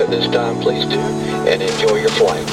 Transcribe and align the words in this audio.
at 0.00 0.08
this 0.10 0.28
time, 0.28 0.60
please 0.60 0.86
do 0.86 1.00
and 1.50 1.60
enjoy 1.60 2.00
your 2.00 2.12
flight. 2.16 2.46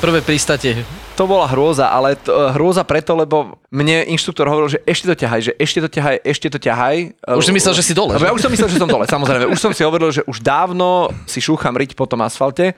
Prvé 0.00 0.20
pristate 0.20 0.84
to 1.20 1.28
bola 1.28 1.44
hrôza, 1.52 1.92
ale 1.92 2.16
to, 2.16 2.32
eh, 2.32 2.56
hrôza 2.56 2.80
preto, 2.80 3.12
lebo 3.12 3.60
mne 3.68 4.08
inštruktor 4.08 4.48
hovoril, 4.48 4.72
že 4.72 4.80
ešte 4.88 5.12
to 5.12 5.14
ťahaj, 5.20 5.40
že 5.44 5.52
ešte 5.60 5.78
to 5.84 5.88
ťahaj, 5.92 6.16
ešte 6.24 6.46
to 6.48 6.56
ťahaj. 6.56 6.96
Už 7.36 7.44
si 7.44 7.52
myslel, 7.52 7.74
že 7.76 7.84
si 7.84 7.92
dole. 7.92 8.16
Že? 8.16 8.24
Ja 8.24 8.32
už 8.32 8.40
som 8.40 8.48
myslel, 8.48 8.68
že 8.72 8.80
som 8.80 8.88
dole, 8.88 9.04
samozrejme. 9.04 9.44
Už 9.52 9.60
som 9.60 9.76
si 9.76 9.84
hovoril, 9.84 10.08
že 10.16 10.24
už 10.24 10.40
dávno 10.40 11.12
si 11.28 11.44
šúcham 11.44 11.76
riť 11.76 11.92
po 11.92 12.08
tom 12.08 12.24
asfalte, 12.24 12.72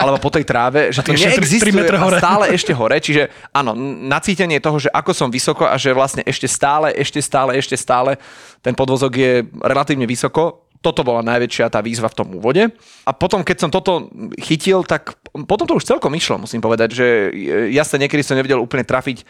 alebo 0.00 0.16
po 0.16 0.32
tej 0.32 0.48
tráve, 0.48 0.88
že 0.88 1.04
to 1.04 1.12
neexistuje 1.12 1.84
3 1.84 2.00
hore. 2.00 2.16
a 2.16 2.20
stále 2.24 2.44
ešte 2.56 2.72
hore. 2.72 2.96
Čiže 2.96 3.28
áno, 3.52 3.76
nacítenie 4.08 4.56
toho, 4.64 4.80
že 4.80 4.88
ako 4.88 5.12
som 5.12 5.28
vysoko 5.28 5.68
a 5.68 5.76
že 5.76 5.92
vlastne 5.92 6.24
ešte 6.24 6.48
stále, 6.48 6.96
ešte 6.96 7.20
stále, 7.20 7.52
ešte 7.60 7.76
stále 7.76 8.16
ten 8.64 8.72
podvozok 8.72 9.12
je 9.12 9.32
relatívne 9.60 10.08
vysoko, 10.08 10.67
toto 10.78 11.02
bola 11.02 11.26
najväčšia 11.26 11.74
tá 11.74 11.82
výzva 11.82 12.06
v 12.06 12.18
tom 12.18 12.28
úvode. 12.38 12.70
A 13.02 13.10
potom, 13.10 13.42
keď 13.42 13.56
som 13.66 13.70
toto 13.74 14.10
chytil, 14.38 14.86
tak 14.86 15.18
potom 15.46 15.66
to 15.66 15.74
už 15.74 15.86
celkom 15.86 16.14
išlo, 16.14 16.38
musím 16.38 16.62
povedať, 16.62 16.94
že 16.94 17.06
ja 17.74 17.82
sa 17.82 17.98
niekedy 17.98 18.22
som 18.22 18.38
nevedel 18.38 18.62
úplne 18.62 18.86
trafiť 18.86 19.26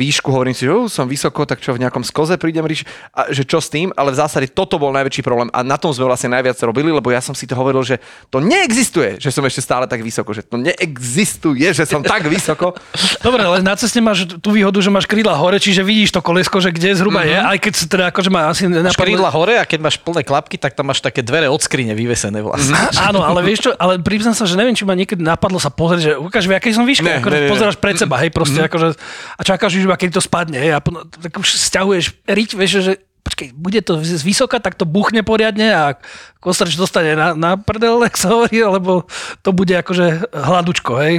výšku, 0.00 0.32
hovorím 0.32 0.56
si, 0.56 0.64
že 0.64 0.72
uh, 0.72 0.88
som 0.88 1.04
vysoko, 1.04 1.44
tak 1.44 1.60
čo 1.60 1.76
v 1.76 1.84
nejakom 1.84 2.00
skoze 2.00 2.40
prídem 2.40 2.64
ríš, 2.64 2.88
a 3.12 3.28
že 3.28 3.44
čo 3.44 3.60
s 3.60 3.68
tým, 3.68 3.92
ale 3.92 4.16
v 4.16 4.16
zásade 4.16 4.48
toto 4.48 4.80
bol 4.80 4.88
najväčší 4.96 5.20
problém 5.20 5.52
a 5.52 5.60
na 5.60 5.76
tom 5.76 5.92
sme 5.92 6.08
vlastne 6.08 6.32
najviac 6.32 6.56
robili, 6.64 6.88
lebo 6.88 7.12
ja 7.12 7.20
som 7.20 7.36
si 7.36 7.44
to 7.44 7.52
hovoril, 7.52 7.84
že 7.84 8.00
to 8.32 8.40
neexistuje, 8.40 9.20
že 9.20 9.28
som 9.28 9.44
ešte 9.44 9.60
stále 9.60 9.84
tak 9.84 10.00
vysoko, 10.00 10.32
že 10.32 10.40
to 10.40 10.56
neexistuje, 10.56 11.68
že 11.76 11.84
som 11.84 12.00
tak 12.00 12.24
vysoko. 12.24 12.72
Dobre, 13.26 13.44
ale 13.44 13.60
na 13.60 13.76
ceste 13.76 14.00
máš 14.00 14.24
tú 14.40 14.56
výhodu, 14.56 14.80
že 14.80 14.88
máš 14.88 15.04
krídla 15.04 15.36
hore, 15.36 15.60
čiže 15.60 15.84
vidíš 15.84 16.16
to 16.16 16.24
kolesko, 16.24 16.62
že 16.64 16.72
kde 16.72 16.96
zhruba 16.96 17.26
mm-hmm. 17.26 17.36
je, 17.36 17.50
aj 17.52 17.58
keď 17.60 17.72
teda 17.90 18.04
akože 18.14 18.30
má 18.32 18.40
asi 18.48 18.64
napadne... 18.70 18.96
krídla 18.96 19.28
hore 19.28 19.54
a 19.60 19.64
keď 19.68 19.78
máš 19.84 19.96
plné 20.00 20.22
klapky, 20.24 20.56
tak 20.56 20.72
tam 20.78 20.88
máš 20.88 21.04
také 21.04 21.20
dvere 21.20 21.50
od 21.50 21.60
skrine 21.60 21.92
vyvesené 21.92 22.40
vlastne. 22.40 22.72
Mm-hmm. 22.72 23.08
Áno, 23.10 23.20
ale 23.26 23.44
vieš 23.44 23.68
čo, 23.68 23.70
ale 23.76 23.98
priznám 24.00 24.32
sa, 24.32 24.48
že 24.48 24.56
neviem, 24.56 24.72
či 24.72 24.86
ma 24.86 24.94
niekedy 24.96 25.20
napadlo 25.20 25.58
sa 25.58 25.68
pozrieť, 25.68 26.00
že 26.00 26.12
ukáž, 26.16 26.46
v 26.46 26.56
akej 26.56 26.72
som 26.72 26.86
výške, 26.86 27.04
ne, 27.04 27.18
akože 27.18 27.36
ne, 27.36 27.42
ne, 27.44 27.50
pozeráš 27.50 27.76
pred 27.76 27.96
seba, 27.98 28.16
hej, 28.22 28.30
proste 28.30 28.62
mm-hmm. 28.62 28.70
akože 28.70 28.86
a 29.36 29.42
čakáš, 29.42 29.70
že 29.74 29.89
kedy 29.96 30.12
to 30.14 30.22
spadne, 30.22 30.58
a 30.58 30.78
tak 30.82 31.32
už 31.34 31.56
stiahuješ 31.56 32.14
riť, 32.26 32.50
vieš, 32.58 32.72
že 32.82 32.92
počkej, 33.20 33.52
bude 33.54 33.80
to 33.84 34.00
z 34.00 34.24
vysoka, 34.24 34.58
tak 34.58 34.74
to 34.74 34.88
buchne 34.88 35.20
poriadne 35.22 35.68
a 35.70 35.84
kostrč 36.40 36.74
dostane 36.74 37.14
na, 37.14 37.36
na 37.36 37.54
prdel, 37.60 38.00
tak 38.04 38.16
sa 38.16 38.32
hovorí, 38.32 38.58
alebo 38.64 39.06
to 39.44 39.52
bude 39.52 39.72
akože 39.76 40.32
hladučko, 40.32 40.92
hej. 41.04 41.14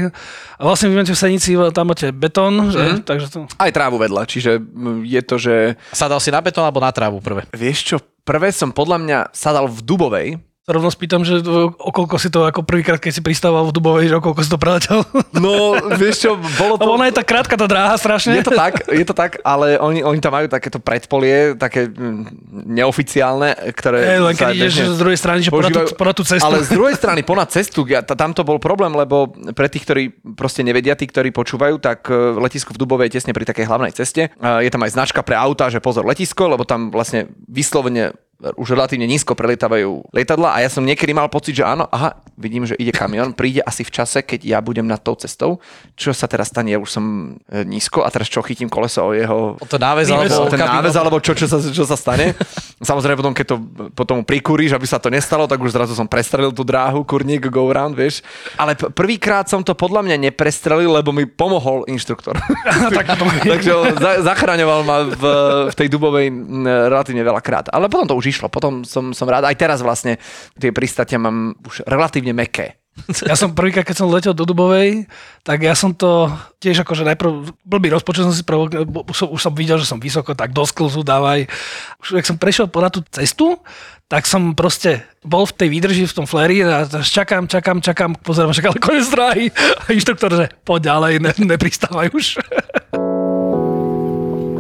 A 0.58 0.62
vlastne 0.62 0.92
vy 0.92 1.00
máte 1.00 1.14
v 1.16 1.22
Senici, 1.22 1.56
tam 1.74 1.94
máte 1.94 2.12
betón, 2.12 2.70
že? 2.74 2.82
Mm. 2.82 3.02
takže 3.06 3.26
to... 3.32 3.38
Aj 3.58 3.72
trávu 3.72 4.02
vedľa, 4.02 4.28
čiže 4.28 4.62
je 5.08 5.22
to, 5.24 5.36
že... 5.40 5.80
Sadal 5.96 6.20
si 6.20 6.30
na 6.34 6.42
betón 6.44 6.66
alebo 6.66 6.84
na 6.84 6.92
trávu 6.92 7.22
prvé? 7.24 7.48
Vieš 7.53 7.80
čo, 7.86 7.96
prvé 8.28 8.52
som 8.52 8.74
podľa 8.74 8.98
mňa 9.02 9.20
sadal 9.34 9.66
v 9.70 9.80
Dubovej, 9.82 10.28
rovno 10.70 10.94
spýtam, 10.94 11.26
že 11.26 11.42
okolko 11.82 12.22
si 12.22 12.30
to 12.30 12.46
ako 12.46 12.62
prvýkrát, 12.62 13.02
keď 13.02 13.18
si 13.18 13.22
pristával 13.26 13.66
v 13.66 13.74
Dubovej, 13.74 14.14
že 14.14 14.16
okolko 14.22 14.46
si 14.46 14.50
to 14.52 14.62
preletel. 14.62 15.02
No, 15.42 15.74
vieš 15.98 16.28
čo, 16.28 16.38
bolo 16.38 16.78
to... 16.78 16.86
No, 16.86 17.02
ona 17.02 17.10
je 17.10 17.18
tak 17.18 17.26
krátka, 17.26 17.58
tá 17.58 17.66
dráha 17.66 17.98
strašne. 17.98 18.38
Je 18.38 18.46
to 18.46 18.54
tak, 18.54 18.86
je 19.02 19.06
to 19.08 19.16
tak, 19.16 19.42
ale 19.42 19.80
oni, 19.82 20.06
oni 20.06 20.20
tam 20.22 20.38
majú 20.38 20.46
takéto 20.46 20.78
predpolie, 20.78 21.58
také 21.58 21.90
mm, 21.90 22.54
neoficiálne, 22.78 23.58
ktoré... 23.74 24.06
Je, 24.06 24.22
len 24.22 24.36
keď 24.38 24.54
ideš 24.54 24.76
z 24.94 25.00
druhej 25.02 25.18
strany, 25.18 25.40
že 25.42 25.50
ponad 25.50 25.74
tú, 25.74 25.82
ponad 25.98 26.14
tú 26.14 26.22
cestu. 26.22 26.46
Ale 26.46 26.62
z 26.62 26.70
druhej 26.78 26.94
strany, 26.94 27.26
ponad 27.26 27.50
cestu, 27.50 27.90
ja, 27.90 28.06
tam 28.06 28.38
to 28.38 28.46
bol 28.46 28.62
problém, 28.62 28.94
lebo 28.94 29.34
pre 29.58 29.66
tých, 29.66 29.82
ktorí 29.88 30.04
proste 30.38 30.62
nevedia, 30.62 30.94
tí, 30.94 31.10
ktorí 31.10 31.34
počúvajú, 31.34 31.82
tak 31.82 32.06
e, 32.12 32.38
letisko 32.38 32.78
v 32.78 32.80
Dubovej 32.86 33.10
je 33.10 33.18
tesne 33.18 33.34
pri 33.34 33.48
takej 33.50 33.66
hlavnej 33.66 33.96
ceste. 33.98 34.30
Je 34.38 34.70
tam 34.70 34.84
aj 34.86 34.94
značka 34.94 35.26
pre 35.26 35.34
auta, 35.34 35.74
že 35.74 35.82
pozor 35.82 36.06
letisko, 36.06 36.54
lebo 36.54 36.68
tam 36.68 36.94
vlastne 36.94 37.34
vyslovene 37.50 38.14
už 38.57 38.74
relatívne 38.74 39.06
nízko 39.06 39.38
prelietávajú 39.38 40.09
lietadla 40.09 40.57
a 40.57 40.66
ja 40.66 40.69
som 40.74 40.81
niekedy 40.81 41.13
mal 41.13 41.29
pocit, 41.29 41.62
že 41.62 41.63
áno, 41.66 41.85
aha, 41.94 42.18
vidím, 42.41 42.66
že 42.66 42.74
ide 42.81 42.90
kamion, 42.90 43.38
príde 43.38 43.62
asi 43.62 43.85
v 43.85 43.94
čase, 43.94 44.25
keď 44.25 44.41
ja 44.41 44.57
budem 44.59 44.90
nad 44.90 44.97
tou 44.97 45.13
cestou. 45.13 45.62
Čo 45.94 46.09
sa 46.09 46.25
teraz 46.25 46.50
stane? 46.50 46.74
Ja 46.74 46.81
už 46.81 46.90
som 46.90 47.06
e, 47.46 47.62
nízko 47.62 48.02
a 48.02 48.09
teraz 48.09 48.25
čo 48.34 48.41
chytím 48.41 48.66
koleso 48.66 49.06
o 49.06 49.13
jeho... 49.13 49.62
O 49.62 49.68
to 49.69 49.78
náväz, 49.78 50.09
alebo, 50.09 50.50
ten 50.50 50.57
náväz, 50.57 50.96
alebo 50.97 51.22
čo, 51.22 51.38
čo, 51.38 51.46
sa, 51.46 51.62
čo 51.62 51.85
sa 51.85 51.94
stane. 51.94 52.34
Samozrejme 52.90 53.22
potom, 53.22 53.34
keď 53.38 53.46
to 53.46 53.56
potom 53.94 54.25
prikúriš, 54.25 54.73
aby 54.73 54.90
sa 54.90 54.97
to 54.97 55.13
nestalo, 55.13 55.46
tak 55.46 55.62
už 55.62 55.78
zrazu 55.78 55.94
som 55.94 56.09
prestrelil 56.09 56.50
tú 56.50 56.66
dráhu, 56.66 57.06
kurník, 57.06 57.46
go 57.53 57.69
around, 57.69 57.94
vieš. 57.94 58.25
Ale 58.58 58.73
prvýkrát 58.73 59.46
som 59.46 59.62
to 59.62 59.78
podľa 59.78 60.02
mňa 60.02 60.18
neprestrelil, 60.34 60.90
lebo 60.90 61.13
mi 61.13 61.29
pomohol 61.29 61.85
inštruktor. 61.85 62.41
tak 62.97 63.06
to... 63.22 63.23
Takže 63.53 63.73
zachraňoval 64.25 64.81
ma 64.81 64.97
v, 65.06 65.23
v 65.69 65.76
tej 65.78 65.87
dubovej 65.94 66.34
relatívne 66.90 67.22
veľa 67.22 67.41
krát. 67.46 67.66
Ale 67.70 67.85
potom 67.85 68.09
to 68.09 68.17
už 68.17 68.31
išlo. 68.32 68.48
Potom 68.48 68.88
som, 68.88 69.12
som 69.12 69.28
rád. 69.28 69.44
Aj 69.44 69.58
teraz 69.60 69.84
vlastne 69.84 70.16
tie 70.56 70.72
pristatia 70.72 71.20
mám 71.20 71.60
už 71.68 71.84
relatívne 71.84 72.32
meké. 72.32 72.82
Ja 73.24 73.40
som 73.40 73.56
prvýkrát, 73.56 73.88
keď 73.88 74.04
som 74.04 74.12
letel 74.12 74.36
do 74.36 74.44
Dubovej, 74.44 75.08
tak 75.48 75.64
ja 75.64 75.72
som 75.74 75.96
to 75.96 76.28
tiež 76.60 76.84
akože 76.84 77.08
najprv, 77.08 77.56
blbý 77.64 77.88
rozpočet 77.88 78.28
som 78.28 78.36
si 78.36 78.44
prv, 78.44 78.68
už 79.08 79.16
som, 79.16 79.28
už 79.32 79.42
som 79.42 79.54
videl, 79.56 79.80
že 79.80 79.88
som 79.88 79.98
vysoko, 79.98 80.36
tak 80.36 80.52
do 80.52 80.62
sklzu 80.68 81.02
dávaj. 81.02 81.48
Už 82.04 82.20
jak 82.20 82.28
som 82.28 82.36
prešiel 82.36 82.68
na 82.68 82.92
tú 82.92 83.00
cestu, 83.10 83.58
tak 84.12 84.28
som 84.28 84.52
proste 84.52 85.08
bol 85.24 85.48
v 85.48 85.56
tej 85.56 85.68
výdrži, 85.72 86.04
v 86.04 86.18
tom 86.20 86.28
fléri 86.28 86.68
a 86.68 86.84
čakám, 86.86 87.48
čakám, 87.48 87.80
čakám, 87.80 88.12
pozerám, 88.20 88.52
že 88.52 88.60
ale 88.68 88.84
konec 88.84 89.08
dráhy. 89.08 89.46
A 89.88 89.96
inštruktor, 89.96 90.36
že 90.36 90.46
poď 90.68 90.92
ďalej, 90.92 91.14
ne, 91.24 91.32
nepristávaj 91.48 92.12
už. 92.12 92.38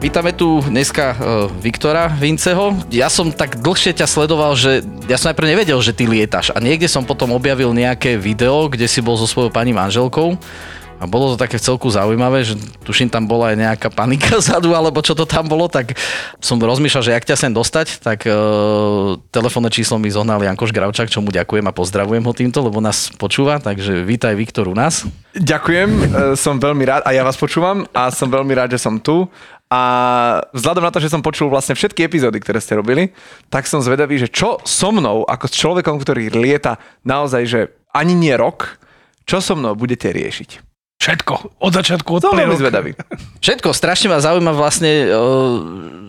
Vítame 0.00 0.32
tu 0.32 0.64
dneska 0.64 1.12
uh, 1.12 1.18
Viktora 1.60 2.08
Vinceho. 2.08 2.72
Ja 2.88 3.12
som 3.12 3.28
tak 3.28 3.60
dlhšie 3.60 3.92
ťa 3.92 4.08
sledoval, 4.08 4.56
že 4.56 4.80
ja 5.04 5.20
som 5.20 5.28
najprv 5.28 5.52
nevedel, 5.52 5.76
že 5.84 5.92
ty 5.92 6.08
lietaš 6.08 6.56
a 6.56 6.58
niekde 6.58 6.88
som 6.88 7.04
potom 7.04 7.36
objavil 7.36 7.76
nejaké 7.76 8.16
video, 8.16 8.72
kde 8.72 8.88
si 8.88 9.04
bol 9.04 9.20
so 9.20 9.28
svojou 9.28 9.52
pani 9.52 9.76
manželkou 9.76 10.40
a 11.00 11.08
bolo 11.08 11.32
to 11.32 11.40
také 11.40 11.56
celku 11.56 11.88
zaujímavé, 11.88 12.44
že 12.44 12.60
tuším 12.84 13.08
tam 13.08 13.24
bola 13.24 13.52
aj 13.52 13.56
nejaká 13.56 13.88
panika 13.88 14.36
zadu, 14.52 14.76
alebo 14.76 15.00
čo 15.00 15.16
to 15.16 15.24
tam 15.24 15.48
bolo, 15.48 15.64
tak 15.68 15.96
som 16.44 16.60
rozmýšľal, 16.60 17.04
že 17.04 17.14
jak 17.16 17.24
ťa 17.24 17.36
sem 17.40 17.52
dostať, 17.56 18.04
tak 18.04 18.28
e, 18.28 18.32
telefónne 19.32 19.72
číslo 19.72 19.96
mi 19.96 20.12
zohnal 20.12 20.44
Jankoš 20.44 20.76
Gravčák, 20.76 21.08
čo 21.08 21.24
mu 21.24 21.32
ďakujem 21.32 21.64
a 21.64 21.72
pozdravujem 21.72 22.24
ho 22.24 22.32
týmto, 22.36 22.60
lebo 22.60 22.84
nás 22.84 23.08
počúva, 23.16 23.56
takže 23.64 24.04
vítaj 24.04 24.36
Viktor 24.36 24.68
u 24.68 24.76
nás. 24.76 25.08
Ďakujem, 25.32 25.88
e, 25.88 26.04
som 26.36 26.60
veľmi 26.60 26.84
rád 26.84 27.02
a 27.08 27.16
ja 27.16 27.24
vás 27.24 27.40
počúvam 27.40 27.88
a 27.96 28.12
som 28.12 28.28
veľmi 28.28 28.52
rád, 28.52 28.76
že 28.76 28.84
som 28.84 29.00
tu. 29.00 29.24
A 29.70 29.80
vzhľadom 30.50 30.82
na 30.82 30.90
to, 30.90 30.98
že 30.98 31.14
som 31.14 31.22
počul 31.22 31.46
vlastne 31.46 31.78
všetky 31.78 32.02
epizódy, 32.02 32.42
ktoré 32.42 32.58
ste 32.58 32.74
robili, 32.74 33.14
tak 33.54 33.70
som 33.70 33.78
zvedavý, 33.78 34.18
že 34.18 34.26
čo 34.26 34.58
so 34.66 34.90
mnou, 34.90 35.22
ako 35.22 35.46
s 35.46 35.54
človekom, 35.54 35.94
ktorý 36.02 36.34
lieta 36.34 36.82
naozaj, 37.06 37.42
že 37.46 37.60
ani 37.94 38.18
nie 38.18 38.34
rok, 38.34 38.82
čo 39.30 39.38
so 39.38 39.54
mnou 39.54 39.78
budete 39.78 40.10
riešiť. 40.10 40.69
Všetko, 41.00 41.56
od 41.64 41.72
začiatku, 41.72 42.10
od 42.12 42.28
veľmi 42.28 42.60
zvedavý. 42.60 42.92
Všetko, 43.44 43.72
strašne 43.72 44.12
ma 44.12 44.20
zaujíma 44.20 44.52
vlastne, 44.52 45.08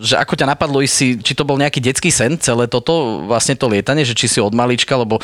že 0.04 0.20
ako 0.20 0.36
ťa 0.36 0.52
napadlo 0.52 0.84
si, 0.84 1.16
či 1.16 1.32
to 1.32 1.48
bol 1.48 1.56
nejaký 1.56 1.80
detský 1.80 2.12
sen, 2.12 2.36
celé 2.36 2.68
toto, 2.68 3.24
vlastne 3.24 3.56
to 3.56 3.72
lietanie, 3.72 4.04
že 4.04 4.12
či 4.12 4.28
si 4.28 4.36
od 4.36 4.52
malička, 4.52 4.92
lebo 4.92 5.16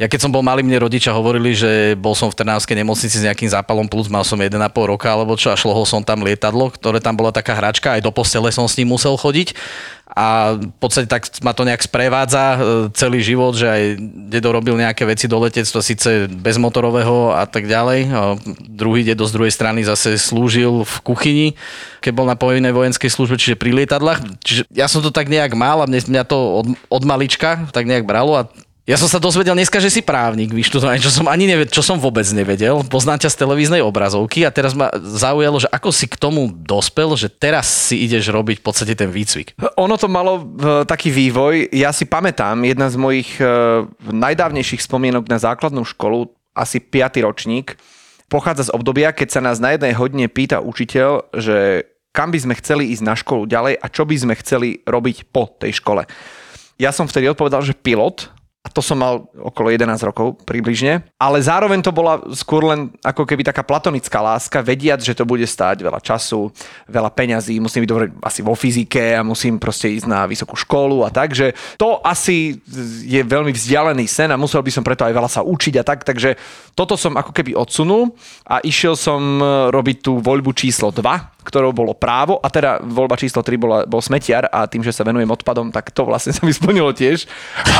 ja 0.00 0.08
keď 0.08 0.24
som 0.24 0.32
bol 0.32 0.40
malý, 0.40 0.64
mne 0.64 0.80
rodičia 0.80 1.12
hovorili, 1.12 1.52
že 1.52 1.92
bol 2.00 2.16
som 2.16 2.32
v 2.32 2.40
Trnavskej 2.40 2.80
nemocnici 2.80 3.20
s 3.20 3.26
nejakým 3.28 3.52
zápalom 3.52 3.84
plus, 3.84 4.08
mal 4.08 4.24
som 4.24 4.40
1,5 4.40 4.56
roka 4.88 5.12
alebo 5.12 5.36
čo 5.36 5.52
a 5.52 5.60
šlohol 5.60 5.84
som 5.84 6.00
tam 6.00 6.24
lietadlo, 6.24 6.72
ktoré 6.72 7.04
tam 7.04 7.12
bola 7.12 7.28
taká 7.28 7.52
hračka, 7.52 8.00
aj 8.00 8.00
do 8.00 8.08
postele 8.08 8.48
som 8.48 8.64
s 8.64 8.80
ním 8.80 8.88
musel 8.88 9.20
chodiť 9.20 9.52
a 10.20 10.52
v 10.60 10.76
podstate 10.76 11.08
tak 11.08 11.24
ma 11.40 11.56
to 11.56 11.64
nejak 11.64 11.80
sprevádza 11.80 12.44
e, 12.44 12.58
celý 12.92 13.24
život, 13.24 13.56
že 13.56 13.72
aj 13.72 13.82
dedo 14.28 14.52
robil 14.52 14.76
nejaké 14.76 15.08
veci 15.08 15.24
do 15.24 15.40
letectva, 15.40 15.80
síce 15.80 16.28
bezmotorového 16.28 17.32
a 17.32 17.48
tak 17.48 17.64
ďalej. 17.64 18.00
A 18.12 18.36
druhý 18.68 19.00
dedo 19.00 19.24
z 19.24 19.32
druhej 19.32 19.52
strany 19.56 19.80
zase 19.80 20.20
slúžil 20.20 20.84
v 20.84 20.94
kuchyni, 21.00 21.48
keď 22.04 22.12
bol 22.12 22.28
na 22.28 22.36
povinnej 22.36 22.76
vojenskej 22.76 23.08
službe, 23.08 23.40
čiže 23.40 23.56
pri 23.56 23.72
lietadlách. 23.72 24.44
Čiže 24.44 24.68
ja 24.68 24.92
som 24.92 25.00
to 25.00 25.08
tak 25.08 25.32
nejak 25.32 25.56
mal 25.56 25.80
a 25.80 25.88
mňa 25.88 26.28
to 26.28 26.36
od, 26.36 26.66
od 26.92 27.02
malička 27.08 27.64
tak 27.72 27.88
nejak 27.88 28.04
bralo 28.04 28.36
a 28.36 28.52
ja 28.88 28.96
som 28.96 29.12
sa 29.12 29.20
dozvedel 29.20 29.52
dneska, 29.52 29.76
že 29.76 29.92
si 29.92 30.00
právnik, 30.00 30.56
vyštudovaný, 30.56 31.04
čo 31.04 31.12
som 31.12 31.28
ani 31.28 31.44
nevedel, 31.44 31.68
čo 31.68 31.84
som 31.84 32.00
vôbec 32.00 32.24
nevedel. 32.32 32.80
Poznám 32.88 33.20
ťa 33.20 33.30
z 33.36 33.40
televíznej 33.44 33.82
obrazovky 33.84 34.42
a 34.48 34.50
teraz 34.50 34.72
ma 34.72 34.88
zaujalo, 34.96 35.60
že 35.60 35.68
ako 35.68 35.90
si 35.92 36.08
k 36.08 36.16
tomu 36.16 36.48
dospel, 36.48 37.12
že 37.14 37.28
teraz 37.28 37.68
si 37.68 38.00
ideš 38.00 38.32
robiť 38.32 38.58
v 38.58 38.64
podstate 38.64 38.96
ten 38.96 39.12
výcvik. 39.12 39.52
Ono 39.76 39.94
to 40.00 40.08
malo 40.08 40.40
uh, 40.40 40.42
taký 40.88 41.12
vývoj. 41.12 41.70
Ja 41.76 41.92
si 41.92 42.08
pamätám, 42.08 42.64
jedna 42.64 42.88
z 42.88 42.96
mojich 42.96 43.36
uh, 43.36 43.84
najdávnejších 44.00 44.80
spomienok 44.80 45.28
na 45.28 45.36
základnú 45.36 45.84
školu, 45.84 46.32
asi 46.56 46.80
5. 46.80 47.20
ročník, 47.20 47.76
pochádza 48.32 48.72
z 48.72 48.74
obdobia, 48.74 49.12
keď 49.12 49.28
sa 49.28 49.40
nás 49.44 49.60
na 49.60 49.76
jednej 49.76 49.92
hodine 49.92 50.26
pýta 50.26 50.64
učiteľ, 50.64 51.36
že 51.36 51.84
kam 52.10 52.34
by 52.34 52.38
sme 52.42 52.54
chceli 52.58 52.90
ísť 52.90 53.04
na 53.06 53.14
školu 53.14 53.46
ďalej 53.46 53.78
a 53.78 53.86
čo 53.86 54.02
by 54.08 54.16
sme 54.18 54.34
chceli 54.40 54.82
robiť 54.82 55.30
po 55.30 55.46
tej 55.46 55.78
škole. 55.78 56.08
Ja 56.80 56.90
som 56.96 57.04
vtedy 57.04 57.28
odpovedal, 57.28 57.60
že 57.60 57.76
pilot, 57.76 58.39
a 58.60 58.68
to 58.68 58.84
som 58.84 59.00
mal 59.00 59.24
okolo 59.40 59.72
11 59.72 59.88
rokov 60.04 60.44
približne. 60.44 61.00
Ale 61.16 61.40
zároveň 61.40 61.80
to 61.80 61.96
bola 61.96 62.20
skôr 62.36 62.68
len 62.68 62.92
ako 63.00 63.24
keby 63.24 63.40
taká 63.40 63.64
platonická 63.64 64.20
láska, 64.20 64.60
vediac, 64.60 65.00
že 65.00 65.16
to 65.16 65.24
bude 65.24 65.48
stáť 65.48 65.80
veľa 65.80 65.96
času, 65.96 66.52
veľa 66.84 67.08
peňazí, 67.08 67.56
musím 67.56 67.88
byť 67.88 67.90
dobre 67.90 68.12
asi 68.20 68.44
vo 68.44 68.52
fyzike 68.52 69.16
a 69.16 69.24
musím 69.24 69.56
proste 69.56 69.88
ísť 69.96 70.04
na 70.04 70.28
vysokú 70.28 70.60
školu 70.60 71.08
a 71.08 71.10
tak, 71.10 71.32
že 71.32 71.56
to 71.80 72.04
asi 72.04 72.60
je 73.08 73.24
veľmi 73.24 73.48
vzdialený 73.48 74.04
sen 74.04 74.28
a 74.28 74.36
musel 74.36 74.60
by 74.60 74.68
som 74.68 74.84
preto 74.84 75.08
aj 75.08 75.16
veľa 75.16 75.30
sa 75.32 75.40
učiť 75.40 75.80
a 75.80 75.84
tak, 75.84 76.04
takže 76.04 76.36
toto 76.76 77.00
som 77.00 77.16
ako 77.16 77.32
keby 77.32 77.56
odsunul 77.56 78.12
a 78.44 78.60
išiel 78.60 78.92
som 78.92 79.40
robiť 79.72 80.04
tú 80.04 80.20
voľbu 80.20 80.52
číslo 80.52 80.92
2, 80.92 81.39
ktorou 81.40 81.72
bolo 81.72 81.92
právo 81.96 82.38
a 82.40 82.48
teda 82.52 82.80
voľba 82.84 83.16
číslo 83.16 83.40
3 83.40 83.56
bola, 83.56 83.78
bol 83.88 84.04
smetiar 84.04 84.46
a 84.52 84.68
tým, 84.68 84.84
že 84.84 84.92
sa 84.92 85.02
venujem 85.02 85.28
odpadom, 85.28 85.72
tak 85.72 85.90
to 85.90 86.04
vlastne 86.04 86.32
sa 86.36 86.44
mi 86.44 86.52
splnilo 86.52 86.92
tiež. 86.92 87.26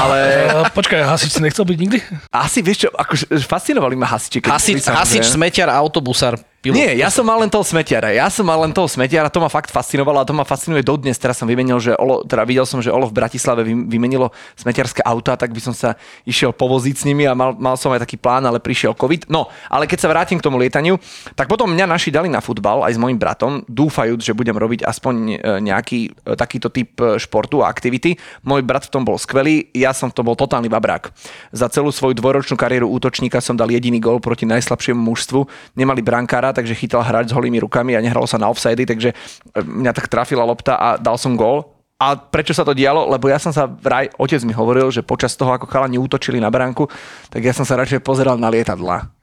Ale... 0.00 0.18
Počkaj, 0.78 1.04
hasič 1.06 1.30
si 1.36 1.40
nechcel 1.44 1.64
byť 1.68 1.78
nikdy? 1.78 1.98
Asi, 2.32 2.64
vieš 2.64 2.86
čo, 2.86 2.88
akože 2.90 3.28
fascinovali 3.44 3.94
ma 3.94 4.08
hasiči. 4.08 4.42
Hasič, 4.42 4.88
hasič, 4.88 5.24
smetiar, 5.28 5.68
autobusár, 5.70 6.40
pilot. 6.60 6.76
Nie, 6.76 6.92
ja 7.00 7.08
som 7.08 7.24
mal 7.24 7.40
len 7.40 7.48
toho 7.48 7.64
smetiara. 7.64 8.12
Ja 8.12 8.28
som 8.28 8.44
mal 8.44 8.60
len 8.60 8.76
toho 8.76 8.84
smetiara, 8.84 9.32
to 9.32 9.40
ma 9.40 9.48
fakt 9.48 9.72
fascinovalo 9.72 10.20
a 10.20 10.28
to 10.28 10.36
ma 10.36 10.44
fascinuje 10.44 10.84
dodnes. 10.84 11.16
Teraz 11.16 11.40
som 11.40 11.48
vymenil, 11.48 11.80
že 11.80 11.96
Olo, 11.96 12.20
teda 12.22 12.44
videl 12.44 12.68
som, 12.68 12.84
že 12.84 12.92
Olo 12.92 13.08
v 13.08 13.16
Bratislave 13.16 13.64
vymenilo 13.64 14.28
smetiarské 14.60 15.00
auta, 15.00 15.40
tak 15.40 15.56
by 15.56 15.60
som 15.64 15.72
sa 15.72 15.96
išiel 16.28 16.52
povoziť 16.52 16.94
s 17.00 17.04
nimi 17.08 17.24
a 17.24 17.32
mal, 17.32 17.56
mal 17.56 17.80
som 17.80 17.88
aj 17.96 18.04
taký 18.04 18.20
plán, 18.20 18.44
ale 18.44 18.60
prišiel 18.60 18.92
COVID. 18.92 19.32
No, 19.32 19.48
ale 19.72 19.88
keď 19.88 19.98
sa 20.04 20.08
vrátim 20.12 20.36
k 20.36 20.44
tomu 20.44 20.60
lietaniu, 20.60 21.00
tak 21.32 21.48
potom 21.48 21.72
mňa 21.72 21.88
naši 21.88 22.12
dali 22.12 22.28
na 22.28 22.44
futbal 22.44 22.84
aj 22.84 22.92
s 22.92 23.00
mojim 23.00 23.16
bratom, 23.16 23.64
dúfajúc, 23.64 24.20
že 24.20 24.36
budem 24.36 24.54
robiť 24.54 24.84
aspoň 24.84 25.14
e, 25.16 25.36
nejaký 25.64 26.00
e, 26.12 26.36
takýto 26.36 26.68
typ 26.68 26.92
e, 27.00 27.16
športu 27.16 27.64
a 27.64 27.72
aktivity. 27.72 28.20
Môj 28.44 28.60
brat 28.60 28.84
v 28.84 28.92
tom 28.92 29.02
bol 29.08 29.16
skvelý, 29.16 29.72
ja 29.72 29.96
som 29.96 30.12
v 30.12 30.16
tom 30.20 30.28
bol 30.28 30.36
totálny 30.36 30.68
babrák. 30.68 31.08
Za 31.56 31.72
celú 31.72 31.88
svoju 31.88 32.12
dvoročnú 32.20 32.60
kariéru 32.60 32.92
útočníka 32.92 33.40
som 33.40 33.56
dal 33.56 33.72
jediný 33.72 33.96
gol 33.96 34.20
proti 34.20 34.44
najslabšiemu 34.44 35.00
mužstvu. 35.00 35.40
Nemali 35.78 36.04
brankára, 36.04 36.50
takže 36.52 36.76
chytal 36.76 37.02
hrať 37.05 37.31
s 37.31 37.37
holými 37.37 37.61
rukami 37.62 37.94
a 37.97 38.05
nehralo 38.05 38.26
sa 38.26 38.37
na 38.37 38.50
offside, 38.50 38.82
takže 38.85 39.12
e, 39.12 39.14
mňa 39.61 39.93
tak 39.94 40.11
trafila 40.11 40.47
lopta 40.47 40.76
a 40.76 40.88
dal 40.97 41.17
som 41.17 41.35
gól. 41.35 41.76
A 42.00 42.17
prečo 42.17 42.56
sa 42.56 42.64
to 42.64 42.73
dialo? 42.73 43.12
Lebo 43.12 43.29
ja 43.29 43.37
som 43.37 43.52
sa 43.52 43.69
vraj, 43.69 44.08
otec 44.17 44.41
mi 44.49 44.56
hovoril, 44.56 44.88
že 44.88 45.05
počas 45.05 45.37
toho, 45.37 45.52
ako 45.52 45.69
chalani 45.69 46.00
útočili 46.00 46.41
na 46.41 46.49
bránku, 46.49 46.88
tak 47.29 47.44
ja 47.44 47.52
som 47.52 47.69
sa 47.69 47.76
radšej 47.76 48.00
pozeral 48.00 48.41
na 48.41 48.49
lietadla 48.49 49.20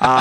a, 0.00 0.12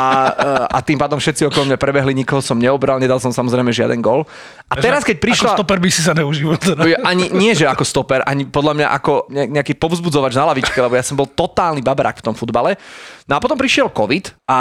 a 0.68 0.78
tým 0.84 1.00
pádom 1.00 1.16
všetci 1.16 1.48
okolo 1.48 1.72
mňa 1.72 1.80
prebehli, 1.80 2.12
nikoho 2.12 2.44
som 2.44 2.60
neobral, 2.60 3.00
nedal 3.00 3.24
som 3.24 3.31
samozrejme 3.31 3.72
žiaden 3.72 4.04
gol. 4.04 4.28
A 4.68 4.76
teraz, 4.76 5.08
keď 5.08 5.24
prišla... 5.24 5.56
Ako 5.56 5.64
stoper 5.64 5.80
by 5.80 5.90
si 5.90 6.02
sa 6.04 6.12
neužíval. 6.12 6.60
Teda. 6.60 6.84
Ani, 7.08 7.31
nie, 7.31 7.56
že 7.56 7.64
ako 7.64 7.88
stoper, 7.88 8.20
ani 8.28 8.44
podľa 8.44 8.74
mňa 8.76 8.88
ako 9.00 9.31
nejaký 9.31 9.80
povzbudzovač 9.80 10.36
na 10.36 10.52
lavičke, 10.52 10.76
lebo 10.76 11.00
ja 11.00 11.04
som 11.07 11.16
bol 11.16 11.31
totálny 11.31 11.80
babarák 11.80 12.19
v 12.19 12.26
tom 12.28 12.36
futbale. 12.36 12.76
No 13.24 13.38
a 13.38 13.40
potom 13.40 13.56
prišiel 13.56 13.88
COVID 13.88 14.44
a 14.52 14.59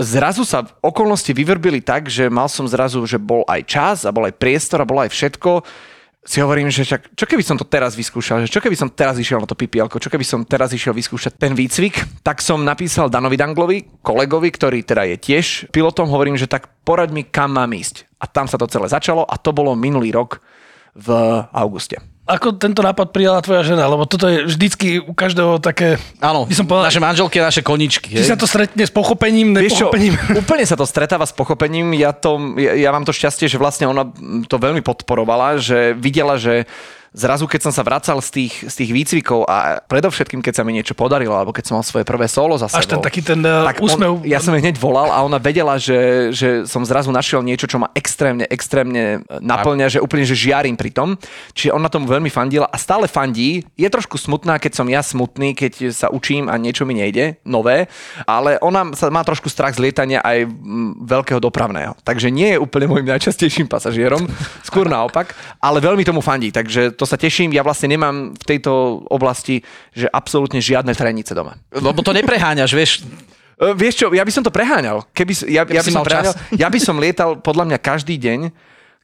zrazu 0.00 0.48
sa 0.48 0.64
okolnosti 0.80 1.28
vyvrbili 1.36 1.84
tak, 1.84 2.08
že 2.08 2.32
mal 2.32 2.48
som 2.48 2.64
zrazu, 2.64 3.04
že 3.04 3.20
bol 3.20 3.44
aj 3.44 3.60
čas 3.68 3.96
a 4.08 4.10
bol 4.10 4.24
aj 4.24 4.40
priestor 4.40 4.80
a 4.80 4.88
bolo 4.88 5.04
aj 5.04 5.12
všetko 5.12 5.60
si 6.26 6.42
hovorím, 6.42 6.74
že 6.74 6.82
čak, 6.82 7.14
čo 7.14 7.22
keby 7.22 7.46
som 7.46 7.54
to 7.54 7.62
teraz 7.62 7.94
vyskúšal, 7.94 8.42
že 8.42 8.50
čo 8.50 8.58
keby 8.58 8.74
som 8.74 8.90
teraz 8.90 9.14
išiel 9.14 9.38
na 9.38 9.46
to 9.46 9.54
PPL, 9.54 9.86
čo 9.86 10.10
keby 10.10 10.26
som 10.26 10.42
teraz 10.42 10.74
išiel 10.74 10.90
vyskúšať 10.90 11.38
ten 11.38 11.54
výcvik, 11.54 12.26
tak 12.26 12.42
som 12.42 12.66
napísal 12.66 13.06
Danovi 13.06 13.38
Danglovi, 13.38 14.02
kolegovi, 14.02 14.50
ktorý 14.50 14.82
teda 14.82 15.06
je 15.14 15.16
tiež 15.22 15.70
pilotom, 15.70 16.10
hovorím, 16.10 16.34
že 16.34 16.50
tak 16.50 16.66
poraď 16.82 17.14
mi, 17.14 17.22
kam 17.22 17.54
mám 17.54 17.70
ísť. 17.70 18.10
A 18.18 18.26
tam 18.26 18.50
sa 18.50 18.58
to 18.58 18.66
celé 18.66 18.90
začalo 18.90 19.22
a 19.22 19.38
to 19.38 19.54
bolo 19.54 19.78
minulý 19.78 20.10
rok 20.10 20.42
v 20.98 21.08
auguste. 21.54 22.15
Ako 22.26 22.58
tento 22.58 22.82
nápad 22.82 23.14
prijala 23.14 23.38
tvoja 23.38 23.62
žena? 23.62 23.86
Lebo 23.86 24.02
toto 24.02 24.26
je 24.26 24.50
vždycky 24.50 24.98
u 24.98 25.14
každého 25.14 25.62
také... 25.62 25.94
Áno, 26.18 26.42
by 26.42 26.58
som 26.58 26.66
povedal, 26.66 26.90
naše 26.90 26.98
manželky 26.98 27.38
a 27.38 27.46
naše 27.46 27.62
koničky. 27.62 28.18
Či 28.18 28.26
sa 28.26 28.34
to 28.34 28.50
stretne 28.50 28.82
s 28.82 28.90
pochopením, 28.90 29.54
nepochopením? 29.54 30.18
Čo, 30.18 30.34
úplne 30.42 30.66
sa 30.66 30.74
to 30.74 30.82
stretáva 30.90 31.22
s 31.22 31.30
pochopením. 31.30 31.94
Ja, 31.94 32.10
to, 32.10 32.58
ja, 32.58 32.74
ja 32.74 32.90
mám 32.90 33.06
to 33.06 33.14
šťastie, 33.14 33.46
že 33.46 33.62
vlastne 33.62 33.86
ona 33.86 34.10
to 34.50 34.58
veľmi 34.58 34.82
podporovala, 34.82 35.62
že 35.62 35.94
videla, 35.94 36.34
že 36.34 36.66
zrazu 37.16 37.48
keď 37.48 37.60
som 37.64 37.72
sa 37.72 37.80
vracal 37.80 38.20
z 38.20 38.28
tých, 38.28 38.54
z 38.68 38.74
tých 38.84 38.90
výcvikov 38.92 39.48
a 39.48 39.80
predovšetkým, 39.88 40.44
keď 40.44 40.60
sa 40.60 40.62
mi 40.68 40.76
niečo 40.76 40.92
podarilo, 40.92 41.32
alebo 41.32 41.56
keď 41.56 41.64
som 41.64 41.74
mal 41.80 41.84
svoje 41.88 42.04
prvé 42.04 42.28
solo 42.28 42.60
za 42.60 42.68
sebou. 42.68 42.84
Až 42.84 42.92
ten 42.92 43.00
taký 43.00 43.24
ten 43.24 43.40
uh, 43.40 43.64
tak 43.64 43.80
úsmev. 43.80 44.20
On, 44.20 44.28
ja 44.28 44.36
som 44.36 44.52
jej 44.52 44.60
hneď 44.60 44.76
volal 44.76 45.08
a 45.08 45.24
ona 45.24 45.40
vedela, 45.40 45.80
že, 45.80 46.28
že 46.36 46.68
som 46.68 46.84
zrazu 46.84 47.08
našiel 47.08 47.40
niečo, 47.40 47.64
čo 47.64 47.80
ma 47.80 47.88
extrémne, 47.96 48.44
extrémne 48.52 49.24
naplňa, 49.40 49.96
že 49.96 50.04
úplne, 50.04 50.28
že 50.28 50.36
žiarím 50.36 50.76
pri 50.76 50.92
tom. 50.92 51.16
Čiže 51.56 51.72
ona 51.72 51.88
tomu 51.88 52.04
veľmi 52.04 52.28
fandila 52.28 52.68
a 52.68 52.76
stále 52.76 53.08
fandí. 53.08 53.64
Je 53.80 53.88
trošku 53.88 54.20
smutná, 54.20 54.60
keď 54.60 54.76
som 54.76 54.86
ja 54.92 55.00
smutný, 55.00 55.56
keď 55.56 55.96
sa 55.96 56.12
učím 56.12 56.52
a 56.52 56.60
niečo 56.60 56.84
mi 56.84 57.00
nejde, 57.00 57.40
nové, 57.48 57.88
ale 58.28 58.60
ona 58.60 58.92
sa 58.92 59.08
má 59.08 59.24
trošku 59.24 59.48
strach 59.48 59.72
z 59.72 59.88
lietania 59.88 60.20
aj 60.20 60.44
veľkého 61.08 61.40
dopravného. 61.40 61.96
Takže 62.04 62.28
nie 62.28 62.52
je 62.52 62.60
úplne 62.60 62.92
môjim 62.92 63.08
najčastejším 63.08 63.72
pasažierom, 63.72 64.28
skôr 64.60 64.84
naopak, 64.84 65.32
ale 65.64 65.80
veľmi 65.80 66.04
tomu 66.04 66.20
fandí. 66.20 66.52
Takže 66.52 66.92
to 66.92 67.05
sa 67.06 67.16
teším. 67.16 67.54
Ja 67.54 67.62
vlastne 67.62 67.94
nemám 67.94 68.34
v 68.34 68.44
tejto 68.44 69.02
oblasti, 69.08 69.62
že 69.94 70.10
absolútne 70.10 70.58
žiadne 70.58 70.92
trenice 70.92 71.32
doma. 71.32 71.56
Lebo 71.70 72.02
to 72.02 72.10
nepreháňaš, 72.12 72.70
vieš. 72.74 72.92
Uh, 73.56 73.72
vieš 73.72 74.04
čo, 74.04 74.12
ja 74.12 74.26
by 74.26 74.32
som 74.34 74.44
to 74.44 74.52
preháňal. 74.52 75.06
Keby, 75.16 75.32
ja, 75.48 75.64
ja, 75.64 75.80
by 75.80 75.92
som 75.94 76.04
preháňal, 76.04 76.34
ja 76.52 76.68
by 76.68 76.78
som 76.82 77.00
lietal 77.00 77.40
podľa 77.40 77.72
mňa 77.72 77.78
každý 77.80 78.20
deň, 78.20 78.52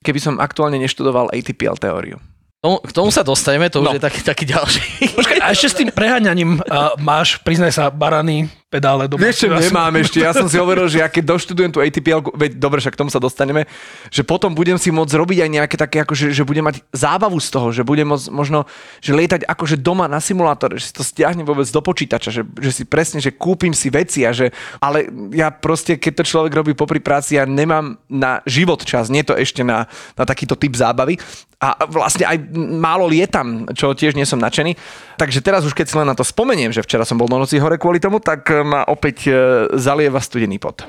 keby 0.03 0.19
som 0.21 0.35
aktuálne 0.43 0.77
neštudoval 0.83 1.33
ATPL 1.33 1.79
teóriu. 1.79 2.19
K 2.63 2.95
tomu 2.95 3.11
sa 3.11 3.27
dostaneme, 3.27 3.67
to 3.67 3.83
no. 3.83 3.91
už 3.91 3.99
je 3.99 4.07
taký, 4.07 4.23
taký 4.23 4.45
ďalší. 4.47 5.19
Počkaj, 5.19 5.39
a 5.43 5.51
ešte 5.51 5.67
s 5.67 5.75
tým 5.83 5.91
preháňaním 5.91 6.63
uh, 6.63 6.95
máš, 6.95 7.43
priznaj 7.43 7.75
sa, 7.75 7.91
barany, 7.91 8.47
pedále 8.73 9.05
doma. 9.05 9.21
Vieš 9.21 9.45
čo, 9.45 9.47
nemám 9.51 9.91
ešte. 9.99 10.23
Ja 10.25 10.33
som 10.33 10.49
si 10.49 10.57
hovoril, 10.57 10.89
že 10.89 11.05
ja 11.05 11.11
keď 11.13 11.37
doštudujem 11.37 11.75
tú 11.75 11.85
ATPL, 11.85 12.23
veď 12.33 12.57
dobre, 12.57 12.81
však 12.81 12.97
k 12.97 13.01
tomu 13.05 13.13
sa 13.13 13.21
dostaneme, 13.21 13.69
že 14.09 14.25
potom 14.25 14.55
budem 14.57 14.81
si 14.81 14.89
môcť 14.89 15.13
robiť 15.13 15.39
aj 15.45 15.51
nejaké 15.53 15.77
také, 15.77 16.07
akože, 16.07 16.33
že 16.33 16.47
budem 16.47 16.65
mať 16.65 16.81
zábavu 16.95 17.37
z 17.37 17.49
toho, 17.53 17.69
že 17.69 17.85
budem 17.85 18.09
môcť 18.09 18.33
možno 18.33 18.65
že 19.05 19.13
lietať 19.13 19.45
akože 19.45 19.77
doma 19.77 20.09
na 20.09 20.25
simulátore, 20.25 20.81
že 20.81 20.89
si 20.89 20.95
to 20.97 21.05
stiahnem 21.05 21.45
vôbec 21.45 21.69
do 21.69 21.83
počítača, 21.85 22.33
že, 22.33 22.47
že 22.63 22.71
si 22.73 22.89
presne, 22.89 23.21
že 23.21 23.35
kúpim 23.35 23.77
si 23.77 23.93
veci 23.93 24.25
a 24.25 24.33
že, 24.33 24.55
ale 24.81 25.11
ja 25.37 25.53
proste, 25.53 26.01
keď 26.01 26.23
to 26.23 26.31
človek 26.31 26.55
robí 26.57 26.73
popri 26.73 27.03
práci, 27.03 27.37
ja 27.37 27.45
nemám 27.45 28.01
na 28.09 28.41
život 28.49 28.81
čas, 28.87 29.13
nie 29.13 29.21
to 29.27 29.37
ešte 29.37 29.61
na, 29.61 29.85
na 30.17 30.25
takýto 30.25 30.57
typ 30.57 30.73
zábavy, 30.73 31.21
a 31.63 31.87
vlastne 31.87 32.27
aj 32.27 32.43
málo 32.59 33.07
lietam, 33.07 33.71
čo 33.71 33.95
tiež 33.95 34.19
nie 34.19 34.27
som 34.27 34.43
nadšený. 34.43 34.75
Takže 35.15 35.39
teraz 35.39 35.63
už 35.63 35.79
keď 35.79 35.87
si 35.87 35.95
len 35.95 36.11
na 36.11 36.19
to 36.19 36.27
spomeniem, 36.27 36.75
že 36.75 36.83
včera 36.83 37.07
som 37.07 37.15
bol 37.15 37.31
na 37.31 37.39
noci 37.39 37.63
hore 37.63 37.79
kvôli 37.79 38.03
tomu, 38.03 38.19
tak 38.19 38.51
ma 38.51 38.83
opäť 38.91 39.31
e, 39.31 39.33
zalieva 39.79 40.19
studený 40.19 40.59
pot. 40.59 40.83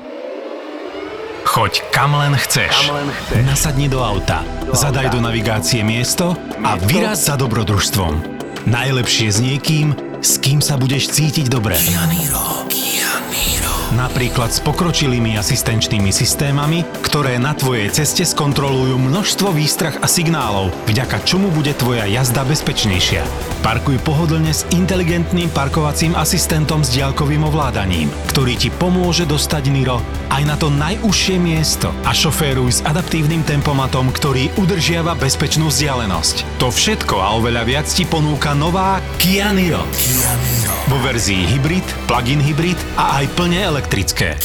Choď 1.43 1.85
kam 1.93 2.17
len 2.17 2.33
chceš. 2.39 2.71
Kam 2.73 3.03
len 3.03 3.09
chceš. 3.13 3.43
Nasadni 3.45 3.85
do 3.91 4.01
auta, 4.01 4.41
do 4.65 4.73
zadaj 4.73 5.11
auta. 5.11 5.15
do 5.15 5.19
navigácie 5.21 5.85
miesto 5.85 6.33
a 6.65 6.79
vyraz 6.79 7.29
za 7.29 7.37
dobrodružstvom. 7.37 8.41
Najlepšie 8.63 9.27
s 9.27 9.37
niekým, 9.43 9.91
s 10.23 10.39
kým 10.39 10.63
sa 10.63 10.79
budeš 10.79 11.11
cítiť 11.11 11.51
dobre. 11.51 11.75
Kianiro. 11.75 12.63
Kianiro. 12.71 13.72
Napríklad 13.93 14.49
s 14.49 14.57
pokročilými 14.65 15.37
asistenčnými 15.37 16.09
systémami, 16.09 16.81
ktoré 17.05 17.37
na 17.37 17.53
tvojej 17.53 17.93
ceste 17.93 18.25
skontrolujú 18.25 18.97
množstvo 18.97 19.53
výstrach 19.53 20.01
a 20.01 20.09
signálov, 20.09 20.73
vďaka 20.89 21.21
čomu 21.21 21.53
bude 21.53 21.77
tvoja 21.77 22.09
jazda 22.09 22.41
bezpečnejšia. 22.41 23.21
Parkuj 23.61 24.01
pohodlne 24.01 24.49
s 24.49 24.65
inteligentným 24.73 25.53
parkovacím 25.53 26.17
asistentom 26.17 26.81
s 26.81 26.89
diaľkovým 26.89 27.45
ovládaním, 27.45 28.09
ktorý 28.33 28.57
ti 28.57 28.73
pomôže 28.73 29.29
dostať 29.29 29.63
Niro 29.69 30.01
aj 30.33 30.43
na 30.49 30.57
to 30.57 30.73
najúžšie 30.73 31.37
miesto 31.37 31.93
a 32.01 32.09
šoféruj 32.09 32.81
s 32.81 32.83
adaptívnym 32.89 33.45
tempomatom, 33.45 34.09
ktorý 34.09 34.49
udržiava 34.57 35.13
bezpečnú 35.13 35.69
vzdialenosť. 35.69 36.57
To 36.57 36.73
všetko 36.73 37.21
a 37.21 37.37
oveľa 37.37 37.61
viac 37.61 37.85
ti 37.85 38.09
ponúka 38.09 38.57
nová 38.57 38.97
Kia 39.21 39.53
Niro. 39.53 39.85
Kia 39.93 40.33
Niro. 40.41 40.73
Vo 40.89 40.97
verzii 41.05 41.45
hybrid, 41.45 41.85
plug-in 42.09 42.41
hybrid 42.41 42.79
a 42.97 43.21
aj 43.21 43.29
plne 43.37 43.61
elektrické 43.61 43.82
elektrické. 43.83 44.39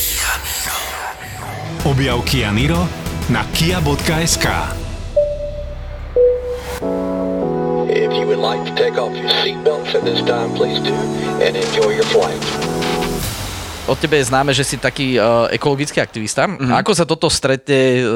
Objav 1.86 2.26
Kia 2.26 2.50
Niro 2.50 2.82
na 3.30 3.46
kia.sk 3.54 4.46
If 7.86 8.10
you 8.18 8.26
would 8.26 8.42
like 8.42 8.66
to 8.66 8.74
take 8.74 8.98
off 8.98 9.14
your 9.14 9.30
seatbelts 9.30 9.94
at 9.94 10.02
this 10.02 10.18
time, 10.26 10.50
please 10.58 10.82
do 10.82 10.94
and 11.38 11.54
enjoy 11.54 11.94
your 11.94 12.08
flight. 12.10 12.42
Od 13.86 13.96
tebe 13.96 14.18
je 14.18 14.26
známe, 14.26 14.50
že 14.52 14.66
si 14.66 14.76
taký 14.76 15.16
uh, 15.16 15.46
ekologický 15.48 16.02
aktivista. 16.02 16.44
Mm-hmm. 16.44 16.74
Ako 16.82 16.92
sa 16.92 17.06
toto 17.06 17.30
stretne 17.30 18.04
uh, 18.04 18.10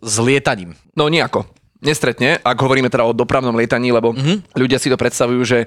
s 0.00 0.16
lietaním? 0.16 0.74
No 0.96 1.12
nejako 1.12 1.44
nestretne, 1.78 2.42
ak 2.42 2.58
hovoríme 2.58 2.90
teda 2.90 3.06
o 3.06 3.14
dopravnom 3.14 3.54
lietaní, 3.54 3.94
lebo 3.94 4.10
mm-hmm. 4.10 4.58
ľudia 4.58 4.82
si 4.82 4.90
to 4.90 4.98
predstavujú, 4.98 5.40
že 5.46 5.58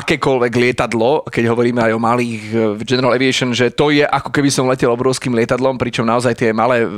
akékoľvek 0.00 0.52
lietadlo, 0.54 1.26
keď 1.30 1.44
hovoríme 1.50 1.78
aj 1.78 1.92
o 1.94 2.00
malých 2.02 2.42
eh, 2.50 2.58
General 2.82 3.14
Aviation, 3.14 3.54
že 3.54 3.70
to 3.70 3.94
je 3.94 4.02
ako 4.02 4.30
keby 4.34 4.50
som 4.50 4.66
letel 4.66 4.90
obrovským 4.90 5.34
lietadlom, 5.34 5.78
pričom 5.78 6.02
naozaj 6.02 6.34
tie 6.34 6.50
malé 6.50 6.82
eh, 6.82 6.88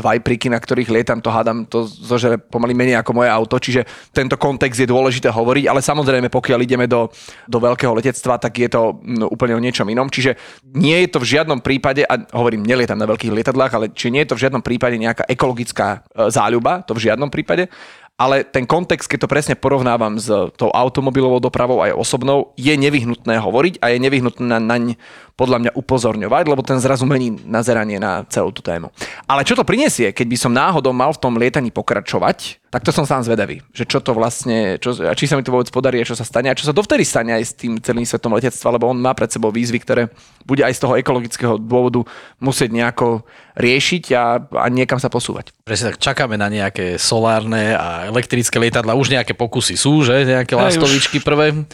vajpriky, 0.00 0.48
na 0.48 0.56
ktorých 0.56 0.88
lietam, 0.88 1.20
to 1.20 1.28
hádam, 1.28 1.68
to 1.68 1.84
zožere 1.84 2.40
pomaly 2.40 2.72
menej 2.72 3.00
ako 3.00 3.22
moje 3.22 3.30
auto, 3.30 3.56
čiže 3.60 3.84
tento 4.12 4.40
kontext 4.40 4.80
je 4.80 4.88
dôležité 4.88 5.28
hovoriť, 5.28 5.64
ale 5.68 5.84
samozrejme, 5.84 6.32
pokiaľ 6.32 6.58
ideme 6.64 6.86
do, 6.88 7.12
do 7.44 7.58
veľkého 7.60 7.92
letectva, 7.92 8.40
tak 8.40 8.56
je 8.56 8.68
to 8.72 9.00
úplne 9.28 9.56
o 9.56 9.60
niečom 9.60 9.86
inom. 9.88 10.08
Čiže 10.08 10.36
nie 10.72 10.96
je 11.04 11.08
to 11.12 11.18
v 11.20 11.36
žiadnom 11.36 11.60
prípade, 11.60 12.02
a 12.06 12.14
hovorím, 12.36 12.64
nelietam 12.64 12.96
na 12.96 13.08
veľkých 13.08 13.32
lietadlách, 13.32 13.72
ale 13.76 13.86
či 13.92 14.08
nie 14.08 14.24
je 14.24 14.32
to 14.32 14.38
v 14.38 14.48
žiadnom 14.48 14.62
prípade 14.64 14.96
nejaká 14.96 15.28
ekologická 15.28 16.00
eh, 16.00 16.32
záľuba, 16.32 16.86
to 16.86 16.96
v 16.96 17.10
žiadnom 17.10 17.28
prípade, 17.28 17.68
ale 18.16 18.48
ten 18.48 18.64
kontext, 18.64 19.12
keď 19.12 19.28
to 19.28 19.32
presne 19.32 19.54
porovnávam 19.60 20.16
s 20.16 20.32
tou 20.56 20.72
automobilovou 20.72 21.36
dopravou 21.36 21.84
aj 21.84 21.92
osobnou, 21.92 22.56
je 22.56 22.72
nevyhnutné 22.72 23.36
hovoriť 23.36 23.84
a 23.84 23.92
je 23.92 23.98
nevyhnutné 24.00 24.56
naň 24.56 24.96
podľa 25.36 25.68
mňa 25.68 25.72
upozorňovať, 25.76 26.44
lebo 26.48 26.64
ten 26.64 26.80
zrazu 26.80 27.04
mení 27.04 27.36
nazeranie 27.44 28.00
na 28.00 28.24
celú 28.32 28.48
tú 28.56 28.64
tému. 28.64 28.88
Ale 29.28 29.44
čo 29.44 29.52
to 29.52 29.68
prinesie, 29.68 30.16
keď 30.16 30.26
by 30.32 30.36
som 30.40 30.52
náhodou 30.56 30.96
mal 30.96 31.12
v 31.12 31.20
tom 31.20 31.36
lietaní 31.36 31.68
pokračovať, 31.68 32.64
tak 32.72 32.82
to 32.82 32.90
som 32.90 33.04
sám 33.04 33.20
zvedavý, 33.20 33.60
že 33.72 33.84
čo 33.84 34.00
to 34.00 34.16
vlastne, 34.16 34.80
čo, 34.80 34.96
či 34.96 35.28
sa 35.28 35.36
mi 35.36 35.44
to 35.44 35.52
vôbec 35.52 35.68
podarí 35.68 36.00
a 36.00 36.08
čo 36.08 36.16
sa 36.16 36.24
stane 36.24 36.48
a 36.48 36.56
čo 36.56 36.64
sa 36.64 36.72
dovtedy 36.72 37.04
stane 37.04 37.36
aj 37.36 37.44
s 37.44 37.52
tým 37.52 37.76
celým 37.80 38.08
svetom 38.08 38.32
letectva, 38.32 38.80
lebo 38.80 38.88
on 38.88 38.96
má 38.96 39.12
pred 39.12 39.28
sebou 39.28 39.52
výzvy, 39.52 39.80
ktoré 39.80 40.08
bude 40.48 40.64
aj 40.64 40.72
z 40.76 40.82
toho 40.88 40.96
ekologického 40.96 41.60
dôvodu 41.60 42.04
musieť 42.40 42.72
nejako 42.72 43.24
riešiť 43.60 44.04
a, 44.16 44.40
a 44.40 44.66
niekam 44.72 44.96
sa 44.96 45.12
posúvať. 45.12 45.52
Presne 45.68 45.92
tak, 45.92 46.00
čakáme 46.00 46.40
na 46.40 46.48
nejaké 46.48 46.96
solárne 46.96 47.76
a 47.76 48.08
elektrické 48.08 48.56
lietadla, 48.56 48.96
už 48.96 49.12
nejaké 49.12 49.36
pokusy 49.36 49.76
sú, 49.76 50.00
že? 50.00 50.24
Nejaké 50.24 50.56
lastovičky 50.56 51.20
prvé. 51.20 51.68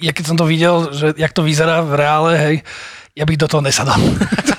Ja 0.00 0.16
keď 0.16 0.24
som 0.24 0.36
to 0.40 0.48
videl, 0.48 0.90
že 0.96 1.12
jak 1.16 1.32
to 1.36 1.44
vyzerá 1.44 1.84
v 1.84 1.92
reále, 1.96 2.32
hej, 2.40 2.56
ja 3.12 3.24
bych 3.28 3.40
do 3.40 3.48
toho 3.48 3.62
nesadal. 3.64 4.00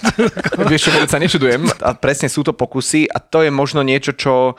Vieš 0.70 0.82
čo, 0.88 0.92
sa 1.10 1.18
nečudujem 1.18 1.66
a 1.82 1.98
presne 1.98 2.30
sú 2.30 2.46
to 2.46 2.54
pokusy 2.54 3.10
a 3.10 3.18
to 3.18 3.42
je 3.42 3.50
možno 3.50 3.82
niečo, 3.82 4.14
čo 4.14 4.54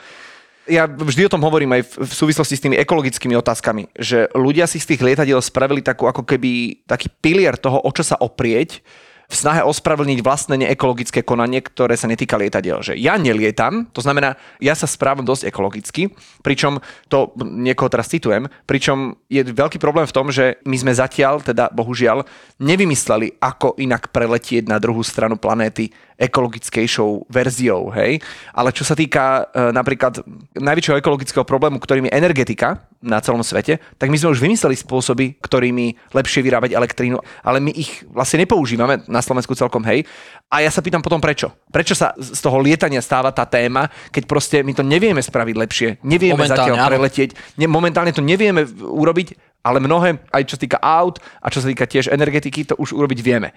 ja 0.66 0.88
vždy 0.88 1.28
o 1.28 1.32
tom 1.32 1.44
hovorím 1.44 1.76
aj 1.76 1.82
v 2.00 2.12
súvislosti 2.12 2.56
s 2.56 2.64
tými 2.64 2.76
ekologickými 2.80 3.36
otázkami, 3.36 3.92
že 3.94 4.32
ľudia 4.32 4.64
si 4.64 4.80
z 4.80 4.94
tých 4.94 5.04
lietadiel 5.04 5.38
spravili 5.44 5.84
takú 5.84 6.08
ako 6.08 6.24
keby 6.24 6.82
taký 6.88 7.12
pilier 7.20 7.54
toho, 7.60 7.84
o 7.84 7.90
čo 7.92 8.00
sa 8.00 8.16
oprieť, 8.16 8.80
v 9.28 9.34
snahe 9.34 9.64
ospravedlniť 9.64 10.20
vlastné 10.20 10.54
neekologické 10.60 11.24
konanie, 11.24 11.64
ktoré 11.64 11.96
sa 11.96 12.10
netýka 12.10 12.36
lietadiel. 12.36 12.84
Že 12.84 12.94
ja 13.00 13.16
nelietam, 13.16 13.88
to 13.90 14.04
znamená, 14.04 14.36
ja 14.60 14.76
sa 14.76 14.84
správam 14.84 15.24
dosť 15.24 15.48
ekologicky, 15.48 16.12
pričom 16.44 16.78
to 17.08 17.32
niekoho 17.40 17.88
teraz 17.88 18.12
citujem, 18.12 18.46
pričom 18.68 19.16
je 19.32 19.42
veľký 19.44 19.80
problém 19.80 20.04
v 20.04 20.16
tom, 20.16 20.28
že 20.28 20.60
my 20.68 20.76
sme 20.76 20.92
zatiaľ, 20.92 21.40
teda 21.40 21.72
bohužiaľ, 21.72 22.28
nevymysleli, 22.60 23.40
ako 23.40 23.80
inak 23.80 24.12
preletieť 24.12 24.68
na 24.68 24.76
druhú 24.76 25.00
stranu 25.00 25.40
planéty 25.40 25.90
ekologickejšou 26.14 27.26
verziou, 27.26 27.90
hej. 27.90 28.22
Ale 28.54 28.70
čo 28.70 28.86
sa 28.86 28.94
týka 28.94 29.50
e, 29.50 29.74
napríklad 29.74 30.22
najväčšieho 30.54 31.00
ekologického 31.02 31.42
problému, 31.42 31.82
ktorým 31.82 32.06
je 32.06 32.14
energetika 32.14 32.86
na 33.02 33.18
celom 33.18 33.42
svete, 33.42 33.82
tak 33.98 34.08
my 34.08 34.16
sme 34.16 34.32
už 34.32 34.40
vymysleli 34.40 34.78
spôsoby, 34.78 35.36
ktorými 35.42 36.14
lepšie 36.14 36.40
vyrábať 36.40 36.78
elektrínu, 36.78 37.18
ale 37.42 37.58
my 37.58 37.74
ich 37.74 38.06
vlastne 38.08 38.46
nepoužívame 38.46 39.02
na 39.10 39.20
Slovensku 39.20 39.58
celkom, 39.58 39.82
hej. 39.90 40.06
A 40.48 40.62
ja 40.62 40.70
sa 40.70 40.80
pýtam 40.80 41.02
potom 41.02 41.18
prečo. 41.18 41.50
Prečo 41.74 41.98
sa 41.98 42.14
z 42.14 42.38
toho 42.38 42.62
lietania 42.62 43.02
stáva 43.02 43.34
tá 43.34 43.42
téma, 43.42 43.90
keď 44.14 44.22
proste 44.30 44.56
my 44.62 44.72
to 44.72 44.86
nevieme 44.86 45.20
spraviť 45.20 45.54
lepšie, 45.58 45.88
nevieme 46.06 46.38
momentálne, 46.38 46.78
zatiaľ 46.78 46.88
preletieť, 46.94 47.30
ne, 47.58 47.66
momentálne 47.66 48.14
to 48.14 48.22
nevieme 48.22 48.62
urobiť, 48.78 49.58
ale 49.66 49.82
mnohé, 49.82 50.22
aj 50.30 50.42
čo 50.46 50.54
sa 50.54 50.62
týka 50.62 50.78
aut 50.78 51.18
a 51.40 51.50
čo 51.50 51.58
sa 51.58 51.66
týka 51.66 51.88
tiež 51.88 52.12
energetiky, 52.12 52.68
to 52.68 52.78
už 52.78 52.94
urobiť 52.94 53.18
vieme 53.18 53.50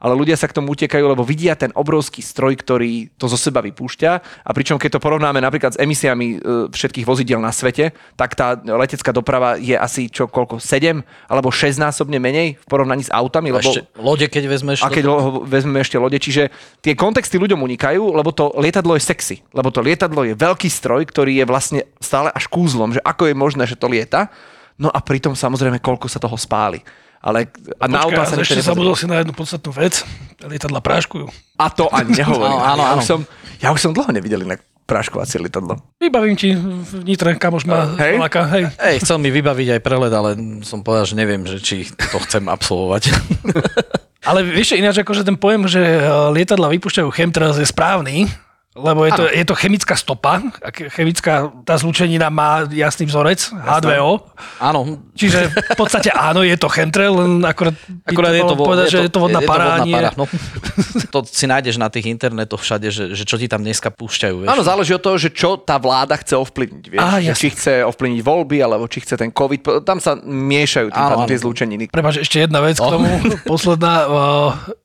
ale 0.00 0.14
ľudia 0.18 0.36
sa 0.36 0.50
k 0.50 0.56
tomu 0.56 0.74
utekajú, 0.74 1.04
lebo 1.06 1.24
vidia 1.24 1.56
ten 1.56 1.72
obrovský 1.72 2.20
stroj, 2.20 2.58
ktorý 2.60 3.14
to 3.16 3.30
zo 3.30 3.38
seba 3.38 3.64
vypúšťa. 3.64 4.10
A 4.44 4.50
pričom 4.52 4.76
keď 4.76 4.98
to 4.98 5.04
porovnáme 5.04 5.40
napríklad 5.40 5.74
s 5.74 5.80
emisiami 5.80 6.36
e, 6.36 6.68
všetkých 6.68 7.06
vozidiel 7.06 7.40
na 7.40 7.54
svete, 7.54 7.94
tak 8.18 8.36
tá 8.36 8.58
letecká 8.58 9.14
doprava 9.14 9.56
je 9.56 9.72
asi 9.72 10.12
čo, 10.12 10.26
koľko, 10.28 10.58
7 10.60 11.00
alebo 11.30 11.48
6 11.48 11.80
násobne 11.80 12.18
menej 12.18 12.60
v 12.60 12.66
porovnaní 12.66 13.06
s 13.06 13.10
autami. 13.14 13.54
Lebo, 13.54 13.64
ešte 13.64 13.88
lode, 13.96 14.26
keď 14.28 14.44
vezmeš. 14.50 14.84
A 14.84 14.90
keď 14.90 15.04
lo, 15.08 15.16
vezmeme 15.46 15.80
ešte 15.80 15.96
lode, 15.96 16.18
čiže 16.18 16.50
tie 16.82 16.92
kontexty 16.92 17.40
ľuďom 17.40 17.62
unikajú, 17.64 18.02
lebo 18.12 18.34
to 18.34 18.52
lietadlo 18.58 18.98
je 18.98 19.02
sexy. 19.04 19.40
Lebo 19.54 19.70
to 19.70 19.80
lietadlo 19.80 20.26
je 20.26 20.34
veľký 20.34 20.68
stroj, 20.68 21.06
ktorý 21.08 21.38
je 21.38 21.44
vlastne 21.46 21.80
stále 22.02 22.28
až 22.34 22.50
kúzlom, 22.50 22.92
že 22.92 23.00
ako 23.00 23.30
je 23.30 23.34
možné, 23.34 23.64
že 23.64 23.78
to 23.78 23.88
lieta. 23.88 24.28
No 24.74 24.90
a 24.90 24.98
pritom 24.98 25.38
samozrejme, 25.38 25.78
koľko 25.78 26.10
sa 26.10 26.18
toho 26.18 26.34
spáli 26.34 26.82
ale 27.24 27.48
a 27.80 27.88
na 27.88 28.04
auta 28.04 28.28
sa 28.28 28.36
ešte 28.36 28.60
zabudol 28.60 28.92
si 28.92 29.08
na 29.08 29.24
jednu 29.24 29.32
podstatnú 29.32 29.72
vec. 29.72 30.04
Lietadla 30.44 30.84
práškujú. 30.84 31.24
A 31.56 31.72
to 31.72 31.88
ani 31.88 32.20
nehovorím. 32.20 32.60
áno, 32.60 32.84
áno. 32.92 33.00
Ja, 33.00 33.00
už 33.00 33.04
som, 33.08 33.20
ja 33.64 33.68
už 33.72 33.80
som 33.80 33.92
dlho 33.96 34.12
nevidel 34.12 34.44
inak 34.44 34.60
práškovacie 34.84 35.40
lietadlo. 35.40 35.80
Vybavím 35.96 36.36
ti 36.36 36.52
v 36.52 37.08
Nitre, 37.08 37.32
kamoš 37.40 37.64
má 37.64 37.96
hej. 37.96 38.20
Laka, 38.20 38.44
hej. 38.52 38.68
hej. 38.76 39.00
chcel 39.00 39.16
mi 39.16 39.32
vybaviť 39.32 39.68
aj 39.72 39.80
prelet, 39.80 40.12
ale 40.12 40.36
som 40.60 40.84
povedal, 40.84 41.08
že 41.08 41.16
neviem, 41.16 41.40
že 41.48 41.56
či 41.64 41.88
to 41.88 42.20
chcem 42.28 42.44
absolvovať. 42.44 43.08
ale 44.28 44.44
vieš, 44.44 44.76
ináč 44.76 45.00
akože 45.00 45.24
ten 45.24 45.40
pojem, 45.40 45.64
že 45.64 45.80
lietadla 46.36 46.68
vypúšťajú 46.76 47.08
chemtrails 47.08 47.56
je 47.56 47.64
správny, 47.64 48.28
lebo 48.74 49.06
je 49.06 49.12
to, 49.14 49.24
je 49.30 49.44
to 49.46 49.54
chemická 49.54 49.94
stopa, 49.94 50.42
chemická, 50.90 51.46
tá 51.62 51.78
zlučenina 51.78 52.26
má 52.26 52.66
jasný 52.66 53.06
vzorec, 53.06 53.54
H2O. 53.54 54.26
Áno. 54.58 54.98
Čiže 55.14 55.46
v 55.54 55.78
podstate 55.78 56.10
áno, 56.10 56.42
je 56.42 56.58
to 56.58 56.66
chemtrail, 56.66 57.14
len 57.14 57.46
akorát, 57.46 57.78
akorát 58.02 58.34
je 58.34 58.42
to, 58.42 58.56
povedať, 58.58 58.86
je 58.86 58.90
to, 58.90 58.94
že 58.98 58.98
je 59.06 59.12
to 59.14 59.20
vodná 59.22 59.40
je 59.40 59.46
para. 59.46 59.62
To, 59.62 59.70
vodná 59.70 59.94
para 59.94 60.10
no. 60.18 60.24
to 61.14 61.18
si 61.22 61.46
nájdeš 61.46 61.78
na 61.78 61.86
tých 61.86 62.10
internetoch 62.10 62.58
všade, 62.66 62.90
že, 62.90 63.04
že 63.14 63.22
čo 63.22 63.38
ti 63.38 63.46
tam 63.46 63.62
dneska 63.62 63.94
púšťajú. 63.94 64.42
Vieš. 64.42 64.50
Áno, 64.50 64.62
záleží 64.66 64.90
od 64.90 65.02
toho, 65.06 65.22
že 65.22 65.30
čo 65.30 65.54
tá 65.54 65.78
vláda 65.78 66.18
chce 66.18 66.34
ovplyvniť. 66.34 66.84
Vieš? 66.90 66.98
Á, 66.98 67.22
či 67.30 67.54
chce 67.54 67.86
ovplyvniť 67.86 68.20
voľby, 68.26 68.58
alebo 68.58 68.90
či 68.90 69.06
chce 69.06 69.14
ten 69.14 69.30
COVID. 69.30 69.86
Tam 69.86 70.02
sa 70.02 70.18
miešajú 70.18 70.90
tým 70.90 70.98
áno, 70.98 71.22
áno. 71.22 71.30
tie 71.30 71.38
zlúčeniny. 71.38 71.94
Prepač, 71.94 72.26
ešte 72.26 72.42
jedna 72.42 72.58
vec 72.58 72.74
k 72.74 72.90
tomu, 72.90 73.06
posledná. 73.46 74.10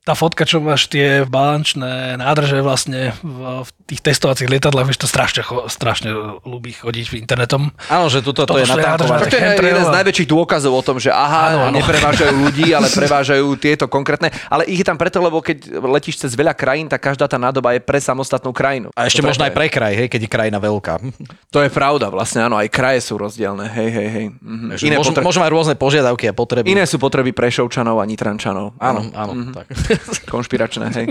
tá 0.06 0.14
fotka, 0.14 0.46
čo 0.46 0.62
máš 0.62 0.86
tie 0.94 1.26
balančné 1.26 2.22
nádrže 2.22 2.62
vlastne 2.62 3.18
v, 3.26 3.66
v 3.66 3.70
tých 3.90 4.06
testovacích 4.06 4.46
lietadlách, 4.46 4.86
vieš 4.86 5.02
to 5.02 5.10
strašne, 5.10 5.42
strašne 5.66 6.14
ľúbi 6.46 6.78
chodiť 6.78 7.06
v 7.10 7.16
internetom. 7.26 7.74
Áno, 7.90 8.06
že 8.06 8.22
tuto 8.22 8.46
to 8.46 8.62
je 8.62 8.70
natankované. 8.70 9.26
To 9.26 9.66
je 9.66 9.72
jeden 9.74 9.86
z 9.90 9.96
najväčších 9.98 10.30
dôkazov 10.30 10.78
o 10.78 10.84
tom, 10.86 11.02
že 11.02 11.10
aha, 11.10 11.58
áno, 11.58 11.60
áno. 11.70 11.76
neprevážajú 11.82 12.34
ľudí, 12.46 12.70
ale 12.70 12.86
prevážajú 12.86 13.58
tieto 13.58 13.90
konkrétne. 13.90 14.30
Ale 14.46 14.70
ich 14.70 14.78
je 14.78 14.86
tam 14.86 14.94
preto, 14.94 15.18
lebo 15.18 15.42
keď 15.42 15.82
letíš 15.82 16.22
cez 16.22 16.38
veľa 16.38 16.54
krajín, 16.54 16.86
tak 16.86 17.02
každá 17.02 17.26
tá 17.26 17.42
nádoba 17.42 17.74
je 17.74 17.82
pre 17.82 17.98
samostatnú 17.98 18.54
krajinu. 18.54 18.94
A 18.94 19.10
ešte 19.10 19.26
možno 19.26 19.50
aj 19.50 19.54
pre 19.58 19.68
kraj, 19.74 19.98
hej, 19.98 20.08
keď 20.08 20.22
je 20.22 20.30
krajina 20.30 20.62
veľká. 20.62 21.02
To 21.50 21.66
je 21.66 21.70
pravda, 21.74 22.14
vlastne 22.14 22.46
áno, 22.46 22.62
aj 22.62 22.70
kraje 22.70 23.02
sú 23.02 23.18
rozdielne. 23.18 23.66
Hej, 23.74 23.90
hej, 23.90 24.08
hej. 24.14 24.26
Mhm. 24.38 24.78
Iné 24.86 24.96
môžu, 25.02 25.12
potre... 25.18 25.26
môžu 25.26 25.40
mať 25.42 25.50
rôzne 25.50 25.76
požiadavky 25.80 26.30
a 26.30 26.34
potreby. 26.38 26.70
Iné 26.70 26.86
sú 26.86 27.02
potreby 27.02 27.34
Prešovčanov 27.34 27.98
a 27.98 28.06
Nitrančanov. 28.06 28.78
Áno, 28.78 29.10
áno. 29.18 29.32
Mm-hmm. 29.34 29.54
Tak. 29.58 29.66
Konšpiračné, 30.34 30.86
hej. 30.94 31.06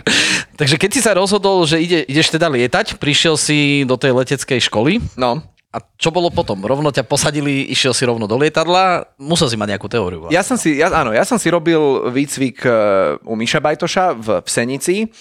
Takže 0.60 0.76
keď 0.80 0.90
si 0.90 1.00
sa 1.04 1.12
rozhodol, 1.12 1.62
že 1.68 1.78
ide, 1.78 2.08
ideš 2.16 2.32
teda 2.32 2.48
lietať, 2.48 2.96
prišiel 2.96 3.36
si 3.36 3.84
do 3.84 4.00
tej 4.00 4.16
leteckej 4.16 4.72
školy. 4.72 5.04
No. 5.20 5.44
A 5.68 5.84
čo 6.00 6.08
bolo 6.08 6.32
potom? 6.32 6.64
Rovno 6.64 6.88
ťa 6.88 7.04
posadili, 7.04 7.68
išiel 7.68 7.92
si 7.92 8.08
rovno 8.08 8.24
do 8.24 8.40
lietadla, 8.40 9.12
musel 9.20 9.52
si 9.52 9.60
mať 9.60 9.76
nejakú 9.76 9.92
teóriu. 9.92 10.24
Vlastne. 10.24 10.32
Ja 10.32 10.40
som 10.40 10.56
si, 10.56 10.80
ja, 10.80 10.88
áno, 10.88 11.12
ja 11.12 11.28
som 11.28 11.36
si 11.36 11.52
robil 11.52 11.76
výcvik 12.08 12.64
e, 12.64 12.72
u 13.20 13.36
Miša 13.36 13.60
Bajtoša 13.60 14.16
v, 14.16 14.40
Senici. 14.48 15.12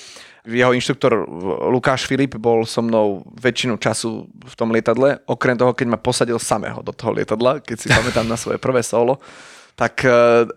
Jeho 0.48 0.72
inštruktor 0.72 1.28
Lukáš 1.68 2.08
Filip 2.08 2.40
bol 2.40 2.64
so 2.64 2.80
mnou 2.80 3.28
väčšinu 3.36 3.76
času 3.76 4.32
v 4.32 4.54
tom 4.56 4.72
lietadle, 4.72 5.20
okrem 5.28 5.60
toho, 5.60 5.76
keď 5.76 5.92
ma 5.92 6.00
posadil 6.00 6.40
samého 6.40 6.80
do 6.80 6.96
toho 6.96 7.12
lietadla, 7.12 7.60
keď 7.60 7.76
si 7.76 7.92
pamätám 7.92 8.24
na 8.24 8.40
svoje 8.40 8.56
prvé 8.56 8.80
solo 8.80 9.20
tak 9.76 10.08
uh, 10.08 10.48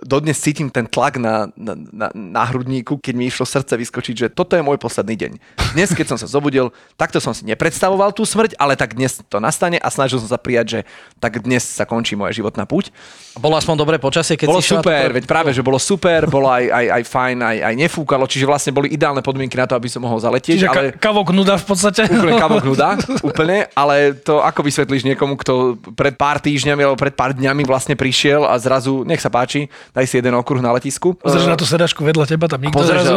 dodnes 0.00 0.40
cítim 0.40 0.72
ten 0.72 0.88
tlak 0.88 1.20
na, 1.20 1.52
na, 1.60 1.76
na, 1.76 2.08
na 2.16 2.42
hrudníku, 2.48 2.96
keď 2.96 3.12
mi 3.12 3.28
išlo 3.28 3.44
srdce 3.44 3.76
vyskočiť, 3.76 4.14
že 4.16 4.26
toto 4.32 4.56
je 4.56 4.64
môj 4.64 4.80
posledný 4.80 5.12
deň. 5.12 5.32
Dnes, 5.76 5.92
keď 5.92 6.16
som 6.16 6.18
sa 6.18 6.24
zobudil, 6.24 6.72
takto 6.96 7.20
som 7.20 7.36
si 7.36 7.44
nepredstavoval 7.44 8.16
tú 8.16 8.24
smrť, 8.24 8.56
ale 8.56 8.72
tak 8.72 8.96
dnes 8.96 9.20
to 9.28 9.36
nastane 9.44 9.76
a 9.76 9.92
snažil 9.92 10.24
som 10.24 10.32
sa 10.32 10.40
prijať, 10.40 10.66
že 10.72 10.80
tak 11.20 11.44
dnes 11.44 11.60
sa 11.68 11.84
končí 11.84 12.16
moja 12.16 12.32
životná 12.32 12.64
púť. 12.64 12.96
Bolo 13.36 13.60
aspoň 13.60 13.76
dobré 13.76 14.00
počasie, 14.00 14.40
keď 14.40 14.48
bolo 14.48 14.64
si 14.64 14.72
super, 14.72 15.12
veď 15.12 15.28
práve, 15.28 15.52
že 15.52 15.60
bolo 15.60 15.76
super, 15.76 16.24
bolo 16.24 16.48
aj, 16.48 16.64
aj, 16.72 16.86
aj 16.96 17.02
fajn, 17.12 17.36
aj, 17.44 17.56
aj 17.60 17.74
nefúkalo, 17.76 18.24
čiže 18.24 18.48
vlastne 18.48 18.72
boli 18.72 18.88
ideálne 18.88 19.20
podmienky 19.20 19.60
na 19.60 19.68
to, 19.68 19.76
aby 19.76 19.92
som 19.92 20.00
mohol 20.00 20.16
zaletieť. 20.16 20.64
Čiže 20.64 20.72
ale... 20.72 20.96
ka- 20.96 21.12
kavok 21.12 21.36
nuda 21.36 21.60
v 21.60 21.66
podstate? 21.68 22.08
Úplne 22.08 22.40
kavok 22.40 22.64
nuda, 22.64 22.96
úplne, 23.20 23.68
ale 23.76 24.16
to 24.16 24.40
ako 24.40 24.64
vysvetlíš 24.64 25.04
niekomu, 25.12 25.36
kto 25.36 25.76
pred 25.92 26.16
pár 26.16 26.40
týždňami 26.40 26.80
alebo 26.88 26.96
pred 26.96 27.12
pár 27.12 27.36
dňami 27.36 27.68
vlastne 27.68 27.92
prišiel 27.92 28.45
a 28.46 28.56
zrazu, 28.56 29.02
nech 29.02 29.20
sa 29.20 29.28
páči, 29.28 29.68
daj 29.92 30.06
si 30.06 30.18
jeden 30.18 30.34
okruh 30.38 30.62
na 30.62 30.72
letisku. 30.72 31.18
Pozrieš 31.18 31.46
uh, 31.46 31.52
na 31.52 31.58
tú 31.58 31.66
sedačku 31.66 32.00
vedľa 32.06 32.24
teba, 32.30 32.46
tam 32.46 32.62
nikto 32.62 32.78
pozrieš, 32.78 33.02
zrazu. 33.02 33.16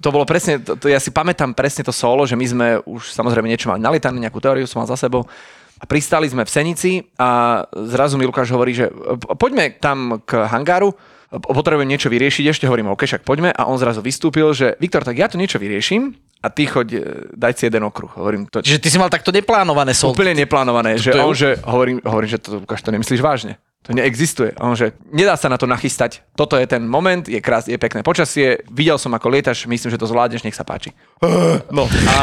To 0.00 0.08
bolo 0.08 0.24
presne, 0.24 0.62
to, 0.62 0.78
to, 0.78 0.86
ja 0.86 1.02
si 1.02 1.10
pamätám 1.10 1.52
presne 1.52 1.82
to 1.82 1.92
solo, 1.92 2.24
že 2.24 2.38
my 2.38 2.46
sme 2.46 2.66
už 2.86 3.10
samozrejme 3.12 3.50
niečo 3.50 3.68
mali 3.68 3.82
nalietané, 3.82 4.22
nejakú 4.22 4.38
teóriu 4.38 4.64
som 4.64 4.82
mal 4.82 4.88
za 4.88 4.96
sebou 4.96 5.26
a 5.80 5.84
pristali 5.88 6.28
sme 6.28 6.44
v 6.44 6.50
Senici 6.52 6.92
a 7.16 7.62
zrazu 7.72 8.20
mi 8.20 8.28
Lukáš 8.28 8.52
hovorí, 8.52 8.76
že 8.76 8.92
poďme 9.40 9.72
tam 9.80 10.20
k 10.28 10.44
hangáru, 10.44 10.92
potrebujem 11.32 11.88
niečo 11.88 12.12
vyriešiť, 12.12 12.44
ešte 12.52 12.68
hovorím, 12.68 12.92
OK, 12.92 13.08
však 13.08 13.24
poďme. 13.24 13.48
A 13.54 13.64
on 13.64 13.80
zrazu 13.80 14.04
vystúpil, 14.04 14.52
že 14.52 14.76
Viktor, 14.76 15.00
tak 15.06 15.16
ja 15.16 15.30
to 15.30 15.40
niečo 15.40 15.56
vyrieším 15.56 16.12
a 16.44 16.48
ty 16.52 16.68
choď, 16.68 16.88
e, 16.92 17.00
daj 17.32 17.52
si 17.56 17.62
jeden 17.68 17.80
okruh. 17.88 18.12
Hovorím, 18.12 18.44
to... 18.52 18.60
Čiže 18.60 18.80
ty 18.82 18.88
si 18.92 19.00
mal 19.00 19.08
takto 19.08 19.32
neplánované 19.32 19.96
sol. 19.96 20.12
Úplne 20.12 20.36
neplánované, 20.36 21.00
to 21.00 21.08
že 21.08 21.10
to 21.16 21.20
on, 21.24 21.32
že 21.32 21.50
hovorím, 21.64 22.04
hovorím, 22.04 22.28
že 22.28 22.38
to, 22.44 22.60
Lukáš, 22.60 22.84
to 22.84 22.92
nemyslíš 22.92 23.24
vážne. 23.24 23.56
To 23.88 23.96
neexistuje. 23.96 24.52
On, 24.60 24.76
že 24.76 24.92
nedá 25.08 25.40
sa 25.40 25.48
na 25.48 25.56
to 25.56 25.64
nachystať. 25.64 26.20
Toto 26.36 26.52
je 26.60 26.68
ten 26.68 26.84
moment, 26.84 27.24
je 27.24 27.40
krás, 27.40 27.64
je 27.64 27.80
pekné 27.80 28.04
počasie, 28.04 28.60
videl 28.68 29.00
som 29.00 29.08
ako 29.16 29.32
lietaš, 29.32 29.64
myslím, 29.64 29.88
že 29.88 29.96
to 29.96 30.04
zvládneš, 30.04 30.44
nech 30.44 30.52
sa 30.52 30.68
páči. 30.68 30.92
No 31.70 31.86
a, 31.86 32.18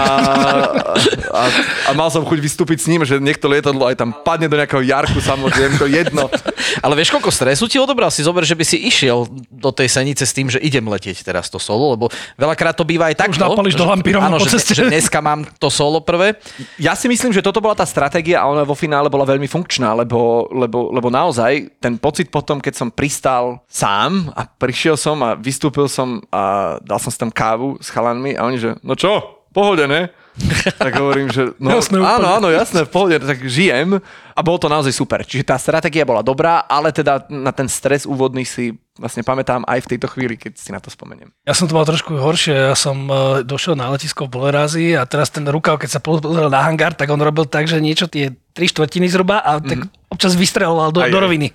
a, 1.31 1.43
a, 1.87 1.91
mal 1.95 2.11
som 2.11 2.21
chuť 2.21 2.39
vystúpiť 2.41 2.83
s 2.83 2.89
ním, 2.91 3.01
že 3.07 3.15
niekto 3.17 3.47
lietadlo 3.47 3.87
aj 3.87 3.95
tam 3.95 4.11
padne 4.11 4.51
do 4.51 4.59
nejakého 4.59 4.83
jarku 4.83 5.17
samozrejme, 5.23 5.79
to 5.79 5.87
jedno. 5.87 6.27
Ale 6.85 6.93
vieš, 6.99 7.15
koľko 7.15 7.31
stresu 7.31 7.65
ti 7.65 7.79
odobral? 7.79 8.11
Si 8.11 8.21
zober, 8.21 8.43
že 8.43 8.53
by 8.53 8.65
si 8.67 8.77
išiel 8.85 9.25
do 9.49 9.71
tej 9.71 9.87
senice 9.87 10.27
s 10.27 10.35
tým, 10.35 10.51
že 10.51 10.59
idem 10.59 10.83
letieť 10.83 11.23
teraz 11.23 11.47
to 11.47 11.57
solo, 11.57 11.95
lebo 11.95 12.11
veľakrát 12.35 12.75
to 12.75 12.83
býva 12.83 13.09
aj 13.09 13.15
tak. 13.17 13.29
Už 13.33 13.41
napališ 13.41 13.79
do 13.79 13.87
lampírom 13.87 14.19
áno, 14.19 14.37
po 14.37 14.45
ceste. 14.45 14.75
Že, 14.75 14.91
že 14.91 14.91
dneska 14.91 15.23
mám 15.23 15.47
to 15.57 15.71
solo 15.71 16.03
prvé. 16.03 16.35
Ja 16.75 16.93
si 16.93 17.07
myslím, 17.07 17.31
že 17.31 17.39
toto 17.39 17.63
bola 17.63 17.73
tá 17.73 17.87
stratégia 17.87 18.43
a 18.43 18.51
ona 18.51 18.67
vo 18.67 18.75
finále 18.75 19.07
bola 19.07 19.23
veľmi 19.23 19.47
funkčná, 19.47 19.95
lebo, 19.95 20.51
lebo, 20.51 20.91
lebo 20.91 21.07
naozaj 21.07 21.46
naozaj 21.47 21.79
ten 21.79 21.95
pocit 21.95 22.27
potom, 22.27 22.59
keď 22.59 22.73
som 22.75 22.89
pristal 22.91 23.63
sám 23.71 24.31
a 24.35 24.43
prišiel 24.43 24.99
som 24.99 25.23
a 25.23 25.35
vystúpil 25.39 25.87
som 25.87 26.19
a 26.31 26.75
dal 26.83 26.99
som 26.99 27.11
si 27.11 27.19
tam 27.19 27.31
kávu 27.31 27.79
s 27.79 27.87
chalanmi 27.87 28.35
a 28.35 28.43
oni, 28.43 28.57
že 28.59 28.75
no 28.83 28.93
čo, 28.99 29.43
pohode, 29.55 29.87
ne? 29.87 30.11
tak 30.83 30.93
hovorím, 30.97 31.33
že 31.33 31.57
no, 31.57 31.73
jasné, 31.73 31.97
áno, 31.97 32.27
áno, 32.37 32.47
jasné, 32.53 32.85
v 32.85 32.91
pohode, 32.93 33.17
tak 33.17 33.41
žijem 33.49 33.97
a 34.37 34.39
bolo 34.45 34.61
to 34.61 34.69
naozaj 34.69 34.93
super. 34.93 35.25
Čiže 35.25 35.49
tá 35.49 35.57
stratégia 35.57 36.05
bola 36.05 36.21
dobrá, 36.21 36.61
ale 36.69 36.93
teda 36.93 37.25
na 37.27 37.49
ten 37.49 37.65
stres 37.65 38.05
úvodný 38.05 38.45
si 38.45 38.77
vlastne 38.97 39.25
pamätám 39.25 39.65
aj 39.65 39.85
v 39.85 39.89
tejto 39.95 40.07
chvíli, 40.13 40.37
keď 40.37 40.53
si 40.57 40.69
na 40.69 40.77
to 40.77 40.93
spomeniem. 40.93 41.33
Ja 41.45 41.57
som 41.57 41.65
to 41.65 41.73
mal 41.73 41.85
trošku 41.85 42.17
horšie, 42.17 42.73
ja 42.73 42.77
som 42.77 43.09
uh, 43.09 43.41
došiel 43.41 43.73
na 43.77 43.89
letisko 43.93 44.29
v 44.29 44.33
Bolerázi 44.37 44.93
a 44.93 45.05
teraz 45.09 45.33
ten 45.33 45.45
rukav, 45.45 45.81
keď 45.81 45.97
sa 45.97 46.01
pozrel 46.01 46.49
na 46.49 46.61
hangár, 46.61 46.93
tak 46.93 47.09
on 47.09 47.21
robil 47.21 47.49
tak, 47.49 47.65
že 47.65 47.81
niečo 47.81 48.05
tie 48.05 48.33
tri 48.53 48.69
štvrtiny 48.69 49.09
zhruba 49.09 49.41
a 49.41 49.57
tak 49.57 49.89
mm-hmm. 49.89 50.13
občas 50.13 50.37
vystreloval 50.37 50.93
do, 50.93 51.01
do 51.01 51.17
roviny. 51.17 51.53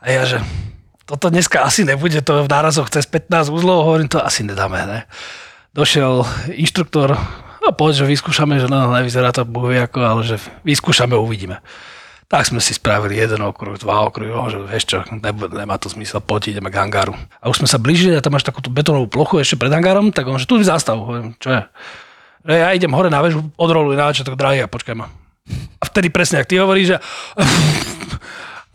A 0.00 0.06
ja, 0.12 0.22
že 0.28 0.38
toto 1.08 1.28
dneska 1.28 1.64
asi 1.64 1.84
nebude, 1.84 2.24
to 2.24 2.44
v 2.44 2.52
nárazoch 2.52 2.88
cez 2.88 3.04
15 3.04 3.52
uzlov, 3.52 3.84
hovorím, 3.84 4.08
to 4.08 4.20
asi 4.20 4.44
nedáme, 4.44 4.80
ne? 4.88 5.00
Došiel 5.72 6.24
inštruktor, 6.52 7.16
No 7.62 7.70
povedz, 7.70 8.02
že 8.02 8.10
vyskúšame, 8.10 8.58
že 8.58 8.66
no, 8.66 8.90
nevyzerá 8.90 9.30
to 9.30 9.46
bohvie 9.46 9.78
ako, 9.78 10.02
ale 10.02 10.20
že 10.26 10.36
vyskúšame, 10.66 11.14
uvidíme. 11.14 11.62
Tak 12.26 12.48
sme 12.48 12.58
si 12.58 12.74
spravili 12.74 13.20
jeden 13.20 13.44
okruh, 13.44 13.78
dva 13.78 14.08
okruhy, 14.08 14.32
že 14.50 14.58
vieš 14.66 14.84
čo, 14.88 14.98
nemá 15.52 15.76
to 15.78 15.92
zmysel, 15.92 16.18
poď 16.24 16.56
ideme 16.56 16.72
k 16.72 16.80
hangáru. 16.80 17.14
A 17.38 17.52
už 17.52 17.62
sme 17.62 17.68
sa 17.70 17.78
blížili 17.78 18.16
a 18.16 18.24
tam 18.24 18.34
máš 18.34 18.48
takúto 18.48 18.72
betónovú 18.72 19.06
plochu 19.06 19.38
ešte 19.38 19.60
pred 19.60 19.70
hangárom, 19.70 20.10
tak 20.10 20.26
on, 20.26 20.40
že 20.40 20.48
tu 20.48 20.58
zastav, 20.64 20.96
hovorím, 20.96 21.36
čo 21.36 21.52
je? 21.54 21.62
Že 22.48 22.54
ja 22.56 22.68
idem 22.74 22.90
hore 22.90 23.12
na 23.12 23.22
väžu, 23.22 23.46
odroluj 23.54 23.94
na 23.94 24.10
začiatok 24.10 24.34
drahý 24.34 24.64
a 24.64 24.72
počkaj 24.72 24.96
ma. 24.96 25.06
A 25.78 25.84
vtedy 25.86 26.08
presne, 26.08 26.40
ak 26.42 26.48
ty 26.48 26.58
hovoríš, 26.58 26.96
že 26.96 26.98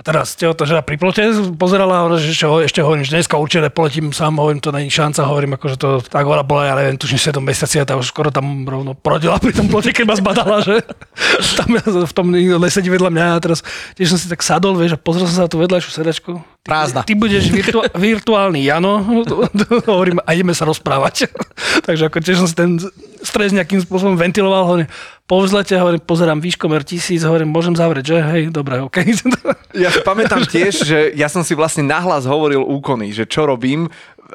teraz 0.07 0.39
tehotná 0.39 0.63
žena 0.63 0.79
pri 0.79 0.95
plote 0.95 1.19
pozerala, 1.59 2.07
že 2.15 2.31
ešte, 2.31 2.47
ešte 2.47 2.79
hovorím, 2.79 3.03
že 3.03 3.19
dneska 3.19 3.35
určite 3.35 3.67
nepoletím 3.67 4.15
sám, 4.15 4.39
hovorím, 4.39 4.63
to 4.63 4.71
není 4.71 4.87
šanca, 4.87 5.27
hovorím, 5.27 5.59
ako, 5.59 5.65
že 5.67 5.75
to 5.75 5.89
tak 5.99 6.23
ona 6.23 6.47
bola, 6.47 6.71
ja 6.71 6.73
neviem, 6.79 6.95
tuším 6.95 7.19
7 7.19 7.43
mesiaci 7.43 7.83
a 7.83 7.83
tá 7.83 7.99
už 7.99 8.15
skoro 8.15 8.31
tam 8.31 8.63
rovno 8.63 8.95
porodila 8.95 9.35
pri 9.35 9.51
tom 9.51 9.67
plote, 9.67 9.91
keď 9.91 10.07
ma 10.07 10.15
zbadala, 10.15 10.63
že 10.63 10.79
tam 11.59 11.75
v 11.83 12.13
tom 12.15 12.31
nesedí 12.31 12.87
vedľa 12.87 13.11
mňa 13.11 13.25
a 13.35 13.43
teraz 13.43 13.59
tiež 13.99 14.15
som 14.15 14.19
si 14.19 14.31
tak 14.31 14.39
sadol, 14.39 14.79
vieš, 14.79 14.95
a 14.95 14.99
pozrel 15.01 15.27
som 15.27 15.35
sa 15.35 15.43
na 15.43 15.51
tú 15.51 15.59
vedľajšiu 15.59 15.91
sedačku. 15.91 16.39
Prázdna. 16.63 17.03
Ty, 17.03 17.11
ty 17.11 17.19
budeš 17.19 17.43
virtu- 17.51 17.83
virtuálny 18.07 18.63
Jano, 18.63 19.03
hovorím, 19.91 20.23
a 20.23 20.31
ideme 20.31 20.55
sa 20.55 20.63
rozprávať. 20.63 21.27
Takže 21.83 22.07
ako 22.07 22.17
tiež 22.23 22.39
som 22.39 22.47
si 22.47 22.55
ten 22.55 22.79
stres 23.23 23.51
nejakým 23.51 23.83
spôsobom 23.83 24.15
ventiloval, 24.15 24.63
hovorím, 24.63 24.89
po 25.27 25.43
vzlete, 25.43 25.75
hovorím, 25.75 25.99
pozerám 25.99 26.39
výškomer 26.39 26.87
tisíc, 26.87 27.19
hovorím, 27.27 27.51
môžem 27.51 27.75
zavrieť, 27.75 28.15
že? 28.15 28.17
Hej, 28.23 28.43
dobre, 28.55 28.79
OK. 28.79 29.03
Ja 29.77 29.91
si 29.93 30.01
pamätám 30.01 30.47
tiež, 30.47 30.87
že 30.87 31.11
ja 31.13 31.27
som 31.27 31.43
si 31.43 31.53
vlastne 31.53 31.85
nahlas 31.85 32.25
hovoril 32.25 32.63
úkony, 32.63 33.13
že 33.13 33.27
čo 33.29 33.45
robím. 33.45 33.91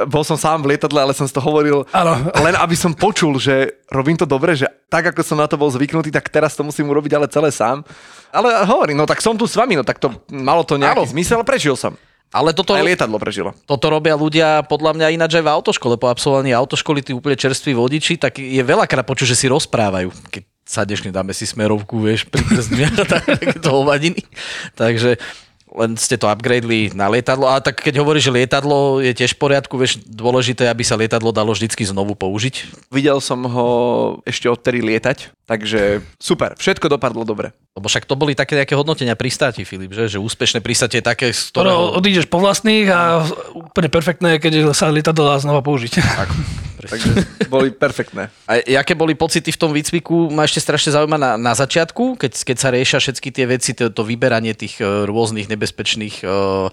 Bol 0.07 0.23
som 0.23 0.39
sám 0.39 0.63
v 0.63 0.77
lietadle, 0.77 1.03
ale 1.03 1.17
som 1.17 1.27
si 1.27 1.35
to 1.35 1.43
hovoril 1.43 1.89
ano. 1.91 2.31
len 2.45 2.55
aby 2.55 2.77
som 2.79 2.95
počul, 2.95 3.41
že 3.43 3.83
robím 3.91 4.15
to 4.15 4.29
dobre, 4.29 4.55
že 4.55 4.71
tak 4.87 5.11
ako 5.11 5.25
som 5.25 5.41
na 5.41 5.49
to 5.49 5.59
bol 5.59 5.73
zvyknutý, 5.73 6.13
tak 6.15 6.31
teraz 6.31 6.55
to 6.55 6.63
musím 6.63 6.93
urobiť 6.93 7.19
ale 7.19 7.27
celé 7.27 7.51
sám. 7.51 7.83
Ale 8.31 8.63
hovorím, 8.69 9.03
no 9.03 9.09
tak 9.09 9.25
som 9.25 9.35
tu 9.35 9.49
s 9.49 9.57
vami, 9.59 9.75
no 9.75 9.83
tak 9.83 9.99
to 9.99 10.13
malo 10.31 10.63
to 10.63 10.79
nejaký 10.79 11.03
ano. 11.03 11.11
zmysel, 11.11 11.43
prežil 11.43 11.75
som. 11.75 11.97
Ale 12.33 12.57
toto, 12.57 12.73
aj 12.73 12.85
lietadlo 12.85 13.21
prežilo. 13.21 13.53
Toto 13.69 13.93
robia 13.93 14.17
ľudia 14.17 14.65
podľa 14.65 14.97
mňa 14.97 15.07
ináč 15.13 15.37
aj 15.37 15.45
v 15.45 15.53
autoškole. 15.53 16.01
Po 16.01 16.09
absolvovaní 16.09 16.57
autoškoly, 16.57 17.05
tí 17.05 17.13
úplne 17.13 17.37
čerství 17.37 17.77
vodiči, 17.77 18.17
tak 18.17 18.41
je 18.41 18.63
veľakrát 18.65 19.05
počuť, 19.05 19.37
že 19.37 19.37
si 19.37 19.47
rozprávajú. 19.53 20.09
Keď 20.33 20.52
sadneš, 20.67 21.05
dáme 21.11 21.35
si 21.35 21.45
smerovku, 21.45 22.01
vieš, 22.01 22.27
pri 22.31 22.43
tak, 23.13 23.25
to 23.61 23.69
hovadiny. 23.69 24.23
Takže 24.79 25.19
len 25.73 25.97
ste 25.97 26.21
to 26.21 26.29
upgradeli 26.29 26.93
na 26.93 27.09
lietadlo. 27.09 27.49
A 27.49 27.59
tak 27.65 27.81
keď 27.81 28.05
hovoríš, 28.05 28.29
že 28.29 28.37
lietadlo 28.37 29.01
je 29.01 29.13
tiež 29.17 29.35
v 29.37 29.41
poriadku, 29.41 29.81
vieš, 29.81 30.05
dôležité, 30.05 30.69
aby 30.69 30.85
sa 30.85 31.01
lietadlo 31.01 31.33
dalo 31.33 31.57
vždycky 31.57 31.83
znovu 31.89 32.13
použiť. 32.13 32.87
Videl 32.93 33.19
som 33.25 33.41
ho 33.49 33.69
ešte 34.29 34.53
odtedy 34.53 34.85
lietať, 34.85 35.33
takže 35.49 36.05
super, 36.21 36.55
všetko 36.61 36.93
dopadlo 36.93 37.25
dobre. 37.25 37.57
Lebo 37.73 37.89
však 37.89 38.05
to 38.05 38.21
boli 38.21 38.37
také 38.37 38.61
nejaké 38.61 38.77
hodnotenia 38.77 39.17
pristáti, 39.17 39.65
Filip, 39.65 39.97
že? 39.97 40.13
že 40.13 40.19
úspešné 40.21 40.61
pristátie 40.61 41.01
je 41.01 41.09
také, 41.09 41.33
z 41.33 41.57
ktorého... 41.57 41.97
odídeš 41.97 42.29
po 42.29 42.37
vlastných 42.37 42.89
a 42.93 43.25
úplne 43.57 43.89
perfektné, 43.89 44.37
keď 44.37 44.77
sa 44.77 44.93
lietadlo 44.93 45.25
dá 45.25 45.41
znova 45.41 45.65
použiť. 45.65 45.93
Tak, 46.05 46.29
takže 46.89 47.11
boli 47.53 47.71
perfektné. 47.71 48.33
A 48.47 48.63
aké 48.81 48.97
boli 48.97 49.15
pocity 49.19 49.53
v 49.53 49.61
tom 49.61 49.71
výcviku? 49.71 50.31
Ma 50.33 50.47
ešte 50.47 50.63
strašne 50.63 50.95
zaujíma 50.95 51.19
na, 51.19 51.31
na 51.37 51.53
začiatku, 51.53 52.17
keď, 52.17 52.33
keď 52.47 52.57
sa 52.57 52.69
riešia 52.73 52.99
všetky 52.99 53.29
tie 53.35 53.47
veci, 53.47 53.71
to, 53.75 53.91
to 53.91 54.03
vyberanie 54.03 54.55
tých 54.55 54.81
e, 54.81 55.07
rôznych 55.07 55.51
nebezpečných 55.51 56.25
uh, 56.25 56.69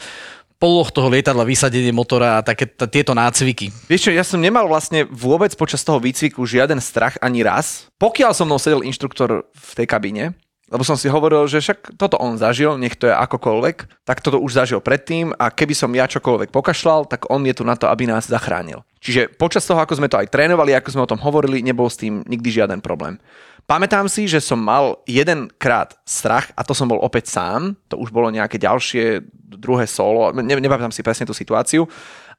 poloh 0.59 0.91
toho 0.91 1.07
lietadla, 1.07 1.47
vysadenie 1.47 1.95
motora 1.95 2.37
a 2.37 2.45
také 2.45 2.67
t- 2.67 2.91
tieto 2.91 3.15
nácviky. 3.15 3.71
Vieš 3.87 4.09
čo, 4.09 4.11
ja 4.11 4.27
som 4.27 4.43
nemal 4.43 4.67
vlastne 4.67 5.07
vôbec 5.07 5.55
počas 5.55 5.81
toho 5.87 6.03
výcviku 6.03 6.43
žiaden 6.43 6.83
strach 6.83 7.15
ani 7.23 7.41
raz. 7.41 7.87
Pokiaľ 7.95 8.31
so 8.35 8.43
mnou 8.43 8.59
sedel 8.59 8.83
inštruktor 8.83 9.47
v 9.47 9.71
tej 9.79 9.87
kabíne, 9.87 10.35
lebo 10.69 10.85
som 10.85 10.99
si 10.99 11.09
hovoril, 11.09 11.49
že 11.49 11.63
však 11.63 11.97
toto 11.97 12.19
on 12.21 12.37
zažil, 12.37 12.77
nech 12.77 12.93
to 12.93 13.09
je 13.09 13.15
akokoľvek, 13.15 14.05
tak 14.05 14.21
toto 14.21 14.37
už 14.37 14.53
zažil 14.53 14.79
predtým 14.83 15.33
a 15.33 15.49
keby 15.49 15.73
som 15.73 15.89
ja 15.95 16.05
čokoľvek 16.05 16.53
pokašľal, 16.53 17.09
tak 17.09 17.25
on 17.33 17.41
je 17.47 17.57
tu 17.57 17.65
na 17.65 17.73
to, 17.73 17.89
aby 17.89 18.05
nás 18.05 18.29
zachránil. 18.29 18.85
Čiže 18.99 19.31
počas 19.39 19.63
toho, 19.63 19.79
ako 19.79 19.95
sme 19.95 20.11
to 20.11 20.19
aj 20.19 20.27
trénovali, 20.27 20.75
ako 20.75 20.91
sme 20.91 21.05
o 21.07 21.11
tom 21.11 21.23
hovorili, 21.23 21.63
nebol 21.63 21.87
s 21.87 21.99
tým 21.99 22.19
nikdy 22.27 22.51
žiaden 22.51 22.83
problém. 22.83 23.15
Pamätám 23.63 24.09
si, 24.11 24.27
že 24.27 24.43
som 24.43 24.59
mal 24.59 24.99
jedenkrát 25.07 25.95
strach 26.03 26.51
a 26.57 26.65
to 26.65 26.75
som 26.75 26.89
bol 26.89 26.99
opäť 26.99 27.31
sám, 27.31 27.77
to 27.87 27.95
už 27.95 28.09
bolo 28.09 28.33
nejaké 28.33 28.59
ďalšie 28.59 29.23
druhé 29.55 29.85
solo, 29.85 30.35
ne, 30.35 30.57
nepamätám 30.57 30.91
si 30.91 31.05
presne 31.05 31.29
tú 31.29 31.37
situáciu, 31.37 31.85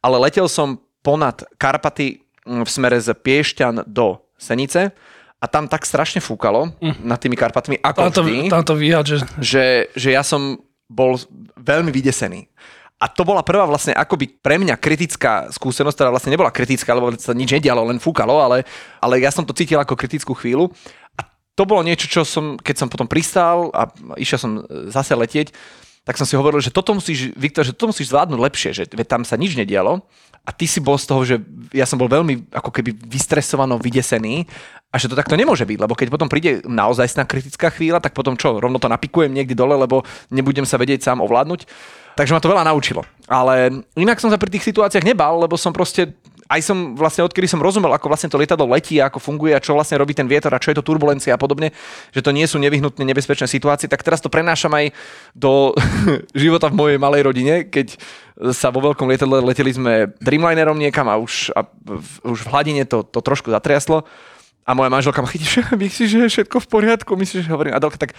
ale 0.03 0.21
letel 0.21 0.51
som 0.51 0.77
ponad 1.01 1.47
Karpaty 1.57 2.21
mm, 2.45 2.67
v 2.67 2.71
smere 2.71 2.99
z 3.01 3.15
Piešťan 3.15 3.89
do 3.89 4.21
Senice 4.37 4.93
a 5.41 5.45
tam 5.49 5.65
tak 5.71 5.89
strašne 5.89 6.21
fúkalo 6.21 6.77
mm. 6.77 7.01
nad 7.01 7.17
tými 7.17 7.39
Karpatmi, 7.39 7.81
ako 7.81 7.99
Tam 8.11 8.13
to, 8.13 8.23
vždy, 8.27 8.39
tam 8.53 8.65
to 8.67 8.75
vyhať, 8.77 9.05
že... 9.09 9.17
že, 9.41 9.67
že 9.97 10.09
ja 10.13 10.21
som 10.21 10.61
bol 10.91 11.17
veľmi 11.57 11.89
vydesený. 11.95 12.51
A 13.01 13.09
to 13.09 13.25
bola 13.25 13.41
prvá 13.41 13.65
vlastne 13.65 13.97
akoby 13.97 14.29
pre 14.45 14.61
mňa 14.61 14.77
kritická 14.77 15.49
skúsenosť, 15.49 15.97
ktorá 15.97 16.11
vlastne 16.13 16.37
nebola 16.37 16.53
kritická, 16.53 16.93
lebo 16.93 17.17
sa 17.17 17.33
nič 17.33 17.49
nedialo, 17.49 17.89
len 17.89 17.97
fúkalo, 17.97 18.45
ale, 18.45 18.69
ale 19.01 19.25
ja 19.25 19.33
som 19.33 19.41
to 19.49 19.57
cítil 19.57 19.81
ako 19.81 19.97
kritickú 19.97 20.37
chvíľu. 20.37 20.69
A 21.17 21.25
to 21.57 21.65
bolo 21.65 21.81
niečo, 21.81 22.05
čo 22.13 22.29
som, 22.29 22.61
keď 22.61 22.77
som 22.85 22.93
potom 22.93 23.09
pristal 23.09 23.73
a 23.73 23.89
išiel 24.21 24.37
som 24.37 24.53
zase 24.93 25.17
letieť, 25.17 25.49
tak 26.05 26.17
som 26.21 26.29
si 26.29 26.37
hovoril, 26.37 26.61
že 26.61 26.73
toto 26.73 26.93
musíš, 26.93 27.33
Viktor, 27.37 27.65
že 27.65 27.73
toto 27.73 27.93
musíš 27.93 28.13
zvládnuť 28.13 28.41
lepšie, 28.41 28.71
že 28.73 28.85
tam 29.09 29.25
sa 29.25 29.37
nič 29.37 29.57
nedialo 29.57 30.05
a 30.45 30.51
ty 30.53 30.65
si 30.65 30.81
bol 30.81 30.97
z 30.97 31.07
toho, 31.09 31.23
že 31.25 31.37
ja 31.77 31.85
som 31.85 32.01
bol 32.01 32.09
veľmi 32.09 32.53
ako 32.53 32.73
keby 32.73 32.97
vystresovano, 33.05 33.77
vydesený 33.77 34.49
a 34.91 34.99
že 34.99 35.07
to 35.07 35.15
takto 35.15 35.39
nemôže 35.39 35.63
byť, 35.63 35.79
lebo 35.79 35.95
keď 35.95 36.11
potom 36.11 36.27
príde 36.27 36.67
naozaj 36.67 37.15
kritická 37.23 37.71
chvíľa, 37.71 38.03
tak 38.03 38.11
potom 38.11 38.35
čo, 38.35 38.59
rovno 38.59 38.83
to 38.83 38.91
napikujem 38.91 39.31
niekde 39.31 39.55
dole, 39.55 39.79
lebo 39.79 40.03
nebudem 40.35 40.67
sa 40.67 40.83
vedieť 40.83 41.07
sám 41.07 41.23
ovládnuť. 41.23 41.63
Takže 42.19 42.35
ma 42.35 42.43
to 42.43 42.51
veľa 42.51 42.67
naučilo. 42.67 43.07
Ale 43.31 43.87
inak 43.95 44.19
som 44.19 44.35
sa 44.35 44.37
pri 44.37 44.51
tých 44.51 44.67
situáciách 44.67 45.07
nebal, 45.07 45.39
lebo 45.47 45.55
som 45.55 45.71
proste 45.71 46.11
aj 46.51 46.61
som 46.67 46.99
vlastne, 46.99 47.23
odkedy 47.23 47.47
som 47.47 47.63
rozumel, 47.63 47.95
ako 47.95 48.11
vlastne 48.11 48.27
to 48.27 48.35
lietadlo 48.35 48.67
letí, 48.67 48.99
ako 48.99 49.23
funguje 49.23 49.55
a 49.55 49.63
čo 49.63 49.79
vlastne 49.79 49.95
robí 50.03 50.19
ten 50.19 50.27
vietor 50.27 50.51
a 50.51 50.59
čo 50.59 50.75
je 50.75 50.83
to 50.83 50.85
turbulencia 50.85 51.31
a 51.31 51.39
podobne, 51.39 51.71
že 52.11 52.27
to 52.27 52.35
nie 52.35 52.43
sú 52.51 52.59
nevyhnutne 52.59 53.07
nebezpečné 53.07 53.47
situácie, 53.47 53.87
tak 53.87 54.03
teraz 54.03 54.19
to 54.19 54.27
prenášam 54.27 54.75
aj 54.75 54.91
do 55.39 55.71
života 56.43 56.67
v 56.67 56.75
mojej 56.75 56.99
malej 56.99 57.23
rodine, 57.23 57.55
keď 57.71 57.95
sa 58.51 58.75
vo 58.75 58.83
veľkom 58.83 59.07
lietadle 59.07 59.39
leteli 59.47 59.71
sme 59.71 60.11
Dreamlinerom 60.19 60.75
niekam 60.75 61.07
a 61.07 61.23
už, 61.23 61.55
a 61.55 61.71
už 62.27 62.43
v 62.43 62.51
hladine 62.51 62.83
to, 62.83 63.07
to 63.07 63.23
trošku 63.23 63.55
zatriaslo 63.55 64.03
a 64.67 64.71
moja 64.77 64.91
manželka 64.93 65.23
ma 65.23 65.29
chytí, 65.29 65.47
že 65.61 65.61
myslíš, 65.73 66.09
že 66.11 66.19
je 66.27 66.33
všetko 66.39 66.57
v 66.63 66.69
poriadku, 66.69 67.13
myslíš, 67.17 67.47
že 67.47 67.53
hovorím, 67.53 67.75
Adelka, 67.77 67.99
tak 68.01 68.15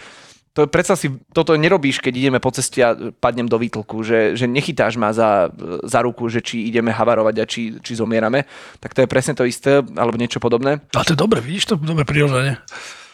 to 0.52 0.68
predsa 0.68 1.00
si, 1.00 1.08
toto 1.32 1.56
nerobíš, 1.56 2.04
keď 2.04 2.14
ideme 2.28 2.40
po 2.44 2.52
ceste 2.52 2.84
a 2.84 2.92
padnem 3.24 3.48
do 3.48 3.56
výtlku, 3.56 4.04
že, 4.04 4.36
že 4.36 4.52
nechytáš 4.52 5.00
ma 5.00 5.16
za, 5.16 5.48
za 5.88 6.00
ruku, 6.04 6.28
že 6.28 6.44
či 6.44 6.68
ideme 6.68 6.92
havarovať 6.92 7.36
a 7.40 7.46
či, 7.48 7.80
či 7.80 7.96
zomierame, 7.96 8.44
tak 8.84 8.92
to 8.92 9.00
je 9.00 9.08
presne 9.08 9.32
to 9.32 9.48
isté, 9.48 9.80
alebo 9.96 10.20
niečo 10.20 10.44
podobné. 10.44 10.84
A 10.92 11.08
to 11.08 11.16
je 11.16 11.20
dobre, 11.24 11.40
vidíš 11.40 11.72
to? 11.72 11.76
Dobre 11.80 12.04
prirodzene. 12.04 12.60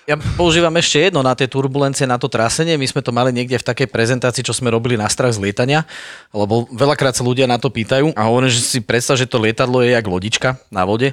Ja 0.08 0.16
používam 0.40 0.72
ešte 0.80 1.04
jedno 1.04 1.20
na 1.20 1.36
tie 1.36 1.52
turbulencie, 1.52 2.08
na 2.08 2.16
to 2.16 2.32
trasenie. 2.32 2.80
My 2.80 2.88
sme 2.88 3.04
to 3.04 3.12
mali 3.12 3.36
niekde 3.36 3.60
v 3.60 3.68
takej 3.76 3.92
prezentácii, 3.92 4.40
čo 4.40 4.56
sme 4.56 4.72
robili 4.72 4.96
na 4.96 5.06
strach 5.12 5.36
z 5.36 5.44
lietania, 5.44 5.84
lebo 6.32 6.64
veľakrát 6.72 7.12
sa 7.12 7.28
ľudia 7.28 7.44
na 7.44 7.60
to 7.60 7.68
pýtajú 7.68 8.16
a 8.16 8.22
hovorím, 8.24 8.48
že 8.48 8.64
si 8.64 8.80
predstav, 8.80 9.20
že 9.20 9.28
to 9.28 9.36
lietadlo 9.36 9.84
je 9.84 9.94
jak 9.94 10.08
lodička 10.08 10.50
na 10.72 10.88
vode 10.88 11.12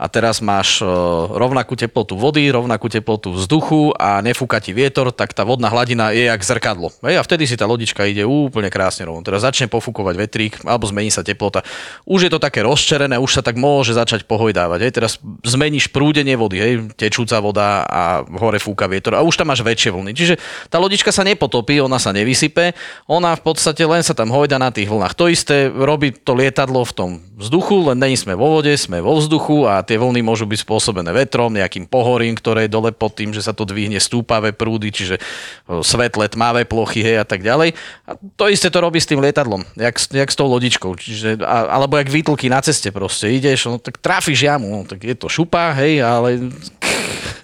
a 0.00 0.08
teraz 0.08 0.40
máš 0.40 0.80
e, 0.80 0.88
rovnakú 1.30 1.76
teplotu 1.76 2.16
vody, 2.16 2.48
rovnakú 2.48 2.88
teplotu 2.88 3.36
vzduchu 3.36 3.92
a 4.00 4.24
nefúka 4.24 4.56
ti 4.58 4.72
vietor, 4.72 5.12
tak 5.12 5.36
tá 5.36 5.44
vodná 5.44 5.68
hladina 5.68 6.10
je 6.16 6.26
jak 6.26 6.40
zrkadlo. 6.40 6.90
Hej, 7.04 7.20
a 7.20 7.22
vtedy 7.22 7.44
si 7.44 7.60
tá 7.60 7.68
lodička 7.68 8.08
ide 8.08 8.24
úplne 8.24 8.72
krásne 8.72 9.04
rovno. 9.04 9.20
Teraz 9.20 9.44
začne 9.44 9.68
pofúkovať 9.68 10.14
vetrík 10.16 10.52
alebo 10.64 10.88
zmení 10.88 11.12
sa 11.12 11.20
teplota. 11.20 11.60
Už 12.08 12.26
je 12.26 12.30
to 12.32 12.40
také 12.40 12.64
rozčerené, 12.64 13.20
už 13.20 13.30
sa 13.30 13.42
tak 13.44 13.60
môže 13.60 13.92
začať 13.92 14.24
pohojdávať. 14.24 14.88
Hej. 14.88 14.92
Teraz 14.96 15.12
zmeníš 15.44 15.92
prúdenie 15.92 16.40
vody, 16.40 16.56
hej, 16.58 16.72
tečúca 16.96 17.36
voda 17.44 17.84
a 17.84 18.24
hore 18.40 18.56
fúka 18.56 18.88
vietor 18.88 19.14
a 19.14 19.22
už 19.22 19.36
tam 19.36 19.52
máš 19.52 19.60
väčšie 19.60 19.92
vlny. 19.92 20.12
Čiže 20.16 20.34
tá 20.72 20.80
lodička 20.80 21.12
sa 21.12 21.20
nepotopí, 21.20 21.76
ona 21.84 22.00
sa 22.00 22.16
nevysype, 22.16 22.72
ona 23.12 23.36
v 23.36 23.42
podstate 23.44 23.84
len 23.84 24.00
sa 24.00 24.16
tam 24.16 24.32
hojda 24.32 24.56
na 24.56 24.72
tých 24.72 24.88
vlnách. 24.88 25.14
To 25.20 25.28
isté 25.28 25.68
robí 25.68 26.16
to 26.16 26.32
lietadlo 26.32 26.80
v 26.82 26.92
tom 26.96 27.10
vzduchu, 27.36 27.92
len 27.92 27.98
není 28.00 28.16
sme 28.16 28.38
vo 28.38 28.58
vode, 28.58 28.72
sme 28.78 29.02
vo 29.02 29.18
vzduchu 29.18 29.66
a 29.66 29.81
tie 29.84 30.00
vlny 30.00 30.22
môžu 30.24 30.48
byť 30.48 30.64
spôsobené 30.64 31.10
vetrom, 31.12 31.52
nejakým 31.54 31.86
pohorím, 31.86 32.34
ktoré 32.34 32.66
je 32.66 32.74
dole 32.74 32.90
pod 32.90 33.14
tým, 33.14 33.30
že 33.30 33.44
sa 33.44 33.52
to 33.52 33.68
dvihne 33.68 33.98
stúpavé 34.00 34.50
prúdy, 34.56 34.90
čiže 34.90 35.20
svetle, 35.68 36.26
tmavé 36.30 36.64
plochy, 36.64 37.04
hej 37.04 37.22
a 37.22 37.26
tak 37.26 37.44
ďalej. 37.44 37.76
A 38.08 38.18
to 38.38 38.48
isté 38.48 38.70
to 38.70 38.80
robí 38.80 38.98
s 38.98 39.08
tým 39.10 39.20
lietadlom, 39.20 39.62
jak, 39.76 39.96
jak 39.98 40.28
s 40.30 40.36
tou 40.38 40.48
lodičkou, 40.48 40.96
čiže, 40.96 41.42
a, 41.44 41.76
alebo 41.78 42.00
jak 42.00 42.10
výtlky 42.10 42.48
na 42.48 42.64
ceste 42.64 42.90
proste, 42.90 43.30
ideš, 43.30 43.68
no 43.68 43.76
tak 43.76 44.00
trafíš 44.00 44.46
jamu, 44.46 44.68
no, 44.70 44.80
tak 44.88 45.02
je 45.02 45.14
to 45.14 45.28
šupa, 45.30 45.76
hej, 45.78 46.02
ale... 46.02 46.50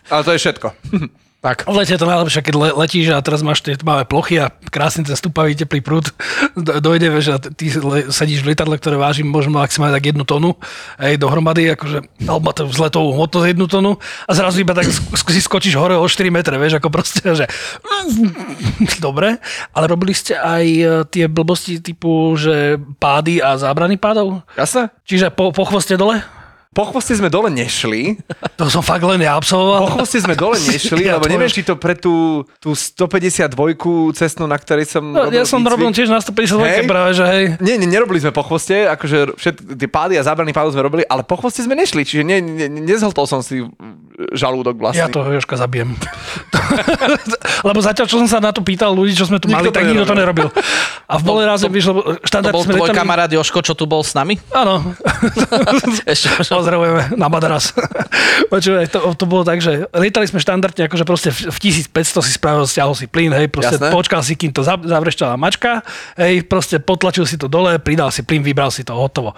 Ale 0.09 0.22
to 0.24 0.33
je 0.33 0.40
všetko. 0.40 0.68
Tak. 1.38 1.64
V 1.64 1.77
lete 1.77 1.94
je 1.94 2.03
to 2.03 2.11
najlepšie, 2.11 2.42
keď 2.42 2.55
le- 2.57 2.77
letíš 2.77 3.14
a 3.14 3.22
teraz 3.22 3.46
máš 3.46 3.62
tie 3.62 3.79
tmavé 3.79 4.03
plochy 4.03 4.42
a 4.42 4.51
krásne 4.51 5.07
ten 5.07 5.14
stúpavý 5.14 5.55
teplý 5.55 5.79
prúd 5.79 6.11
do- 6.59 6.83
dojde, 6.83 7.07
vieš, 7.09 7.27
a 7.31 7.38
ty 7.38 7.70
le- 7.72 8.11
sedíš 8.11 8.42
v 8.42 8.51
lietadle, 8.51 8.74
ktoré 8.74 8.98
váži 8.98 9.22
možno 9.22 9.55
maximálne 9.55 9.94
tak 9.94 10.11
jednu 10.11 10.27
tonu, 10.27 10.59
aj 10.98 11.14
dohromady, 11.14 11.70
akože, 11.72 11.98
alebo 12.27 12.42
má 12.42 12.51
to 12.51 12.66
vzletovú 12.66 13.14
hmotnosť 13.14 13.46
jednu 13.48 13.66
tonu 13.66 13.90
a 14.27 14.31
zrazu 14.35 14.61
iba 14.61 14.74
tak 14.74 14.90
sk- 14.90 15.31
si 15.31 15.38
skočíš 15.38 15.79
hore 15.79 15.94
o 15.94 16.03
4 16.03 16.27
metre, 16.29 16.59
vieš, 16.59 16.83
ako 16.83 16.90
proste, 16.90 17.22
že 17.22 17.46
dobre, 18.98 19.38
ale 19.70 19.85
robili 19.87 20.12
ste 20.12 20.35
aj 20.35 20.64
e, 20.66 20.83
tie 21.07 21.24
blbosti 21.27 21.79
typu, 21.79 22.35
že 22.35 22.83
pády 22.98 23.38
a 23.38 23.55
zábrany 23.55 23.94
pádov? 23.94 24.42
Jasné? 24.59 24.90
Čiže 25.07 25.31
po, 25.31 25.55
po 25.55 25.62
chvoste 25.62 25.94
dole? 25.94 26.18
Po 26.68 26.85
chvoste 26.85 27.16
sme 27.16 27.33
dole 27.33 27.48
nešli. 27.48 28.20
To 28.61 28.68
som 28.68 28.85
fakt 28.85 29.00
len 29.00 29.24
ja 29.24 29.35
absolvoval. 29.40 29.88
Po 29.88 29.90
chvoste 29.98 30.20
sme 30.20 30.37
dole 30.37 30.61
nešli, 30.70 31.09
Ja 31.09 31.16
lebo 31.16 31.24
to 31.24 31.33
neviem, 31.33 31.48
či 31.48 31.64
to 31.64 31.81
pre 31.81 31.96
tú, 31.96 32.44
tú 32.61 32.76
152 32.76 33.57
cestnú, 34.12 34.44
na 34.44 34.61
ktorej 34.61 34.85
som 34.85 35.00
No, 35.00 35.33
ja 35.33 35.48
som 35.48 35.64
výcvik. 35.64 35.72
robil 35.74 35.88
tiež 35.96 36.12
na 36.12 36.20
150 36.20 36.61
Hej. 36.61 36.85
práve, 36.85 37.16
že 37.16 37.24
hej. 37.24 37.44
Nie, 37.64 37.81
nie, 37.81 37.88
nerobili 37.88 38.20
sme 38.20 38.37
po 38.37 38.44
chvoste, 38.44 38.85
akože 38.85 39.40
všet, 39.40 39.57
tie 39.81 39.88
pády 39.88 40.20
a 40.20 40.22
zábrany 40.22 40.52
pádov 40.52 40.76
sme 40.76 40.85
robili, 40.85 41.02
ale 41.09 41.24
po 41.24 41.40
chvoste 41.40 41.64
sme 41.64 41.72
nešli, 41.72 42.04
čiže 42.04 42.22
ne, 42.22 42.38
ne, 42.44 42.68
nezhltol 42.68 43.24
som 43.24 43.40
si 43.40 43.64
žalúdok 44.37 44.76
vlastne. 44.76 45.02
Ja 45.02 45.09
toho 45.09 45.31
Joška 45.31 45.57
zabijem. 45.57 45.96
lebo 47.68 47.78
zatiaľ, 47.81 48.07
čo 48.11 48.18
som 48.18 48.28
sa 48.28 48.38
na 48.42 48.50
to 48.52 48.61
pýtal 48.61 48.92
ľudí, 48.92 49.14
čo 49.14 49.24
sme 49.24 49.38
tu 49.40 49.48
Nikto 49.48 49.57
mali, 49.57 49.66
to 49.70 49.74
tak 49.74 49.87
nikto 49.87 50.04
to 50.04 50.14
nerobil. 50.18 50.48
A 51.09 51.16
v 51.16 51.25
bole 51.25 51.40
raze, 51.42 51.64
vieš, 51.66 51.88
lebo 51.88 52.21
To 52.21 52.53
bol 52.53 52.61
sme 52.62 52.77
tvoj 52.77 52.85
letali- 52.87 53.01
kamarát 53.01 53.27
Joško, 53.27 53.59
čo 53.61 53.73
tu 53.73 53.85
bol 53.85 54.01
s 54.01 54.12
nami? 54.12 54.37
Áno. 54.53 54.92
Ešte 56.05 56.29
Pozdravujeme 56.53 57.16
na 57.16 57.27
Madras. 57.27 57.73
Počúvaj, 58.53 58.87
to, 58.88 59.01
to 59.14 59.25
bolo 59.25 59.40
tak, 59.40 59.59
že 59.59 59.88
lietali 59.90 60.25
sme 60.25 60.37
štandardne, 60.37 60.85
akože 60.85 61.05
proste 61.05 61.31
v 61.31 61.49
v 61.49 61.59
1500 61.88 62.21
si 62.21 62.33
spravil, 62.35 62.64
stiahol 62.64 62.92
si 62.92 63.07
plyn, 63.07 63.33
hej, 63.33 63.49
proste 63.49 63.81
Jasné. 63.81 63.88
počkal 63.88 64.21
si, 64.21 64.37
kým 64.37 64.53
to 64.53 64.61
za- 64.61 64.77
zavrešťala 64.79 65.35
mačka, 65.35 65.81
hej, 66.14 66.44
proste 66.44 66.77
potlačil 66.77 67.25
si 67.25 67.35
to 67.35 67.47
dole, 67.47 67.77
pridal 67.79 68.09
si 68.09 68.21
plyn, 68.21 68.40
vybral 68.40 68.68
si 68.68 68.85
to, 68.85 68.92
hotovo. 68.92 69.33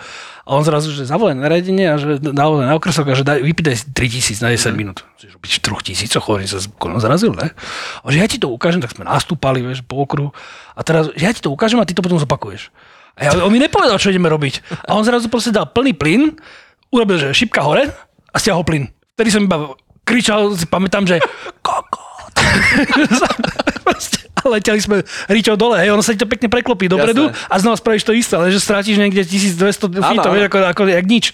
A 0.48 0.56
on 0.56 0.64
zrazu, 0.64 0.90
že 0.90 1.04
zavolaj 1.04 1.36
nariadenie 1.36 1.86
a 1.92 2.00
že 2.00 2.16
navolaj 2.20 2.66
na 2.66 2.74
okresok 2.76 3.12
a 3.12 3.14
že 3.14 3.24
daj, 3.24 3.44
vypýtaj 3.44 3.76
si 3.76 3.84
3000 3.92 4.44
na 4.44 4.48
10 4.56 4.72
minút. 4.72 5.04
Že 5.20 5.36
robiť 5.36 5.50
v 5.52 5.60
3000, 5.92 6.24
hovorím 6.24 6.48
sa 6.48 6.58
zrazil, 7.00 7.32
ne? 7.36 7.52
A 8.00 8.06
že 8.08 8.18
ja 8.18 8.26
ti 8.26 8.40
to 8.40 8.48
ukážem, 8.48 8.80
tak 8.80 8.96
sme 8.96 9.04
nastúpali, 9.04 9.60
vieš, 9.60 9.84
po 9.84 10.00
okruhu. 10.00 10.32
A 10.72 10.80
teraz, 10.80 11.12
že 11.12 11.24
ja 11.28 11.32
ti 11.36 11.44
to 11.44 11.52
ukážem 11.52 11.76
a 11.76 11.84
ty 11.84 11.92
to 11.92 12.00
potom 12.00 12.16
zopakuješ. 12.16 12.72
A 13.20 13.28
ja, 13.28 13.36
on 13.36 13.52
mi 13.52 13.60
nepovedal, 13.60 14.00
čo 14.00 14.08
ideme 14.08 14.32
robiť. 14.32 14.64
A 14.88 14.96
on 14.96 15.04
zrazu 15.04 15.28
proste 15.28 15.52
dal 15.52 15.68
plný 15.68 15.92
plyn, 15.92 16.40
urobil, 16.88 17.20
že 17.20 17.36
šipka 17.36 17.60
hore 17.60 17.92
a 18.32 18.36
stiahol 18.40 18.64
plyn. 18.64 18.88
Vtedy 19.14 19.28
som 19.28 19.44
iba 19.44 19.76
kričal, 20.08 20.56
si 20.56 20.64
pamätám, 20.64 21.04
že 21.04 21.20
kokot. 21.60 22.34
A 24.44 24.48
leteli 24.48 24.80
sme 24.80 25.04
ričou 25.28 25.54
dole, 25.60 25.76
hej, 25.84 25.92
ono 25.92 26.00
sa 26.00 26.16
ti 26.16 26.20
to 26.20 26.28
pekne 26.28 26.48
preklopí 26.48 26.88
dopredu 26.88 27.28
Jasné. 27.28 27.52
a 27.52 27.54
znova 27.60 27.76
spravíš 27.76 28.04
to 28.08 28.12
isté, 28.16 28.34
ale 28.40 28.48
že 28.48 28.60
strátiš 28.62 28.96
niekde 28.96 29.20
1200 29.20 29.60
Áno, 29.60 30.00
feetov, 30.00 30.32
vieš, 30.32 30.46
ako, 30.48 30.58
ako, 30.72 30.80
jak 30.88 31.06
nič. 31.06 31.24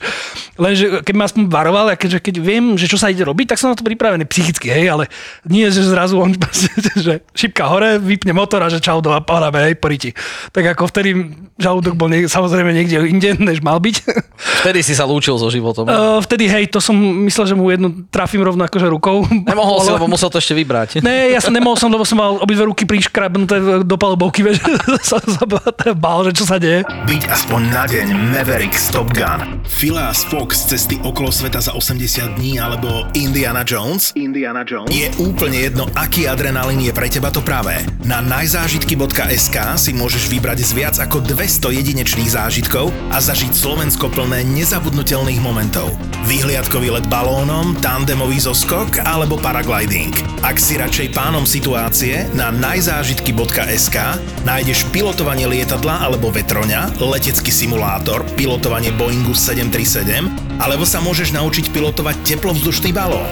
Lenže 0.59 0.85
keď 1.07 1.15
ma 1.15 1.25
aspoň 1.31 1.43
varoval, 1.47 1.87
a 1.93 1.95
keďže 1.95 2.19
keď 2.19 2.35
viem, 2.43 2.65
že 2.75 2.91
čo 2.91 2.99
sa 2.99 3.13
ide 3.13 3.23
robiť, 3.23 3.55
tak 3.55 3.59
som 3.63 3.71
na 3.71 3.79
to 3.79 3.87
pripravený 3.87 4.27
psychicky, 4.27 4.69
hej, 4.73 4.91
ale 4.91 5.05
nie, 5.47 5.69
že 5.71 5.87
zrazu 5.87 6.19
on, 6.19 6.35
že 7.07 7.23
šipka 7.37 7.71
hore, 7.71 8.03
vypne 8.03 8.35
motor 8.35 8.61
a 8.65 8.69
že 8.73 8.83
čau 8.83 8.99
do 8.99 9.15
a 9.15 9.23
pohľabe, 9.23 9.71
hej, 9.71 9.75
poriti. 9.79 10.11
Tak 10.51 10.75
ako 10.75 10.91
vtedy 10.91 11.11
žalúdok 11.57 11.95
bol 11.97 12.13
nie, 12.13 12.29
samozrejme 12.29 12.75
niekde 12.75 13.07
inde, 13.09 13.31
než 13.41 13.65
mal 13.65 13.81
byť. 13.81 13.97
Vtedy 14.67 14.81
si 14.85 14.93
sa 14.93 15.09
lúčil 15.09 15.39
so 15.41 15.49
životom. 15.49 15.87
Uh, 15.87 16.19
vtedy, 16.21 16.51
hej, 16.51 16.69
to 16.69 16.83
som 16.83 16.97
myslel, 17.25 17.45
že 17.47 17.55
mu 17.55 17.71
jednu 17.71 18.09
trafím 18.11 18.43
rovno 18.43 18.67
akože 18.67 18.89
rukou. 18.91 19.23
Nemohol 19.31 19.79
si, 19.85 19.91
lebo 19.95 20.11
musel 20.11 20.29
to 20.29 20.43
ešte 20.43 20.53
vybrať. 20.59 21.01
Ne, 21.01 21.33
ja 21.33 21.41
som 21.41 21.55
nemohol 21.55 21.79
som, 21.79 21.89
lebo 21.89 22.03
som 22.03 22.19
mal 22.19 22.37
obidve 22.43 22.67
ruky 22.67 22.83
pri 22.83 22.96
priškrabnuté 22.97 23.85
do 23.85 23.97
palubovky, 24.01 24.41
vieš, 24.47 24.65
sa, 25.05 25.21
sa 25.21 25.45
bál, 25.93 26.25
že 26.25 26.33
čo 26.33 26.45
sa 26.49 26.57
deje. 26.57 26.81
Byť 27.05 27.23
aspoň 27.29 27.61
na 27.69 27.85
deň 27.85 28.07
Maverick 28.33 28.73
Stop 28.73 29.13
Gun. 29.13 29.61
Phileas 29.69 30.25
Fox 30.25 30.65
z 30.65 30.73
cesty 30.73 30.97
okolo 31.05 31.29
sveta 31.29 31.61
za 31.61 31.77
80 31.77 32.41
dní 32.41 32.57
alebo 32.57 33.05
Indiana 33.13 33.61
Jones? 33.69 34.17
Indiana 34.17 34.65
Jones. 34.65 34.89
Je 34.89 35.13
úplne 35.21 35.61
jedno, 35.61 35.85
aký 35.93 36.25
adrenalín 36.25 36.81
je 36.81 36.97
pre 36.97 37.13
teba 37.13 37.29
to 37.29 37.45
pravé. 37.45 37.85
Na 38.09 38.25
najzážitky.sk 38.25 39.57
si 39.77 39.93
môžeš 39.93 40.33
vybrať 40.33 40.65
z 40.65 40.73
viac 40.73 40.97
ako 40.97 41.21
200 41.21 41.77
jedinečných 41.77 42.33
zážitkov 42.33 42.89
a 43.13 43.21
zažiť 43.21 43.53
Slovensko 43.53 44.09
plné 44.09 44.41
nezabudnutelných 44.57 45.45
momentov. 45.45 45.93
Vyhliadkový 46.25 46.97
let 46.97 47.07
balónom, 47.13 47.77
tandemový 47.85 48.41
zoskok 48.41 49.05
alebo 49.05 49.37
paragliding. 49.37 50.17
Ak 50.41 50.57
si 50.57 50.81
radšej 50.81 51.13
pánom 51.13 51.45
situácie, 51.45 52.25
na 52.33 52.49
najzážitky.sk 52.87 53.99
nájdeš 54.47 54.87
pilotovanie 54.95 55.51
lietadla 55.51 56.07
alebo 56.07 56.31
vetroňa, 56.31 57.03
letecký 57.03 57.51
simulátor, 57.51 58.23
pilotovanie 58.39 58.95
Boeingu 58.95 59.35
737 59.35 60.63
alebo 60.63 60.87
sa 60.87 61.03
môžeš 61.03 61.35
naučiť 61.35 61.75
pilotovať 61.75 62.15
teplovzdušný 62.23 62.95
balón. 62.95 63.27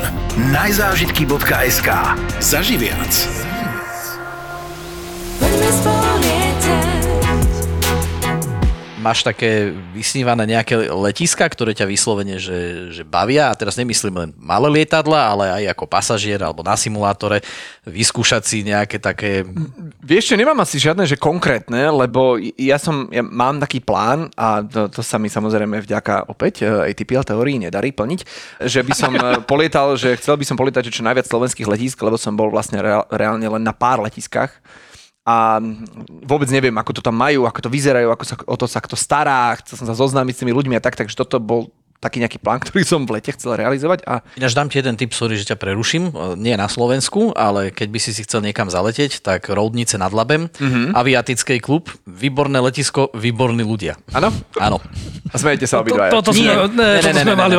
Najzážitky.sk 0.50 1.86
Zaži 2.42 2.82
viac. 2.82 3.53
Máš 9.04 9.20
také 9.20 9.76
vysnívané 9.92 10.48
nejaké 10.48 10.88
letiska, 10.88 11.44
ktoré 11.44 11.76
ťa 11.76 11.84
vyslovene, 11.84 12.40
že, 12.40 12.88
že 12.88 13.04
bavia? 13.04 13.52
A 13.52 13.58
teraz 13.58 13.76
nemyslím 13.76 14.16
len 14.16 14.30
malé 14.40 14.80
lietadla, 14.80 15.20
ale 15.28 15.44
aj 15.60 15.76
ako 15.76 15.84
pasažier 15.84 16.40
alebo 16.40 16.64
na 16.64 16.72
simulátore 16.72 17.44
vyskúšať 17.84 18.42
si 18.48 18.64
nejaké 18.64 18.96
také... 18.96 19.44
Vieš 20.00 20.32
čo, 20.32 20.40
nemám 20.40 20.56
asi 20.64 20.80
žiadne, 20.80 21.04
že 21.04 21.20
konkrétne, 21.20 21.92
lebo 21.92 22.40
ja 22.56 22.80
som, 22.80 23.12
ja 23.12 23.20
mám 23.20 23.60
taký 23.60 23.84
plán 23.84 24.32
a 24.40 24.64
to, 24.64 24.88
to 24.88 25.04
sa 25.04 25.20
mi 25.20 25.28
samozrejme 25.28 25.84
vďaka 25.84 26.32
opäť 26.32 26.64
eh, 26.64 26.88
ATPL 26.88 27.28
teórii 27.28 27.60
nedarí 27.60 27.92
plniť, 27.92 28.20
že 28.64 28.80
by 28.80 28.92
som 28.96 29.12
eh, 29.12 29.36
polietal, 29.52 29.92
že 30.00 30.16
chcel 30.16 30.40
by 30.40 30.48
som 30.48 30.56
polietať 30.56 30.88
čo 30.88 31.04
najviac 31.04 31.28
slovenských 31.28 31.68
letísk, 31.68 32.00
lebo 32.00 32.16
som 32.16 32.32
bol 32.32 32.48
vlastne 32.48 32.80
reálne 33.12 33.44
len 33.44 33.60
na 33.60 33.76
pár 33.76 34.00
letiskách 34.00 34.56
a 35.24 35.56
vôbec 36.28 36.52
neviem, 36.52 36.76
ako 36.76 37.00
to 37.00 37.02
tam 37.02 37.16
majú, 37.16 37.48
ako 37.48 37.64
to 37.64 37.72
vyzerajú, 37.72 38.12
ako 38.12 38.24
sa 38.28 38.34
o 38.44 38.56
to 38.60 38.68
sa 38.68 38.80
kto 38.84 38.92
stará, 38.92 39.56
chcel 39.64 39.80
som 39.80 39.88
sa 39.88 39.96
zoznámiť 39.96 40.36
s 40.36 40.40
tými 40.44 40.52
ľuďmi 40.52 40.76
a 40.76 40.84
tak, 40.84 41.00
takže 41.00 41.16
toto 41.16 41.40
bol 41.40 41.72
taký 42.04 42.20
nejaký 42.20 42.36
plán, 42.36 42.60
ktorý 42.64 42.84
som 42.84 43.08
v 43.08 43.16
lete 43.16 43.32
chcel 43.32 43.56
realizovať. 43.56 44.04
A... 44.04 44.20
Ináč 44.36 44.52
dám 44.52 44.68
ti 44.68 44.76
jeden 44.76 45.00
tip, 45.00 45.16
sorry, 45.16 45.40
že 45.40 45.48
ťa 45.48 45.56
preruším. 45.56 46.12
Nie 46.36 46.60
na 46.60 46.68
Slovensku, 46.68 47.32
ale 47.32 47.72
keď 47.72 47.88
by 47.88 47.98
si 47.98 48.10
si 48.12 48.20
chcel 48.28 48.44
niekam 48.44 48.68
zaletieť, 48.68 49.24
tak 49.24 49.48
Roudnice 49.48 49.96
nad 49.96 50.12
Labem, 50.12 50.52
mm-hmm. 50.52 50.92
aviatický 50.92 51.62
klub, 51.62 51.88
výborné 52.04 52.60
letisko, 52.60 53.08
výborní 53.14 53.62
ľudia. 53.64 53.96
Áno? 54.12 54.28
Áno. 54.58 54.82
A 55.32 55.36
smejete 55.40 55.66
sa 55.66 55.80
obidvaja. 55.80 56.10
To, 56.12 56.20
toto 56.20 56.34
sme, 56.34 56.52
ne, 56.74 57.00
toto 57.00 57.18
sme 57.24 57.34
mali, 57.34 57.54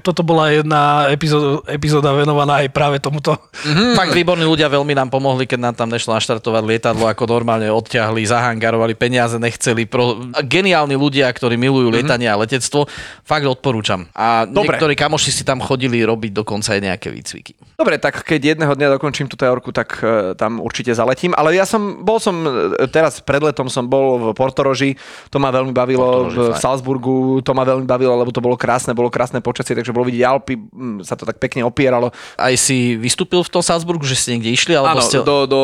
toto 0.00 0.22
bola 0.22 0.50
jedna 0.50 1.10
epizóda, 1.10 1.62
epizóda 1.68 2.10
venovaná 2.14 2.64
aj 2.64 2.68
práve 2.70 2.96
tomuto. 3.02 3.34
Mm-hmm. 3.66 3.90
Fakt 3.98 4.12
výborní 4.14 4.46
ľudia 4.46 4.70
veľmi 4.70 4.94
nám 4.94 5.10
pomohli, 5.10 5.44
keď 5.44 5.58
nám 5.70 5.74
tam 5.74 5.90
nešlo 5.90 6.14
naštartovať 6.16 6.62
lietadlo, 6.62 7.10
ako 7.10 7.26
normálne 7.26 7.68
odťahli, 7.70 8.22
zahangarovali, 8.24 8.94
peniaze 8.94 9.36
nechceli. 9.38 9.84
Pro... 9.86 10.30
Geniálni 10.46 10.94
ľudia, 10.94 11.26
ktorí 11.30 11.58
milujú 11.58 11.90
mm-hmm. 11.90 11.98
lietanie 11.98 12.28
a 12.30 12.38
letectvo, 12.38 12.86
fakt 13.26 13.46
odporúčam 13.46 13.89
odporúčam. 13.90 14.00
A 14.14 14.46
Dobre. 14.46 14.76
niektorí 14.76 14.94
kamoši 14.94 15.30
si 15.34 15.42
tam 15.42 15.58
chodili 15.58 16.02
robiť 16.02 16.30
dokonca 16.30 16.76
aj 16.76 16.80
nejaké 16.80 17.08
výcviky. 17.10 17.52
Dobre, 17.74 17.98
tak 17.98 18.22
keď 18.22 18.54
jedného 18.54 18.72
dňa 18.76 18.88
dokončím 18.98 19.26
tú 19.26 19.34
teorku, 19.34 19.74
tak 19.74 19.98
uh, 20.02 20.36
tam 20.38 20.62
určite 20.62 20.94
zaletím. 20.94 21.34
Ale 21.34 21.56
ja 21.56 21.66
som, 21.66 22.04
bol 22.04 22.20
som, 22.22 22.34
e, 22.44 22.86
teraz 22.92 23.18
pred 23.24 23.40
letom 23.40 23.66
som 23.72 23.88
bol 23.88 24.30
v 24.30 24.36
Portoroži, 24.36 24.94
to 25.32 25.40
ma 25.40 25.50
veľmi 25.50 25.72
bavilo, 25.72 26.30
Portoroži, 26.30 26.36
v 26.36 26.44
fajn. 26.54 26.60
Salzburgu 26.60 27.16
to 27.42 27.52
ma 27.56 27.64
veľmi 27.64 27.86
bavilo, 27.88 28.14
lebo 28.14 28.30
to 28.30 28.44
bolo 28.44 28.54
krásne, 28.54 28.92
bolo 28.92 29.08
krásne 29.08 29.40
počasie, 29.40 29.74
takže 29.74 29.94
bolo 29.94 30.06
vidieť 30.06 30.24
Alpy, 30.28 30.54
sa 31.02 31.16
to 31.16 31.24
tak 31.24 31.40
pekne 31.40 31.64
opieralo. 31.64 32.12
Aj 32.36 32.54
si 32.54 32.94
vystúpil 33.00 33.40
v 33.40 33.50
tom 33.50 33.62
Salzburgu, 33.64 34.04
že 34.04 34.16
ste 34.18 34.36
niekde 34.36 34.52
išli? 34.52 34.72
Alebo 34.76 35.00
Áno, 35.00 35.02
ste... 35.02 35.24
do, 35.24 35.48
do 35.48 35.60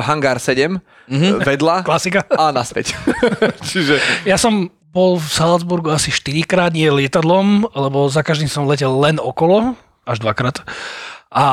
Hangar 0.00 0.40
7, 0.40 0.80
mm-hmm. 0.80 1.44
vedľa. 1.44 1.76
Klasika. 1.84 2.24
A 2.32 2.50
naspäť. 2.50 2.96
Čiže... 3.70 4.00
Ja 4.24 4.40
som 4.40 4.72
bol 4.98 5.14
v 5.22 5.30
Salzburgu 5.30 5.94
asi 5.94 6.10
4 6.10 6.42
krát, 6.42 6.74
nie 6.74 6.90
lietadlom, 6.90 7.70
lebo 7.70 8.10
za 8.10 8.26
každým 8.26 8.50
som 8.50 8.66
letel 8.66 8.90
len 8.98 9.22
okolo, 9.22 9.78
až 10.02 10.18
dvakrát. 10.18 10.66
A 11.30 11.46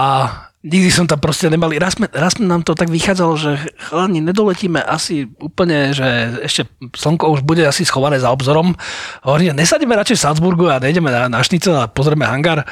nikdy 0.65 0.89
som 0.89 1.05
tam 1.05 1.21
proste 1.21 1.45
nemali, 1.45 1.77
raz, 1.77 1.93
raz 2.09 2.41
nám 2.41 2.65
to 2.65 2.73
tak 2.73 2.89
vychádzalo, 2.89 3.37
že 3.37 3.61
chalani, 3.77 4.17
nedoletíme 4.17 4.81
asi 4.81 5.29
úplne, 5.37 5.93
že 5.93 6.41
ešte 6.41 6.65
slnko 6.97 7.37
už 7.37 7.45
bude 7.45 7.61
asi 7.61 7.85
schované 7.85 8.17
za 8.17 8.33
obzorom. 8.33 8.73
Hovorím, 9.21 9.53
nesadíme 9.53 9.93
radšej 9.93 10.17
v 10.17 10.23
Salzburgu 10.25 10.65
a 10.73 10.81
nejdeme 10.81 11.13
na, 11.13 11.29
na 11.29 11.45
šnicel 11.45 11.77
a 11.77 11.85
pozrieme 11.85 12.25
hangár. 12.25 12.65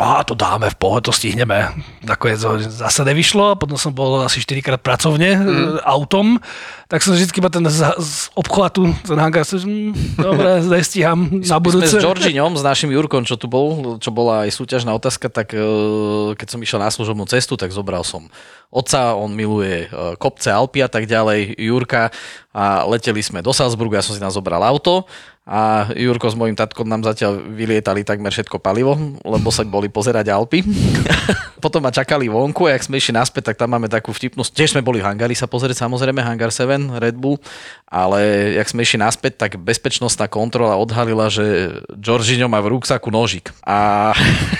A 0.00 0.24
to 0.24 0.32
dáme 0.32 0.72
v 0.72 0.76
pohode, 0.80 1.04
to 1.04 1.12
stihneme. 1.12 1.68
Nakoniec 2.00 2.40
zase 2.72 3.04
nevyšlo, 3.04 3.60
potom 3.60 3.76
som 3.76 3.92
bol 3.92 4.24
asi 4.24 4.40
4 4.40 4.64
krát 4.64 4.80
pracovne 4.80 5.36
mm. 5.36 5.84
autom, 5.84 6.40
tak 6.88 7.04
som 7.04 7.12
vždy 7.12 7.28
iba 7.36 7.52
ten 7.52 7.60
z, 7.68 7.84
z 8.00 8.32
obchvatu, 8.32 8.88
ten 9.04 9.20
hangár, 9.20 9.44
hm, 9.44 9.92
dobre, 10.16 10.64
nestíham 10.72 11.28
na 11.44 11.60
budúce. 11.60 11.84
Sme 11.92 12.00
s 12.00 12.04
Georgiňom, 12.08 12.56
s 12.56 12.64
našim 12.64 12.88
Jurkom, 12.88 13.28
čo 13.28 13.36
tu 13.36 13.44
bol, 13.44 14.00
čo 14.00 14.08
bola 14.08 14.48
aj 14.48 14.56
súťažná 14.56 14.96
otázka, 14.96 15.28
tak 15.28 15.52
e, 15.52 15.60
keď 16.32 16.48
som 16.48 16.64
išiel 16.64 16.80
na 16.80 16.88
služobnú 16.88 17.28
cestu, 17.28 17.60
tak 17.60 17.68
zobral 17.68 18.08
som 18.08 18.32
otca, 18.72 19.12
on 19.12 19.36
miluje 19.36 19.84
e, 19.84 20.16
kopce, 20.16 20.48
Alpy 20.48 20.80
a 20.80 20.88
tak 20.88 21.04
ďalej, 21.04 21.60
Jurka 21.60 22.08
a 22.56 22.88
leteli 22.88 23.20
sme 23.20 23.44
do 23.44 23.52
Salzburgu, 23.52 23.92
ja 23.92 24.04
som 24.04 24.16
si 24.16 24.24
nás 24.24 24.32
zobral 24.32 24.64
auto 24.64 25.04
a 25.48 25.88
Jurko 25.96 26.28
s 26.28 26.36
mojim 26.36 26.52
tatkom 26.52 26.84
nám 26.84 27.08
zatiaľ 27.08 27.40
vylietali 27.40 28.04
takmer 28.04 28.28
všetko 28.28 28.60
palivo, 28.60 28.92
lebo 29.24 29.48
sa 29.48 29.64
boli 29.64 29.88
pozerať 29.88 30.28
Alpy. 30.28 30.60
Potom 31.64 31.80
ma 31.80 31.88
čakali 31.88 32.28
vonku 32.28 32.68
a 32.68 32.76
jak 32.76 32.84
sme 32.84 33.00
išli 33.00 33.16
naspäť, 33.16 33.50
tak 33.50 33.56
tam 33.56 33.72
máme 33.72 33.88
takú 33.88 34.12
vtipnú... 34.12 34.44
Tiež 34.44 34.76
sme 34.76 34.84
boli 34.84 35.00
v 35.00 35.08
hangari 35.08 35.32
sa 35.32 35.48
pozrieť, 35.48 35.88
samozrejme, 35.88 36.20
Hangar 36.20 36.52
7, 36.52 37.00
Red 37.00 37.16
Bull, 37.16 37.40
ale 37.88 38.52
jak 38.60 38.68
sme 38.68 38.84
išli 38.84 39.00
naspäť, 39.00 39.40
tak 39.40 39.56
bezpečnostná 39.56 40.28
kontrola 40.28 40.76
odhalila, 40.76 41.32
že 41.32 41.80
Giorgino 41.96 42.52
má 42.52 42.60
v 42.60 42.76
rúksaku 42.76 43.08
nožík. 43.08 43.48
A 43.64 44.12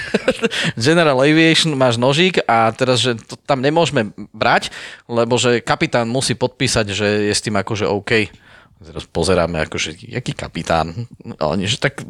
General 0.88 1.20
Aviation 1.20 1.76
máš 1.76 2.00
nožík 2.00 2.40
a 2.48 2.72
teraz, 2.72 3.04
že 3.04 3.12
to 3.28 3.36
tam 3.44 3.60
nemôžeme 3.60 4.16
brať, 4.32 4.72
lebo 5.04 5.36
že 5.36 5.60
kapitán 5.60 6.08
musí 6.08 6.32
podpísať, 6.32 6.86
že 6.96 7.08
je 7.28 7.34
s 7.36 7.44
tým 7.44 7.60
akože 7.60 7.84
OK. 7.84 8.47
Teraz 8.78 9.04
pozeráme, 9.10 9.58
akože, 9.66 9.98
jaký 10.06 10.32
kapitán. 10.38 10.94
Oni, 11.42 11.66
že 11.66 11.82
tak 11.82 12.06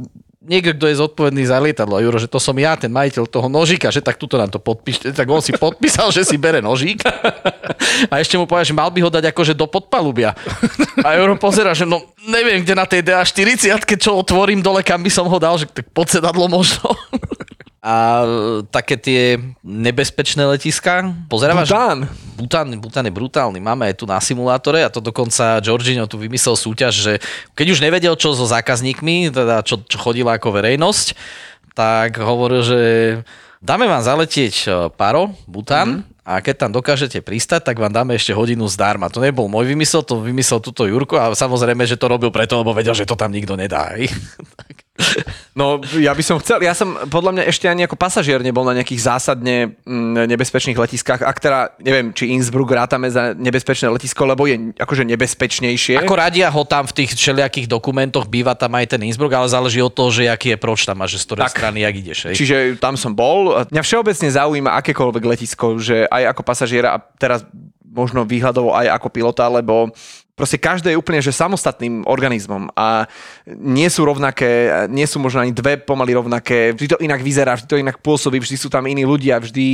niekto, 0.49 0.77
kto 0.77 0.87
je 0.89 1.01
zodpovedný 1.01 1.43
za 1.45 1.61
lietadlo. 1.61 1.97
A 1.97 2.05
Juro, 2.05 2.17
že 2.17 2.29
to 2.29 2.41
som 2.41 2.57
ja, 2.57 2.77
ten 2.77 2.89
majiteľ 2.89 3.29
toho 3.29 3.49
nožíka, 3.53 3.93
že 3.93 4.01
tak 4.01 4.17
tuto 4.17 4.41
nám 4.41 4.49
to 4.49 4.61
podpíšte. 4.61 5.13
Tak 5.13 5.29
on 5.29 5.45
si 5.45 5.53
podpísal, 5.57 6.09
že 6.13 6.25
si 6.25 6.41
bere 6.41 6.65
nožík. 6.65 7.05
A 8.13 8.21
ešte 8.21 8.41
mu 8.41 8.49
povedal, 8.49 8.69
že 8.69 8.77
mal 8.77 8.89
by 8.89 9.01
ho 9.05 9.11
dať 9.13 9.33
akože 9.33 9.53
do 9.53 9.69
podpalubia. 9.69 10.33
A 11.05 11.17
Juro 11.21 11.37
pozera, 11.37 11.77
že 11.77 11.85
no 11.85 12.01
neviem, 12.29 12.65
kde 12.65 12.75
na 12.77 12.89
tej 12.89 13.05
DA40, 13.05 13.85
keď 13.85 13.99
čo 13.99 14.17
otvorím 14.17 14.65
dole, 14.65 14.81
kam 14.81 15.05
by 15.05 15.11
som 15.13 15.29
ho 15.29 15.39
dal, 15.41 15.61
že 15.61 15.69
tak 15.69 15.93
pod 15.93 16.09
sedadlo 16.09 16.49
možno. 16.49 16.93
A 17.89 18.21
také 18.69 19.01
tie 19.01 19.41
nebezpečné 19.65 20.45
letiska, 20.45 21.09
pozerávaš? 21.33 21.73
Bután. 21.73 21.99
Bután, 22.37 22.69
Bután 22.77 23.09
je 23.09 23.17
brutálny. 23.17 23.65
Máme 23.65 23.89
aj 23.89 23.97
tu 23.97 24.05
na 24.05 24.21
simulátore 24.21 24.85
a 24.85 24.93
to 24.93 25.01
dokonca 25.01 25.57
Georgino 25.65 26.05
tu 26.05 26.21
vymyslel 26.21 26.53
súťaž, 26.53 26.93
že 26.93 27.13
keď 27.57 27.67
už 27.73 27.81
nevedel 27.81 28.13
čo 28.21 28.37
so 28.37 28.45
zákazníkmi, 28.45 29.33
teda 29.33 29.65
čo, 29.65 29.81
čo 29.89 29.97
chodila 29.97 30.37
ako 30.37 30.61
verejnosť, 30.61 31.17
tak 31.73 32.21
hovoril, 32.21 32.61
že 32.61 32.81
dáme 33.65 33.89
vám 33.89 34.05
zaletieť 34.05 34.55
e, 34.69 34.93
paro, 34.93 35.33
Bután, 35.49 36.05
mm-hmm. 36.05 36.29
a 36.29 36.45
keď 36.45 36.55
tam 36.69 36.71
dokážete 36.77 37.25
pristať, 37.25 37.73
tak 37.73 37.81
vám 37.81 37.95
dáme 37.95 38.13
ešte 38.21 38.37
hodinu 38.37 38.69
zdarma. 38.69 39.09
To 39.09 39.25
nebol 39.25 39.49
môj 39.49 39.65
vymysel, 39.65 40.05
to 40.05 40.21
vymyslel 40.21 40.61
túto 40.61 40.85
Jurko 40.85 41.17
a 41.17 41.33
samozrejme, 41.33 41.89
že 41.89 41.97
to 41.97 42.05
robil 42.05 42.29
preto, 42.29 42.61
lebo 42.61 42.77
vedel, 42.77 42.93
že 42.93 43.09
to 43.09 43.17
tam 43.17 43.33
nikto 43.33 43.57
nedá. 43.57 43.97
No, 45.59 45.83
ja 45.99 46.15
by 46.15 46.23
som 46.23 46.39
chcel, 46.39 46.63
ja 46.63 46.71
som 46.71 46.95
podľa 47.11 47.35
mňa 47.35 47.45
ešte 47.51 47.67
ani 47.67 47.83
ako 47.83 47.99
pasažier 47.99 48.39
nebol 48.43 48.63
na 48.63 48.79
nejakých 48.79 49.03
zásadne 49.03 49.75
mm, 49.83 50.31
nebezpečných 50.31 50.79
letiskách, 50.79 51.27
ak 51.27 51.39
teda, 51.43 51.75
neviem, 51.83 52.15
či 52.15 52.31
Innsbruck 52.31 52.71
rátame 52.71 53.11
za 53.11 53.35
nebezpečné 53.35 53.91
letisko, 53.91 54.23
lebo 54.23 54.47
je 54.47 54.75
akože 54.79 55.03
nebezpečnejšie. 55.07 55.99
Ako 55.99 56.15
radia 56.15 56.47
ho 56.51 56.63
tam 56.63 56.87
v 56.87 57.03
tých 57.03 57.19
všelijakých 57.19 57.67
dokumentoch, 57.67 58.31
býva 58.31 58.55
tam 58.55 58.79
aj 58.79 58.95
ten 58.95 59.03
Innsbruck, 59.03 59.35
ale 59.35 59.51
záleží 59.51 59.83
od 59.83 59.91
toho, 59.91 60.15
že 60.15 60.31
aký 60.31 60.55
je 60.55 60.59
proč 60.63 60.87
tam 60.87 61.03
a 61.03 61.11
že 61.11 61.19
z 61.19 61.27
ktorej 61.27 61.43
tak, 61.51 61.59
strany, 61.59 61.83
jak 61.83 61.95
ideš. 61.95 62.19
Hej. 62.31 62.35
Čiže 62.39 62.57
tam 62.79 62.95
som 62.95 63.15
bol. 63.15 63.67
Mňa 63.71 63.83
všeobecne 63.83 64.29
zaujíma 64.31 64.79
akékoľvek 64.79 65.25
letisko, 65.27 65.79
že 65.83 66.07
aj 66.07 66.39
ako 66.39 66.43
pasažiera 66.47 66.95
a 66.95 67.03
teraz 67.19 67.43
možno 67.83 68.23
výhľadovo 68.23 68.79
aj 68.79 68.95
ako 68.95 69.09
pilota, 69.11 69.51
lebo 69.51 69.91
proste 70.39 70.63
každé 70.63 70.95
je 70.95 71.01
úplne 71.01 71.19
že 71.19 71.35
samostatným 71.35 72.07
organizmom 72.07 72.71
a 72.79 73.11
nie 73.51 73.91
sú 73.91 74.07
rovnaké, 74.07 74.87
nie 74.87 75.05
sú 75.11 75.19
možno 75.19 75.43
ani 75.43 75.51
dve 75.51 75.83
pomaly 75.83 76.15
rovnaké, 76.15 76.71
vždy 76.79 76.87
to 76.95 76.99
inak 77.03 77.19
vyzerá, 77.19 77.59
vždy 77.59 77.67
to 77.67 77.83
inak 77.83 77.99
pôsobí, 77.99 78.39
vždy 78.39 78.55
sú 78.55 78.71
tam 78.71 78.87
iní 78.87 79.03
ľudia, 79.03 79.43
vždy 79.43 79.67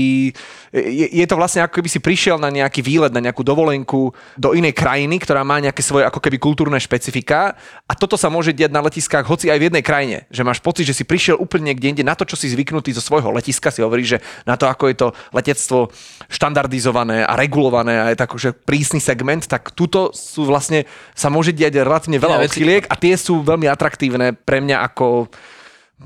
je, 0.72 1.06
je 1.12 1.26
to 1.28 1.36
vlastne 1.36 1.60
ako 1.60 1.84
keby 1.84 1.88
si 1.92 2.00
prišiel 2.00 2.40
na 2.40 2.48
nejaký 2.48 2.80
výlet, 2.80 3.12
na 3.12 3.20
nejakú 3.20 3.44
dovolenku 3.44 4.16
do 4.40 4.56
inej 4.56 4.72
krajiny, 4.72 5.20
ktorá 5.20 5.44
má 5.44 5.60
nejaké 5.60 5.84
svoje 5.84 6.08
ako 6.08 6.24
keby 6.24 6.40
kultúrne 6.40 6.80
špecifika 6.80 7.54
a 7.84 7.92
toto 7.92 8.16
sa 8.16 8.32
môže 8.32 8.56
diať 8.56 8.72
na 8.72 8.80
letiskách 8.80 9.28
hoci 9.28 9.52
aj 9.52 9.60
v 9.60 9.66
jednej 9.68 9.84
krajine, 9.84 10.16
že 10.32 10.40
máš 10.40 10.64
pocit, 10.64 10.88
že 10.88 10.96
si 10.96 11.04
prišiel 11.04 11.36
úplne 11.36 11.68
niekde 11.68 11.92
inde. 11.92 12.02
Na 12.06 12.16
to, 12.16 12.24
čo 12.24 12.40
si 12.40 12.48
zvyknutý 12.48 12.96
zo 12.96 13.04
svojho 13.04 13.28
letiska, 13.34 13.68
si 13.68 13.84
hovorí, 13.84 14.06
že 14.06 14.22
na 14.48 14.56
to, 14.56 14.64
ako 14.64 14.88
je 14.88 14.96
to 14.96 15.08
letectvo 15.34 15.92
štandardizované 16.32 17.26
a 17.26 17.36
regulované 17.36 18.00
a 18.00 18.06
je 18.14 18.16
tak, 18.16 18.30
že 18.38 18.54
prísny 18.54 19.02
segment, 19.02 19.44
tak 19.44 19.74
tuto 19.74 20.14
sú 20.14 20.46
vlastne, 20.54 20.86
sa 21.18 21.26
môže 21.34 21.50
diať 21.50 21.82
relatívne 21.82 22.22
veľa 22.22 22.46
odchyliek 22.46 22.86
a 22.86 22.94
tie 22.94 23.18
sú 23.18 23.42
veľmi 23.42 23.66
atraktívne 23.66 24.38
pre 24.38 24.62
mňa 24.62 24.86
ako, 24.86 25.26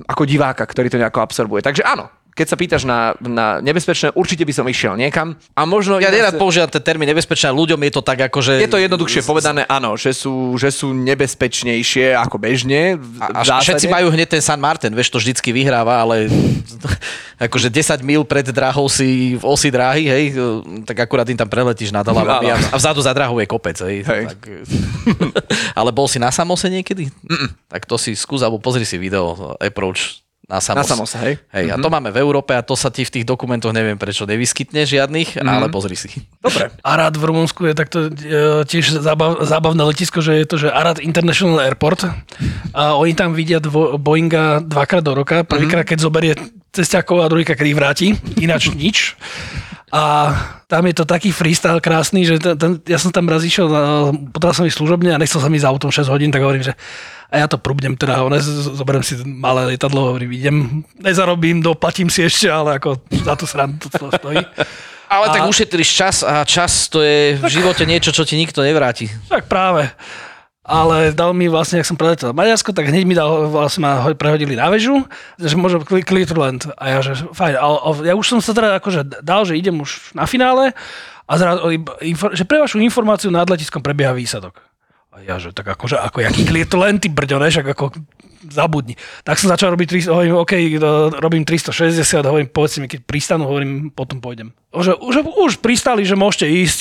ako 0.09 0.23
diváka, 0.25 0.65
ktorý 0.65 0.89
to 0.89 0.97
nejako 0.97 1.21
absorbuje. 1.21 1.61
Takže 1.61 1.85
áno, 1.85 2.09
keď 2.39 2.47
sa 2.47 2.55
pýtaš 2.55 2.83
na, 2.87 3.19
na 3.19 3.59
nebezpečné, 3.59 4.15
určite 4.15 4.47
by 4.47 4.55
som 4.55 4.63
išiel 4.71 4.95
niekam. 4.95 5.35
A 5.59 5.67
možno... 5.67 5.99
Ja 5.99 6.15
nerad 6.15 6.39
používam 6.39 6.71
ten 6.71 6.79
termín 6.79 7.11
nebezpečné, 7.11 7.51
ľuďom 7.51 7.83
je 7.83 7.93
to 7.99 8.03
tak 8.07 8.31
ako, 8.31 8.39
že... 8.39 8.63
Je 8.63 8.71
to 8.71 8.79
jednoduchšie 8.79 9.27
povedané, 9.27 9.67
áno, 9.67 9.99
že 9.99 10.15
sú, 10.15 10.55
že 10.55 10.71
sú 10.71 10.95
nebezpečnejšie 10.95 12.15
ako 12.15 12.39
bežne. 12.39 12.95
A, 13.19 13.43
a 13.43 13.59
všetci 13.59 13.91
majú 13.91 14.15
hneď 14.15 14.39
ten 14.39 14.43
San 14.45 14.63
Martin, 14.63 14.95
vieš, 14.95 15.11
to 15.11 15.19
vždycky 15.19 15.51
vyhráva, 15.51 15.99
ale 15.99 16.31
akože 17.51 17.75
10 17.75 18.07
mil 18.07 18.23
pred 18.23 18.47
drahou 18.47 18.87
si 18.87 19.35
v 19.35 19.43
osi 19.43 19.75
dráhy, 19.75 20.07
hej, 20.07 20.25
tak 20.87 21.03
akurát 21.03 21.27
im 21.27 21.35
tam 21.35 21.51
preletíš 21.51 21.91
nad 21.91 22.07
hlavami 22.07 22.55
a, 22.55 22.57
a 22.71 22.77
vzadu 22.79 23.03
za 23.03 23.11
drahou 23.11 23.43
je 23.43 23.51
kopec, 23.51 23.75
hej. 23.83 24.07
hej. 24.07 24.25
Tak, 24.31 24.41
ale 25.83 25.91
bol 25.91 26.07
si 26.07 26.23
na 26.23 26.31
samose 26.31 26.71
niekedy? 26.71 27.11
Mm-mm. 27.27 27.51
Tak 27.67 27.83
to 27.91 27.99
si 27.99 28.15
skús, 28.15 28.47
alebo 28.47 28.63
pozri 28.63 28.87
si 28.87 28.95
video 28.95 29.59
Approach 29.59 30.28
na 30.49 30.65
Samos. 30.65 30.81
Na 30.81 30.85
Samos, 30.89 31.13
hej. 31.21 31.37
hej 31.53 31.69
mm-hmm. 31.69 31.77
A 31.77 31.85
to 31.85 31.89
mhm. 31.93 31.95
máme 32.01 32.09
v 32.09 32.19
Európe 32.25 32.57
a 32.57 32.65
to 32.65 32.73
sa 32.73 32.89
ti 32.89 33.05
v 33.05 33.21
tých 33.21 33.25
dokumentoch 33.29 33.69
neviem 33.77 34.01
prečo 34.01 34.25
nevyskytne 34.25 34.89
žiadnych, 34.89 35.37
mm-hmm. 35.37 35.45
ale 35.45 35.69
pozri 35.69 35.93
si. 35.93 36.09
Dobre. 36.41 36.73
Arad 36.97 37.13
v 37.21 37.23
Rumunsku 37.29 37.69
je 37.69 37.75
takto 37.77 38.09
e, 38.09 38.65
tiež 38.65 38.97
zábav, 39.05 39.45
zábavné 39.45 39.85
letisko, 39.85 40.25
že 40.25 40.41
je 40.41 40.47
to, 40.49 40.57
že 40.57 40.73
Arad 40.73 41.05
International 41.05 41.61
Airport 41.61 42.09
a 42.73 42.97
oni 42.97 43.13
tam 43.13 43.37
vidia 43.37 43.61
dvo, 43.61 44.01
Boeinga 44.01 44.65
dvakrát 44.65 45.05
do 45.05 45.13
roka. 45.13 45.45
Prvýkrát, 45.45 45.85
mm-hmm. 45.85 45.93
keď 45.93 45.99
zoberie 46.01 46.33
cestiakov 46.73 47.21
a 47.21 47.29
druhýkrát, 47.29 47.61
keď 47.61 47.69
ich 47.69 47.79
vráti. 47.79 48.07
Ináč 48.41 48.73
nič. 48.73 49.21
A 49.89 50.37
tam 50.69 50.85
je 50.85 50.95
to 51.01 51.05
taký 51.09 51.33
freestyle 51.33 51.81
krásny, 51.81 52.29
že 52.29 52.37
ten, 52.37 52.57
ten, 52.61 52.73
ja 52.85 53.01
som 53.01 53.09
tam 53.09 53.25
raz 53.25 53.41
išiel, 53.41 53.69
potreboval 54.37 54.57
som 54.57 54.69
ísť 54.69 54.79
služobne 54.85 55.17
a 55.17 55.21
nechcel 55.21 55.41
som 55.41 55.49
ísť 55.49 55.65
autom 55.65 55.89
6 55.89 56.13
hodín, 56.13 56.29
tak 56.29 56.45
hovorím, 56.45 56.61
že 56.61 56.77
a 57.29 57.45
ja 57.45 57.47
to 57.49 57.61
prúbnem 57.61 57.93
teda, 57.93 58.25
ne, 58.29 58.41
zoberiem 58.41 59.05
si 59.05 59.21
malé 59.25 59.77
lietadlo, 59.77 60.13
hovorím, 60.13 60.33
idem, 60.33 60.57
nezarobím, 60.97 61.61
doplatím 61.61 62.09
si 62.09 62.25
ešte, 62.25 62.49
ale 62.49 62.81
ako 62.81 63.01
za 63.21 63.35
tú 63.37 63.45
srandu 63.45 63.89
to 63.89 64.09
stojí. 64.13 64.41
Ale 65.09 65.33
a... 65.33 65.33
tak 65.33 65.49
ušetríš 65.49 65.89
čas 65.89 66.17
a 66.21 66.45
čas 66.45 66.93
to 66.93 67.01
je 67.01 67.41
v 67.41 67.49
živote 67.49 67.89
niečo, 67.89 68.13
čo 68.13 68.29
ti 68.29 68.37
nikto 68.37 68.61
nevráti. 68.61 69.09
Tak 69.33 69.49
práve. 69.49 69.89
Ale 70.69 71.17
dal 71.17 71.33
mi 71.33 71.49
vlastne, 71.49 71.81
ak 71.81 71.89
som 71.89 71.97
preletel 71.97 72.37
Maďarsko, 72.37 72.77
tak 72.77 72.93
hneď 72.93 73.09
mi 73.09 73.17
dal, 73.17 73.49
vlastne 73.49 73.89
ma 73.89 74.05
prehodili 74.13 74.53
na 74.53 74.69
väžu, 74.69 75.09
že 75.41 75.57
môžem 75.57 75.81
Clearland. 75.81 76.69
A 76.77 76.93
ja, 76.93 76.99
že 77.01 77.17
fajn. 77.17 77.57
A, 77.57 77.67
ja 78.05 78.13
už 78.13 78.37
som 78.37 78.39
sa 78.45 78.53
teda 78.53 78.77
akože 78.77 79.25
dal, 79.25 79.49
že 79.49 79.57
idem 79.57 79.81
už 79.81 80.13
na 80.13 80.29
finále 80.29 80.77
a 81.25 81.33
zrazu, 81.41 81.73
že 82.37 82.45
pre 82.45 82.61
vašu 82.61 82.85
informáciu 82.85 83.33
nad 83.33 83.49
letiskom 83.49 83.81
prebieha 83.81 84.13
výsadok. 84.13 84.61
A 85.09 85.25
ja, 85.25 85.41
že 85.41 85.57
tak 85.57 85.73
akože, 85.73 85.97
ako 85.99 86.21
jaký 86.21 86.45
len 86.53 87.01
ty 87.01 87.09
brďo, 87.09 87.41
neš, 87.41 87.65
ako 87.65 87.91
zabudni. 88.47 88.95
Tak 89.27 89.41
som 89.41 89.51
začal 89.51 89.75
robiť, 89.75 90.05
300, 90.05 90.15
hovorím, 90.15 90.35
OK, 90.39 90.53
robím 91.19 91.43
360, 91.43 92.23
hovorím, 92.29 92.49
povedzte 92.53 92.79
mi, 92.85 92.87
keď 92.87 93.01
pristanú, 93.03 93.51
hovorím, 93.51 93.91
potom 93.91 94.23
pôjdem. 94.23 94.55
Že, 94.71 94.95
že 95.01 95.21
už 95.25 95.53
pristali, 95.59 96.07
že 96.07 96.15
môžete 96.15 96.47
ísť. 96.47 96.81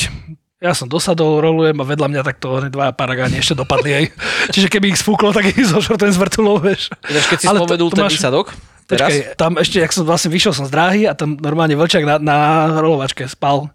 Ja 0.57 0.73
som 0.73 0.89
dosadol, 0.89 1.37
rolujem 1.37 1.77
a 1.77 1.85
vedľa 1.85 2.07
mňa 2.09 2.21
takto 2.25 2.57
dva 2.73 2.89
paragáni 2.89 3.37
ešte 3.37 3.53
dopadli 3.53 3.93
aj. 3.93 4.03
Čiže 4.57 4.73
keby 4.73 4.89
ich 4.89 4.97
sfúklo, 4.97 5.29
tak 5.29 5.53
ich 5.53 5.69
zošlo 5.69 6.01
ten 6.01 6.09
zvrtulov, 6.09 6.65
vieš. 6.65 6.89
Ináč, 7.05 7.25
keď 7.29 7.37
si 7.37 7.45
Ale 7.45 7.61
spovedul 7.61 7.87
to, 7.89 7.93
to 7.93 7.97
ten 8.01 8.05
máš... 8.09 8.15
výsadok, 8.17 8.47
Teraz? 8.87 9.11
Počkej, 9.11 9.35
tam 9.35 9.59
ešte, 9.59 9.83
jak 9.83 9.91
som 9.91 10.07
vlastne 10.07 10.31
vyšiel 10.31 10.55
som 10.55 10.63
z 10.63 10.71
dráhy 10.71 11.03
a 11.03 11.11
tam 11.11 11.35
normálne 11.35 11.75
vlčak 11.75 12.07
na, 12.07 12.15
na 12.23 12.37
rolovačke 12.79 13.27
spal 13.27 13.67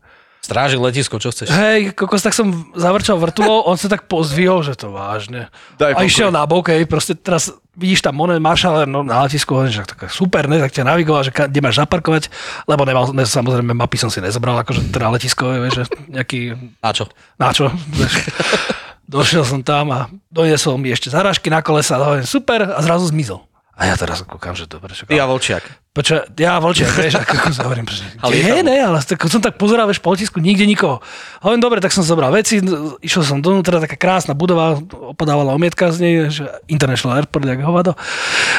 Strážil 0.42 0.82
letisko, 0.82 1.22
čo 1.22 1.30
chceš? 1.30 1.54
Hej, 1.54 1.94
kokos, 1.94 2.18
tak 2.18 2.34
som 2.34 2.50
zavrčal 2.74 3.14
vrtulou, 3.14 3.62
on 3.62 3.78
sa 3.78 3.86
tak 3.86 4.10
pozdvihol, 4.10 4.66
že 4.66 4.74
to 4.74 4.90
vážne. 4.90 5.46
Daj 5.78 5.94
a 5.94 6.02
išiel 6.02 6.34
na 6.34 6.42
bok, 6.50 6.66
hej, 6.66 6.82
proste 6.90 7.14
teraz 7.14 7.54
vidíš 7.76 8.04
tam 8.04 8.20
monet, 8.20 8.40
máš 8.40 8.68
ale 8.68 8.84
no, 8.84 9.00
na 9.00 9.24
letisku, 9.24 9.56
že 9.68 9.84
tak 9.88 10.12
super, 10.12 10.44
ne, 10.48 10.60
tak 10.60 10.72
ťa 10.72 10.84
navigoval, 10.84 11.24
že 11.24 11.32
kde 11.32 11.60
máš 11.64 11.80
zaparkovať, 11.80 12.28
lebo 12.68 12.84
nemal, 12.84 13.08
ne, 13.16 13.24
samozrejme 13.24 13.72
mapy 13.72 13.96
som 13.96 14.12
si 14.12 14.20
nezobral, 14.20 14.60
akože 14.60 14.92
teda 14.92 15.08
letisko, 15.08 15.56
vieš, 15.56 15.84
že 15.84 15.84
nejaký... 16.12 16.40
Na 16.84 16.90
čo? 16.92 17.08
Na 17.40 17.48
čo, 17.52 17.72
Došiel 19.12 19.44
som 19.44 19.60
tam 19.60 19.92
a 19.92 20.08
doniesol 20.32 20.80
mi 20.80 20.88
ešte 20.88 21.12
zarážky 21.12 21.52
na 21.52 21.60
kolesa, 21.60 22.00
hovorím, 22.00 22.24
super, 22.24 22.64
a 22.64 22.80
zrazu 22.80 23.12
zmizol. 23.12 23.44
A 23.72 23.88
ja 23.88 23.96
teraz 23.96 24.20
kúkam, 24.20 24.52
že 24.52 24.68
dobre. 24.68 24.92
Čo, 24.92 25.08
ja 25.08 25.24
Volčiak. 25.24 25.64
Poča, 25.96 26.28
ja 26.36 26.60
Volčiak, 26.60 26.92
vieš, 27.00 27.24
ako, 27.24 27.32
ako 27.40 27.48
sa 27.56 27.62
hovorím. 27.64 27.88
Že, 27.88 28.04
ale 28.24 28.32
je, 28.36 28.60
ne, 28.60 28.76
ale 28.76 28.98
tak, 29.00 29.16
som 29.32 29.40
tak 29.40 29.56
pozeral, 29.56 29.88
vieš, 29.88 30.04
po 30.04 30.12
letisku, 30.12 30.44
nikde 30.44 30.68
nikoho. 30.68 31.00
Hovorím, 31.40 31.64
dobre, 31.64 31.80
tak 31.80 31.92
som 31.92 32.04
zobral 32.04 32.28
veci, 32.36 32.60
išiel 33.00 33.24
som 33.24 33.40
donútra, 33.40 33.80
taká 33.80 33.96
krásna 33.96 34.36
budova, 34.36 34.76
opadávala 35.16 35.56
omietka 35.56 35.88
z 35.88 35.98
nej, 36.04 36.14
že 36.28 36.44
International 36.68 37.16
Airport, 37.24 37.48
jak 37.48 37.64
hovado. 37.64 37.96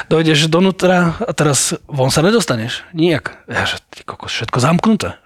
Dojdeš 0.09 0.49
donútra 0.49 1.13
a 1.21 1.31
teraz 1.31 1.77
von 1.85 2.09
sa 2.09 2.25
nedostaneš. 2.25 2.81
Nijak. 2.97 3.37
Ja, 3.45 3.69
že 3.69 3.85
ty 3.93 4.01
kokos, 4.01 4.33
všetko 4.33 4.57
zamknuté. 4.57 5.22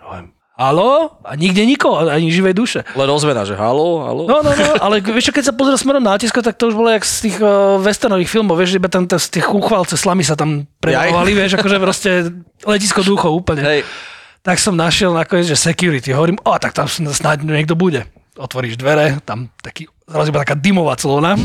Halo? 0.58 1.22
A 1.22 1.38
nikde 1.38 1.62
nikoho, 1.70 2.10
ani 2.10 2.34
živej 2.34 2.58
duše. 2.58 2.82
Len 2.98 3.10
ozvena, 3.14 3.46
že 3.46 3.54
halo, 3.54 4.02
halo. 4.02 4.26
No, 4.26 4.42
no, 4.42 4.50
no, 4.50 4.74
ale 4.82 5.06
vieš, 5.16 5.30
keď 5.30 5.46
sa 5.46 5.54
pozrie 5.54 5.78
smerom 5.78 6.02
na 6.02 6.18
letisko, 6.18 6.42
tak 6.42 6.58
to 6.58 6.74
už 6.74 6.76
bolo 6.76 6.90
jak 6.90 7.06
z 7.06 7.30
tých 7.30 7.38
uh, 7.38 7.78
westernových 7.78 8.26
filmov, 8.26 8.58
vieš, 8.58 8.82
iba 8.82 8.90
tam 8.90 9.06
z 9.06 9.38
tých 9.38 9.46
uchvalce 9.54 9.94
slamy 9.94 10.26
sa 10.26 10.34
tam 10.34 10.66
predávali, 10.82 11.38
vieš, 11.38 11.62
akože 11.62 11.78
proste 11.78 12.12
letisko 12.66 13.06
duchov 13.06 13.38
úplne. 13.38 13.62
Hej. 13.62 13.80
Tak 14.42 14.58
som 14.58 14.74
našiel 14.74 15.14
nakoniec, 15.14 15.46
že 15.46 15.54
security, 15.54 16.10
hovorím, 16.10 16.42
o, 16.42 16.52
tak 16.58 16.74
tam 16.74 16.90
snáď 16.90 17.46
niekto 17.46 17.78
bude. 17.78 18.10
Otvoríš 18.34 18.82
dvere, 18.82 19.22
tam 19.30 19.54
taký, 19.62 19.86
zrazu 20.10 20.34
iba 20.34 20.42
taká 20.42 20.58
dymová 20.58 20.98
clona 20.98 21.38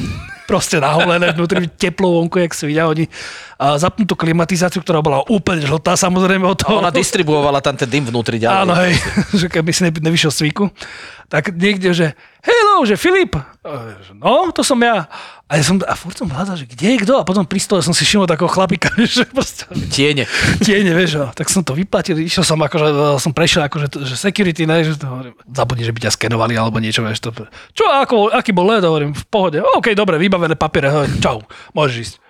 proste 0.52 0.76
naholené 0.76 1.32
vnútri, 1.32 1.64
teplo 1.64 2.20
vonku, 2.20 2.36
jak 2.44 2.52
si 2.52 2.68
videl, 2.68 2.92
oni 2.92 3.08
a 3.56 3.80
zapnú 3.80 4.04
tú 4.04 4.12
klimatizáciu, 4.18 4.84
ktorá 4.84 5.00
bola 5.00 5.24
úplne 5.32 5.64
žltá, 5.64 5.96
samozrejme 5.96 6.44
od 6.44 6.58
toho. 6.60 6.82
Ona 6.82 6.92
distribuovala 6.92 7.64
tam 7.64 7.78
ten 7.78 7.88
dym 7.88 8.04
vnútri 8.04 8.36
ďalej. 8.36 8.58
Áno, 8.68 8.74
hej, 8.76 8.98
že 9.40 9.46
keby 9.48 9.70
si 9.72 9.88
nevyšiel 9.88 10.34
z 10.34 10.52
tak 11.32 11.48
niekde, 11.56 11.96
že 11.96 12.12
hello, 12.44 12.84
že 12.84 13.00
Filip, 13.00 13.32
no, 14.20 14.52
to 14.52 14.60
som 14.60 14.76
ja. 14.84 15.08
A 15.52 15.60
ja 15.60 15.68
som, 15.68 15.76
a 15.84 15.92
furt 15.92 16.16
som 16.16 16.32
hľadal, 16.32 16.56
že 16.56 16.64
kde 16.64 16.96
je 16.96 16.98
kto? 17.04 17.20
A 17.20 17.28
potom 17.28 17.44
pri 17.44 17.60
stole 17.60 17.84
som 17.84 17.92
si 17.92 18.08
všimol 18.08 18.24
takého 18.24 18.48
chlapika, 18.48 18.88
že 19.04 19.28
proste... 19.28 19.68
Tiene. 19.92 20.24
Tiene, 20.64 20.96
vieš, 20.96 21.28
tak 21.36 21.52
som 21.52 21.60
to 21.60 21.76
vyplatil, 21.76 22.16
išiel 22.16 22.40
som 22.40 22.56
akože, 22.56 23.20
som 23.20 23.36
prešiel 23.36 23.68
akože, 23.68 24.00
že 24.00 24.16
security, 24.16 24.64
ne, 24.64 24.80
že 24.80 24.96
to, 24.96 25.04
zabudni, 25.44 25.84
že 25.84 25.92
by 25.92 26.08
ťa 26.08 26.16
skenovali 26.16 26.56
alebo 26.56 26.80
niečo, 26.80 27.04
vieš, 27.04 27.20
to, 27.20 27.36
čo, 27.76 27.84
ako, 27.84 28.32
aký 28.32 28.56
bol 28.56 28.64
led, 28.64 28.80
hovorím, 28.80 29.12
v 29.12 29.24
pohode, 29.28 29.60
OK, 29.60 29.92
dobre, 29.92 30.16
vybavené 30.16 30.56
papiere, 30.56 30.88
čau, 31.20 31.44
môžeš 31.76 31.96
ísť. 32.00 32.21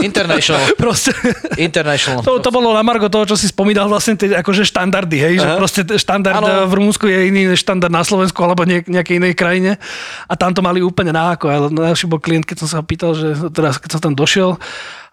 International. 0.00 0.64
proste. 0.80 1.12
International. 1.60 2.24
To, 2.24 2.40
to 2.40 2.48
bolo 2.48 2.72
na 2.72 2.80
margo 2.80 3.12
toho, 3.12 3.28
čo 3.28 3.36
si 3.36 3.52
spomínal 3.52 3.84
vlastne 3.86 4.16
tie 4.16 4.32
akože 4.32 4.64
štandardy, 4.64 5.16
hej, 5.20 5.34
Aha. 5.38 5.42
že 5.42 5.48
proste 5.60 5.80
štandard 5.84 6.40
ano. 6.40 6.64
v 6.68 6.72
Rumunsku 6.72 7.04
je 7.04 7.28
iný 7.28 7.52
než 7.52 7.60
štandard 7.60 7.92
na 7.92 8.00
Slovensku 8.00 8.40
alebo 8.40 8.64
nie, 8.64 8.80
nejakej 8.80 9.20
inej 9.20 9.34
krajine 9.36 9.76
a 10.24 10.32
tam 10.34 10.56
to 10.56 10.64
mali 10.64 10.80
úplne 10.80 11.12
náko. 11.12 11.52
Ale 11.52 11.68
najlepší 11.68 12.08
bol 12.08 12.20
klient, 12.20 12.48
keď 12.48 12.64
som 12.64 12.68
sa 12.68 12.80
pýtal, 12.80 13.12
že 13.12 13.36
teraz, 13.52 13.76
keď 13.76 14.00
som 14.00 14.00
tam 14.10 14.14
došiel 14.16 14.56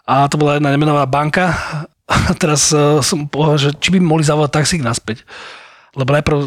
a 0.07 0.25
to 0.31 0.39
bola 0.39 0.57
jedna 0.57 0.71
nemenová 0.71 1.03
banka 1.03 1.51
a 2.07 2.31
teraz 2.35 2.71
uh, 2.71 3.03
som 3.03 3.27
povedal, 3.27 3.59
že 3.59 3.69
či 3.75 3.91
by 3.91 3.99
mohli 3.99 4.23
zavolať 4.23 4.51
taxík 4.55 4.81
naspäť 4.81 5.27
lebo 5.91 6.15
najprv 6.15 6.37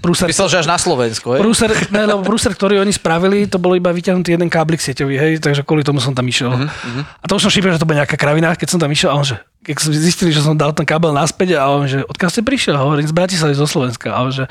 prúser... 0.00 0.32
Myslel, 0.32 0.48
že 0.48 0.64
až 0.64 0.68
na 0.68 0.80
Slovensku, 0.80 1.36
hej? 1.36 1.44
Prúser, 1.44 1.68
ne, 1.92 2.08
lebo 2.08 2.24
prúser, 2.24 2.56
ktorý 2.56 2.80
oni 2.80 2.88
spravili, 2.88 3.44
to 3.44 3.60
bolo 3.60 3.76
iba 3.76 3.92
vyťahnutý 3.92 4.32
jeden 4.32 4.48
káblik 4.48 4.80
sieťový, 4.80 5.14
hej, 5.20 5.32
takže 5.44 5.60
kvôli 5.60 5.84
tomu 5.84 6.00
som 6.00 6.16
tam 6.16 6.24
išiel. 6.24 6.48
Uh-huh, 6.48 7.04
A 7.20 7.24
to 7.28 7.36
už 7.36 7.44
som 7.44 7.52
šípil, 7.52 7.68
že 7.76 7.80
to 7.80 7.84
bude 7.84 8.00
nejaká 8.00 8.16
kravina, 8.16 8.56
keď 8.56 8.68
som 8.72 8.80
tam 8.80 8.88
išiel, 8.88 9.12
a 9.12 9.20
on 9.20 9.28
že, 9.28 9.36
keď 9.60 9.74
som 9.76 9.92
zistili, 9.92 10.32
že 10.32 10.40
som 10.40 10.56
dal 10.56 10.72
ten 10.72 10.88
kábel 10.88 11.12
naspäť 11.12 11.60
a 11.60 11.68
on 11.68 11.84
že, 11.84 12.00
odkiaľ 12.00 12.30
ste 12.32 12.40
prišiel? 12.40 12.80
Hovorím, 12.80 13.04
z 13.04 13.12
Bratislavy, 13.12 13.52
zo 13.52 13.68
Slovenska. 13.68 14.08
A 14.08 14.24
on 14.24 14.32
že, 14.32 14.48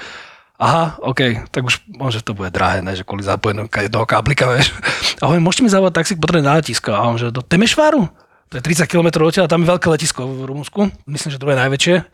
aha, 0.62 1.02
OK, 1.02 1.50
tak 1.50 1.66
už 1.66 1.82
môže 1.90 2.22
to 2.22 2.38
bude 2.38 2.54
drahé, 2.54 2.86
ne, 2.86 2.94
že 2.94 3.02
kvôli 3.02 3.26
zapojenom 3.26 3.66
toho 3.66 4.06
káblika, 4.06 4.46
vieš. 4.54 4.70
A 5.18 5.34
hovorím, 5.34 5.50
môžete 5.50 5.66
mi 5.66 5.74
zavolať 5.74 5.98
taxík, 5.98 6.22
potrebujem 6.22 6.46
na 6.46 6.62
letisko. 6.62 6.94
A 6.94 7.10
on 7.10 7.18
že, 7.18 7.34
do 7.34 7.42
Temešváru? 7.42 8.06
To 8.54 8.62
je 8.62 8.70
30 8.70 8.86
km 8.86 9.26
odtiaľ, 9.26 9.50
tam 9.50 9.66
je 9.66 9.74
veľké 9.74 9.90
letisko 9.90 10.30
v 10.30 10.46
Rumunsku, 10.46 10.94
myslím, 11.10 11.30
že 11.34 11.42
druhé 11.42 11.58
najväčšie. 11.58 12.06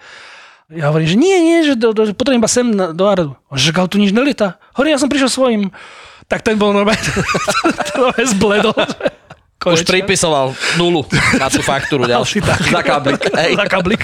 Ja 0.70 0.94
hovorím, 0.94 1.10
že 1.10 1.18
nie, 1.18 1.38
nie, 1.42 1.58
že, 1.66 1.74
do, 1.74 1.98
do, 1.98 2.14
potrebujem 2.14 2.42
iba 2.46 2.52
sem 2.52 2.66
na, 2.70 2.94
do 2.94 3.10
Aradu. 3.10 3.34
On 3.50 3.58
že, 3.58 3.74
ale 3.74 3.90
tu 3.90 3.98
nič 3.98 4.14
nelieta. 4.14 4.62
Hovorím, 4.78 4.94
ja 4.94 5.02
som 5.02 5.10
prišiel 5.10 5.30
svojim. 5.34 5.62
tak 6.30 6.46
ten 6.46 6.62
bol 6.62 6.70
normálne, 6.70 7.02
normálne 7.98 8.26
zbledol. 8.30 8.78
Už 9.60 9.82
pripisoval 9.84 10.54
nulu 10.78 11.04
na 11.36 11.50
tú 11.50 11.66
faktúru 11.66 12.06
ďalšiu. 12.06 12.46
Za 12.46 12.86
kablik. 12.86 13.22
Za 13.34 13.66
kablik. 13.66 14.02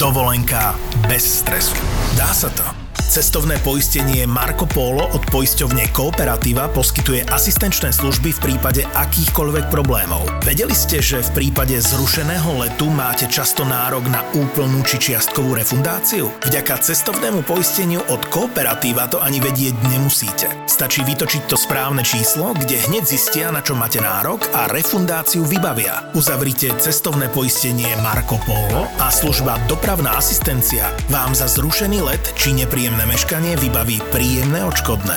Dovolenka 0.00 0.72
bez 1.04 1.44
stresu. 1.44 1.76
Dá 2.16 2.32
sa 2.32 2.48
to. 2.48 2.89
Cestovné 3.10 3.58
poistenie 3.66 4.22
Marco 4.22 4.70
Polo 4.70 5.02
od 5.02 5.26
poisťovne 5.34 5.90
Kooperativa 5.90 6.70
poskytuje 6.70 7.26
asistenčné 7.26 7.90
služby 7.90 8.38
v 8.38 8.38
prípade 8.38 8.86
akýchkoľvek 8.86 9.66
problémov. 9.66 10.30
Vedeli 10.46 10.70
ste, 10.70 11.02
že 11.02 11.18
v 11.18 11.42
prípade 11.42 11.74
zrušeného 11.74 12.62
letu 12.62 12.86
máte 12.86 13.26
často 13.26 13.66
nárok 13.66 14.06
na 14.14 14.22
úplnú 14.38 14.86
či 14.86 15.10
čiastkovú 15.10 15.58
refundáciu? 15.58 16.30
Vďaka 16.46 16.86
cestovnému 16.86 17.42
poisteniu 17.42 17.98
od 18.14 18.22
Kooperativa 18.30 19.10
to 19.10 19.18
ani 19.18 19.42
vedieť 19.42 19.74
nemusíte. 19.90 20.46
Stačí 20.70 21.02
vytočiť 21.02 21.50
to 21.50 21.58
správne 21.58 22.06
číslo, 22.06 22.54
kde 22.54 22.78
hneď 22.86 23.10
zistia, 23.10 23.50
na 23.50 23.58
čo 23.58 23.74
máte 23.74 23.98
nárok 23.98 24.46
a 24.54 24.70
refundáciu 24.70 25.42
vybavia. 25.50 26.14
Uzavrite 26.14 26.78
cestovné 26.78 27.26
poistenie 27.34 27.90
Marco 28.06 28.38
Polo 28.46 28.86
a 29.02 29.10
služba 29.10 29.58
Dopravná 29.66 30.14
asistencia 30.14 30.94
vám 31.10 31.34
za 31.34 31.50
zrušený 31.50 32.06
let 32.06 32.22
či 32.38 32.54
nepríjemné 32.54 32.99
príjemné 33.00 33.16
meškanie 33.16 33.56
vybaví 33.56 33.96
príjemné 34.12 34.60
odškodné. 34.60 35.16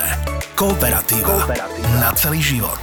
Kooperatíva. 0.56 1.44
Kooperatíva. 1.44 2.00
Na 2.00 2.16
celý 2.16 2.40
život. 2.40 2.80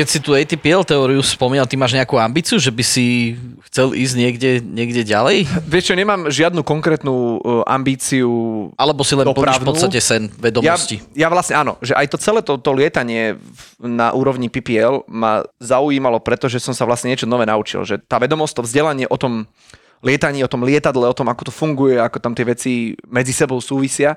Keď 0.00 0.08
si 0.08 0.24
tu 0.24 0.32
ATPL 0.32 0.80
teóriu 0.80 1.20
spomínal, 1.20 1.68
ty 1.68 1.76
máš 1.76 1.92
nejakú 1.92 2.16
ambíciu, 2.16 2.56
že 2.56 2.72
by 2.72 2.80
si 2.80 3.36
chcel 3.68 3.92
ísť 3.92 4.14
niekde, 4.16 4.50
niekde 4.64 5.04
ďalej? 5.04 5.44
Vieš 5.68 5.92
čo, 5.92 5.94
nemám 5.94 6.32
žiadnu 6.32 6.64
konkrétnu 6.64 7.36
uh, 7.36 7.60
ambíciu 7.68 8.32
Alebo 8.80 9.04
si 9.04 9.12
len 9.12 9.28
plníš 9.28 9.60
v 9.60 9.68
podstate 9.68 10.00
sen 10.00 10.32
vedomosti? 10.40 11.04
Ja, 11.12 11.28
ja 11.28 11.28
vlastne 11.28 11.60
áno, 11.60 11.76
že 11.84 11.92
aj 11.92 12.06
to 12.08 12.16
celé 12.16 12.40
to, 12.40 12.56
to 12.56 12.72
lietanie 12.72 13.36
na 13.76 14.16
úrovni 14.16 14.48
PPL 14.48 15.04
ma 15.04 15.44
zaujímalo, 15.60 16.16
pretože 16.24 16.64
som 16.64 16.72
sa 16.72 16.88
vlastne 16.88 17.12
niečo 17.12 17.28
nové 17.28 17.44
naučil, 17.44 17.84
že 17.84 18.00
tá 18.00 18.16
vedomosť, 18.16 18.56
to 18.56 18.64
vzdelanie 18.64 19.04
o 19.04 19.20
tom 19.20 19.52
lietaní, 20.00 20.40
o 20.40 20.48
tom 20.48 20.64
lietadle, 20.64 21.04
o 21.04 21.12
tom, 21.12 21.28
ako 21.28 21.52
to 21.52 21.52
funguje, 21.52 22.00
ako 22.00 22.24
tam 22.24 22.32
tie 22.32 22.48
veci 22.48 22.72
medzi 23.04 23.36
sebou 23.36 23.60
súvisia, 23.60 24.16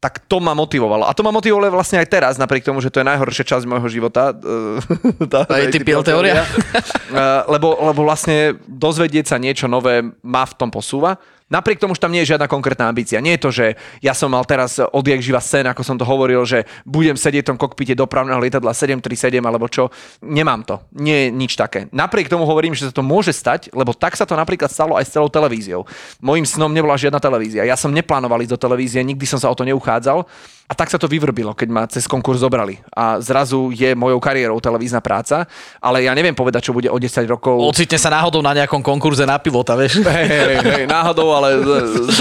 tak 0.00 0.24
to 0.24 0.40
ma 0.40 0.56
motivovalo. 0.56 1.04
A 1.04 1.12
to 1.12 1.20
ma 1.20 1.28
motivovalo 1.28 1.68
vlastne 1.68 2.00
aj 2.00 2.08
teraz, 2.08 2.34
napriek 2.40 2.64
tomu, 2.64 2.80
že 2.80 2.88
to 2.88 3.04
je 3.04 3.06
najhoršia 3.06 3.44
časť 3.44 3.68
môjho 3.68 3.84
života. 3.92 4.32
tá, 5.32 5.44
tá 5.44 5.54
ATPL 5.60 6.00
teória. 6.00 6.40
lebo, 7.52 7.76
lebo 7.76 8.00
vlastne 8.08 8.56
dozvedieť 8.64 9.28
sa 9.28 9.36
niečo 9.36 9.68
nové 9.68 10.00
ma 10.24 10.48
v 10.48 10.56
tom 10.56 10.72
posúva. 10.72 11.20
Napriek 11.50 11.82
tomu, 11.82 11.98
že 11.98 12.00
tam 12.00 12.14
nie 12.14 12.22
je 12.22 12.30
žiadna 12.32 12.46
konkrétna 12.46 12.86
ambícia. 12.86 13.18
Nie 13.18 13.34
je 13.34 13.42
to, 13.42 13.50
že 13.50 13.66
ja 13.98 14.14
som 14.14 14.30
mal 14.30 14.46
teraz 14.46 14.78
odjak 14.78 15.18
živa 15.18 15.42
sen, 15.42 15.66
ako 15.66 15.82
som 15.82 15.98
to 15.98 16.06
hovoril, 16.06 16.46
že 16.46 16.62
budem 16.86 17.18
sedieť 17.18 17.42
v 17.42 17.50
tom 17.50 17.58
kokpite 17.58 17.98
dopravného 17.98 18.38
lietadla 18.38 18.70
737 18.70 19.42
alebo 19.42 19.66
čo. 19.66 19.90
Nemám 20.22 20.62
to. 20.62 20.78
Nie 20.94 21.26
je 21.26 21.34
nič 21.34 21.58
také. 21.58 21.90
Napriek 21.90 22.30
tomu 22.30 22.46
hovorím, 22.46 22.78
že 22.78 22.86
sa 22.86 22.94
to 22.94 23.02
môže 23.02 23.34
stať, 23.34 23.74
lebo 23.74 23.90
tak 23.90 24.14
sa 24.14 24.22
to 24.22 24.38
napríklad 24.38 24.70
stalo 24.70 24.94
aj 24.94 25.10
s 25.10 25.12
celou 25.18 25.26
televíziou. 25.26 25.82
Mojím 26.22 26.46
snom 26.46 26.70
nebola 26.70 26.94
žiadna 26.94 27.18
televízia. 27.18 27.66
Ja 27.66 27.74
som 27.74 27.90
neplánoval 27.90 28.46
ísť 28.46 28.54
do 28.54 28.62
televízie, 28.70 29.02
nikdy 29.02 29.26
som 29.26 29.42
sa 29.42 29.50
o 29.50 29.58
to 29.58 29.66
neuchádzal. 29.66 30.22
A 30.70 30.72
tak 30.78 30.86
sa 30.86 31.02
to 31.02 31.10
vyvrbilo, 31.10 31.50
keď 31.50 31.68
ma 31.68 31.82
cez 31.90 32.06
konkurs 32.06 32.38
zobrali. 32.38 32.78
A 32.94 33.18
zrazu 33.18 33.74
je 33.74 33.90
mojou 33.98 34.22
kariérou 34.22 34.62
televízna 34.62 35.02
práca, 35.02 35.42
ale 35.82 36.06
ja 36.06 36.14
neviem 36.14 36.30
povedať, 36.30 36.70
čo 36.70 36.76
bude 36.76 36.86
o 36.86 36.94
10 36.94 37.26
rokov. 37.26 37.58
Ocitne 37.58 37.98
sa 37.98 38.14
náhodou 38.14 38.38
na 38.38 38.54
nejakom 38.54 38.78
konkurze 38.78 39.26
na 39.26 39.34
pivota, 39.42 39.74
vieš? 39.74 39.98
Hej, 40.06 40.26
hej, 40.30 40.56
hej, 40.62 40.84
náhodou, 40.86 41.34
ale 41.34 41.58
s, 41.58 41.66
s, 42.06 42.18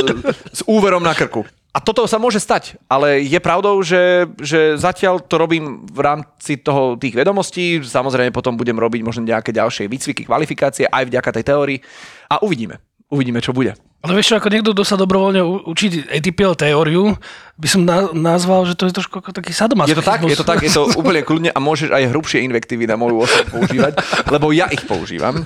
s 0.50 0.62
úverom 0.66 1.06
na 1.06 1.14
krku. 1.14 1.46
A 1.70 1.78
toto 1.78 2.02
sa 2.10 2.18
môže 2.18 2.42
stať, 2.42 2.82
ale 2.90 3.22
je 3.22 3.38
pravdou, 3.38 3.78
že, 3.86 4.26
že 4.42 4.74
zatiaľ 4.74 5.22
to 5.22 5.38
robím 5.38 5.86
v 5.86 6.02
rámci 6.02 6.58
toho 6.58 6.98
tých 6.98 7.14
vedomostí, 7.14 7.86
samozrejme 7.86 8.34
potom 8.34 8.58
budem 8.58 8.74
robiť 8.74 9.06
možno 9.06 9.22
nejaké 9.22 9.54
ďalšie 9.54 9.86
výcviky, 9.86 10.26
kvalifikácie 10.26 10.90
aj 10.90 11.06
vďaka 11.06 11.30
tej 11.30 11.46
teórii 11.46 11.78
a 12.26 12.42
uvidíme. 12.42 12.82
Uvidíme, 13.14 13.38
čo 13.38 13.54
bude. 13.54 13.78
Ale 14.00 14.16
vieš 14.16 14.40
ako 14.40 14.48
niekto, 14.48 14.72
kto 14.72 14.88
sa 14.88 14.96
dobrovoľne 14.96 15.44
učí 15.68 16.08
ATPL 16.08 16.56
teóriu, 16.56 17.20
by 17.60 17.68
som 17.68 17.84
na, 17.84 18.08
nazval, 18.16 18.64
že 18.64 18.72
to 18.80 18.88
je 18.88 18.96
trošku 18.96 19.20
ako 19.20 19.36
taký 19.36 19.52
sadomasochizmus. 19.52 19.92
Je 19.92 20.00
to 20.00 20.08
tak, 20.08 20.20
je 20.24 20.38
to 20.40 20.48
tak, 20.48 20.60
je 20.64 20.72
to 20.72 20.84
úplne 21.04 21.20
kľudne 21.20 21.52
a 21.52 21.60
môžeš 21.60 21.92
aj 21.92 22.08
hrubšie 22.08 22.40
invektívy 22.48 22.88
na 22.88 22.96
moju 22.96 23.28
osobu 23.28 23.60
používať, 23.60 24.00
lebo 24.32 24.56
ja 24.56 24.72
ich 24.72 24.80
používam. 24.88 25.44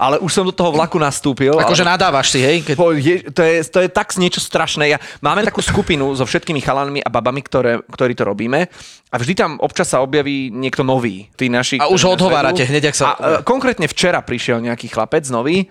Ale 0.00 0.16
už 0.24 0.32
som 0.32 0.48
do 0.48 0.56
toho 0.56 0.72
vlaku 0.72 0.96
nastúpil. 0.96 1.52
Akože 1.60 1.84
ale... 1.84 1.92
nadávaš 1.92 2.32
si, 2.32 2.40
hej? 2.40 2.64
Keď... 2.64 2.76
Po, 2.80 2.96
je, 2.96 3.20
to, 3.28 3.44
je, 3.44 3.68
to 3.68 3.78
je 3.84 3.88
tak 3.92 4.08
niečo 4.16 4.40
strašné. 4.40 4.96
Ja, 4.96 4.98
máme 5.20 5.44
takú 5.44 5.60
skupinu 5.60 6.16
so 6.16 6.24
všetkými 6.24 6.64
chalanmi 6.64 7.04
a 7.04 7.12
babami, 7.12 7.44
ktoré, 7.44 7.84
ktorí 7.84 8.16
to 8.16 8.24
robíme 8.24 8.64
a 9.12 9.14
vždy 9.20 9.36
tam 9.36 9.60
občas 9.60 9.92
sa 9.92 10.00
objaví 10.00 10.48
niekto 10.48 10.80
nový. 10.80 11.28
Tí 11.36 11.52
naši, 11.52 11.76
a 11.76 11.92
už 11.92 12.00
ho 12.08 12.16
odhovárate 12.16 12.64
hneď, 12.64 12.88
ak 12.88 12.96
sa... 12.96 13.06
A, 13.12 13.44
konkrétne 13.44 13.84
včera 13.84 14.24
prišiel 14.24 14.64
nejaký 14.64 14.88
chlapec 14.88 15.28
nový 15.28 15.68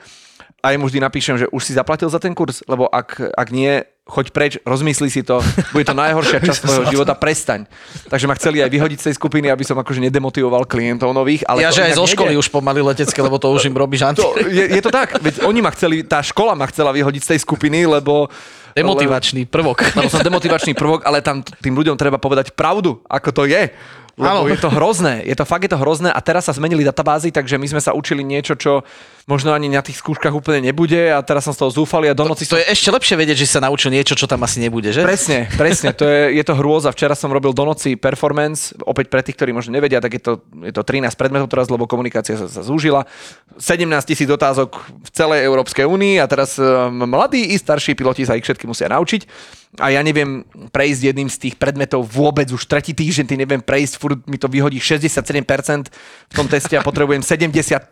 a 0.59 0.75
mu 0.75 0.91
vždy 0.91 0.99
napíšem, 0.99 1.35
že 1.39 1.45
už 1.49 1.61
si 1.63 1.71
zaplatil 1.71 2.11
za 2.11 2.19
ten 2.19 2.35
kurz, 2.35 2.59
lebo 2.67 2.91
ak, 2.91 3.31
ak 3.31 3.47
nie, 3.55 3.79
choď 4.09 4.25
preč, 4.35 4.53
rozmysli 4.67 5.07
si 5.07 5.21
to, 5.23 5.39
bude 5.71 5.87
to 5.87 5.95
najhoršia 5.95 6.43
časť 6.47 6.59
tvojho 6.65 6.83
života, 6.91 7.15
prestaň. 7.15 7.63
Takže 8.11 8.25
ma 8.27 8.35
chceli 8.35 8.59
aj 8.59 8.67
vyhodiť 8.67 8.99
z 8.99 9.05
tej 9.11 9.15
skupiny, 9.15 9.47
aby 9.47 9.63
som 9.63 9.79
akože 9.79 10.03
nedemotivoval 10.03 10.67
klientov 10.67 11.15
nových. 11.15 11.47
Ale 11.47 11.63
ja, 11.63 11.71
že 11.71 11.87
aj 11.87 11.95
zo 11.95 12.09
školy 12.09 12.35
nejde. 12.35 12.43
už 12.43 12.49
pomaly 12.51 12.81
letecké, 12.83 13.19
lebo 13.23 13.39
to 13.39 13.47
už 13.55 13.71
im 13.71 13.75
robíš 13.77 14.03
anti. 14.03 14.19
To, 14.19 14.35
je, 14.35 14.65
je, 14.67 14.81
to 14.83 14.91
tak, 14.91 15.15
veď 15.21 15.47
oni 15.47 15.59
ma 15.63 15.71
chceli, 15.71 16.03
tá 16.03 16.19
škola 16.19 16.57
ma 16.57 16.67
chcela 16.67 16.91
vyhodiť 16.91 17.21
z 17.23 17.29
tej 17.35 17.39
skupiny, 17.47 17.87
lebo 17.87 18.27
Demotivačný 18.69 19.49
prvok. 19.49 19.81
Lebo 19.97 20.07
som 20.07 20.21
demotivačný 20.21 20.77
prvok, 20.77 21.03
ale 21.03 21.25
tam 21.25 21.41
tým 21.41 21.73
ľuďom 21.73 21.97
treba 21.99 22.21
povedať 22.21 22.53
pravdu, 22.53 23.01
ako 23.09 23.29
to 23.33 23.43
je. 23.49 23.73
Lebo 24.19 24.51
je 24.51 24.59
to 24.59 24.67
hrozné, 24.67 25.23
je 25.23 25.31
to 25.31 25.47
fakt 25.47 25.63
je 25.63 25.71
to 25.71 25.79
hrozné 25.79 26.11
a 26.11 26.19
teraz 26.19 26.51
sa 26.51 26.53
zmenili 26.53 26.83
databázy, 26.83 27.31
takže 27.31 27.55
my 27.55 27.67
sme 27.71 27.79
sa 27.79 27.95
učili 27.95 28.19
niečo, 28.19 28.59
čo 28.59 28.83
možno 29.23 29.55
ani 29.55 29.71
na 29.71 29.79
tých 29.79 30.03
skúškach 30.03 30.35
úplne 30.35 30.59
nebude 30.59 31.07
a 31.13 31.23
teraz 31.23 31.47
som 31.47 31.55
z 31.55 31.63
toho 31.63 31.71
zúfali 31.71 32.11
a 32.11 32.17
do 32.17 32.27
noci... 32.27 32.43
To, 32.43 32.57
to 32.57 32.59
je 32.59 32.67
ešte 32.67 32.91
lepšie 32.91 33.15
vedieť, 33.15 33.45
že 33.45 33.47
sa 33.47 33.63
naučil 33.63 33.95
niečo, 33.95 34.19
čo 34.19 34.27
tam 34.27 34.43
asi 34.43 34.59
nebude, 34.59 34.91
že? 34.91 35.07
Presne, 35.07 35.47
presne, 35.55 35.95
to 35.95 36.03
je, 36.03 36.35
je 36.35 36.43
to 36.43 36.57
hrôza. 36.57 36.91
Včera 36.91 37.15
som 37.15 37.31
robil 37.31 37.55
do 37.55 37.63
noci 37.63 37.95
performance, 37.95 38.75
opäť 38.83 39.07
pre 39.07 39.23
tých, 39.23 39.39
ktorí 39.39 39.55
možno 39.55 39.71
nevedia, 39.71 40.03
tak 40.03 40.17
je 40.17 40.21
to, 40.25 40.33
je 40.67 40.73
to 40.75 40.83
13 40.83 41.15
predmetov 41.15 41.47
teraz, 41.47 41.71
lebo 41.71 41.87
komunikácia 41.87 42.35
sa, 42.35 42.51
sa 42.51 42.59
zúžila. 42.65 43.07
17 43.55 43.87
tisíc 44.03 44.27
otázok 44.27 44.75
v 44.83 45.09
celej 45.15 45.47
Európskej 45.47 45.87
únii 45.87 46.19
a 46.19 46.25
teraz 46.27 46.59
um, 46.59 47.07
mladí 47.07 47.53
i 47.53 47.55
starší 47.55 47.95
piloti 47.95 48.27
sa 48.27 48.35
ich 48.35 48.43
všetky 48.43 48.65
musia 48.67 48.91
naučiť 48.91 49.29
a 49.77 49.93
ja 49.93 50.01
neviem 50.01 50.41
prejsť 50.73 51.13
jedným 51.13 51.29
z 51.29 51.37
tých 51.45 51.55
predmetov 51.61 52.01
vôbec 52.09 52.49
už 52.49 52.65
tretí 52.65 52.97
týždeň, 52.97 53.25
ty 53.29 53.35
neviem 53.37 53.61
prejsť, 53.61 53.93
furt 54.01 54.17
mi 54.25 54.41
to 54.41 54.49
vyhodí 54.49 54.81
67% 54.81 55.93
v 55.93 56.33
tom 56.33 56.49
teste 56.49 56.73
a 56.73 56.81
potrebujem 56.81 57.21
75 57.21 57.85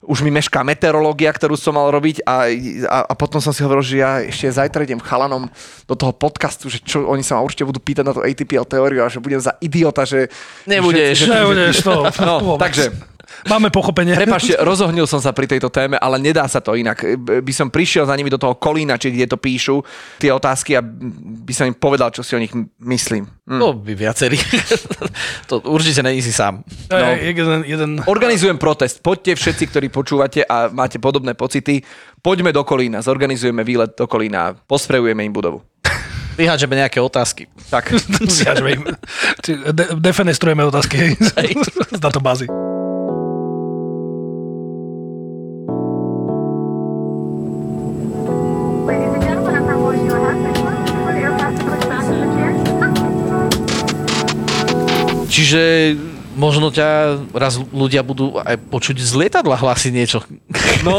už 0.00 0.24
mi 0.24 0.32
mešká 0.32 0.64
meteorológia, 0.64 1.28
ktorú 1.28 1.60
som 1.60 1.76
mal 1.76 1.92
robiť 1.92 2.24
a, 2.24 2.48
a, 2.88 2.98
a 3.04 3.12
potom 3.12 3.36
som 3.36 3.52
si 3.52 3.60
hovoril, 3.60 3.84
že 3.84 4.00
ja 4.00 4.24
ešte 4.24 4.48
zajtra 4.48 4.88
idem 4.88 4.96
chalanom 4.96 5.44
do 5.84 5.92
toho 5.92 6.16
podcastu, 6.16 6.72
že 6.72 6.80
čo 6.80 7.04
oni 7.04 7.20
sa 7.20 7.36
ma 7.36 7.44
určite 7.44 7.68
budú 7.68 7.84
pýtať 7.84 8.04
na 8.08 8.16
to 8.16 8.24
ATPL 8.24 8.64
teóriu 8.64 9.04
a 9.04 9.12
že 9.12 9.20
budem 9.20 9.44
za 9.44 9.60
idiota, 9.60 10.08
že... 10.08 10.32
Nebudeš. 10.64 11.20
Že, 11.20 11.26
že, 11.28 11.32
nebudeš 11.36 11.76
to. 11.84 11.96
No, 12.24 12.56
takže 12.56 12.96
Máme 13.48 13.72
pochopenie. 13.72 14.12
Prepašte, 14.12 14.58
rozohnil 14.60 15.08
som 15.08 15.22
sa 15.22 15.32
pri 15.32 15.48
tejto 15.48 15.72
téme, 15.72 15.96
ale 15.96 16.20
nedá 16.20 16.44
sa 16.44 16.60
to 16.60 16.76
inak. 16.76 17.00
By 17.16 17.52
som 17.54 17.72
prišiel 17.72 18.04
za 18.04 18.16
nimi 18.18 18.28
do 18.28 18.36
toho 18.36 18.58
kolína, 18.58 19.00
či 19.00 19.14
kde 19.14 19.30
to 19.30 19.38
píšu, 19.40 19.80
tie 20.20 20.28
otázky 20.34 20.76
a 20.76 20.84
by 20.84 21.52
som 21.56 21.64
im 21.70 21.76
povedal, 21.76 22.12
čo 22.12 22.20
si 22.20 22.36
o 22.36 22.42
nich 22.42 22.52
myslím. 22.84 23.24
Hm. 23.48 23.60
No, 23.60 23.72
vy 23.72 23.96
viacerí. 23.96 24.36
to 25.50 25.64
určite 25.64 26.04
není 26.04 26.20
si 26.20 26.34
sám. 26.34 26.60
No. 26.92 26.96
Jeden, 27.16 27.64
jeden... 27.64 27.90
Organizujem 28.04 28.58
protest. 28.60 29.00
Poďte 29.00 29.38
všetci, 29.40 29.64
ktorí 29.72 29.86
počúvate 29.88 30.44
a 30.44 30.68
máte 30.68 31.00
podobné 31.00 31.32
pocity. 31.32 31.80
Poďme 32.20 32.52
do 32.52 32.60
Kolína, 32.64 33.00
zorganizujeme 33.00 33.64
výlet 33.64 33.96
do 33.96 34.04
Kolína, 34.04 34.52
posprejujeme 34.68 35.24
im 35.24 35.32
budovu. 35.32 35.64
Vyhádžeme 36.36 36.76
nejaké 36.76 37.00
otázky. 37.00 37.48
Tak. 37.68 37.92
Vyhádžeme 38.40 38.70
im. 38.72 38.82
De- 39.72 39.92
defenestrujeme 40.00 40.64
otázky 40.64 41.16
z 41.90 42.00
databázy. 42.00 42.69
Čiže 55.50 55.98
možno 56.38 56.70
ťa 56.70 57.18
raz 57.34 57.58
ľudia 57.58 58.06
budú 58.06 58.38
aj 58.38 58.54
počuť 58.70 59.02
z 59.02 59.18
lietadla 59.18 59.58
hlásiť 59.58 59.90
niečo. 59.90 60.22
No, 60.86 60.94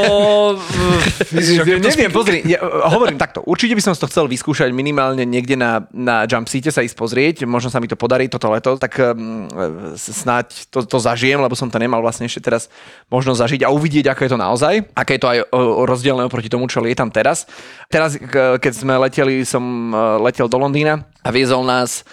Myslíš, 1.39 1.63
ja, 1.63 1.79
neviem, 1.79 2.11
pozri, 2.11 2.43
ja, 2.43 2.59
hovorím 2.91 3.15
takto, 3.15 3.39
určite 3.47 3.71
by 3.71 3.79
som 3.79 3.95
to 3.95 4.11
chcel 4.11 4.27
vyskúšať 4.27 4.75
minimálne 4.75 5.23
niekde 5.23 5.55
na, 5.55 5.87
na 5.95 6.27
jump 6.27 6.51
seate 6.51 6.67
sa 6.67 6.83
ísť 6.83 6.99
pozrieť, 6.99 7.35
možno 7.47 7.71
sa 7.71 7.79
mi 7.79 7.87
to 7.87 7.95
podarí 7.95 8.27
toto 8.27 8.51
leto, 8.51 8.75
tak 8.75 8.91
um, 8.99 9.47
snáď 9.95 10.67
to, 10.67 10.83
to 10.83 10.99
zažijem, 10.99 11.39
lebo 11.39 11.55
som 11.55 11.71
to 11.71 11.79
nemal 11.79 12.03
vlastne 12.03 12.27
ešte 12.27 12.51
teraz 12.51 12.67
možno 13.07 13.31
zažiť 13.31 13.63
a 13.63 13.71
uvidieť, 13.71 14.11
ako 14.11 14.27
je 14.27 14.31
to 14.35 14.39
naozaj, 14.43 14.73
aké 14.91 15.15
je 15.15 15.21
to 15.23 15.31
aj 15.31 15.39
rozdielne 15.87 16.27
oproti 16.27 16.51
tomu, 16.51 16.67
čo 16.67 16.83
lietam 16.83 17.07
teraz. 17.07 17.47
Teraz, 17.87 18.19
keď 18.59 18.73
sme 18.75 18.99
leteli, 18.99 19.47
som 19.47 19.95
letel 20.19 20.51
do 20.51 20.59
Londýna 20.59 21.07
a 21.23 21.31
viezol 21.31 21.63
nás 21.63 22.03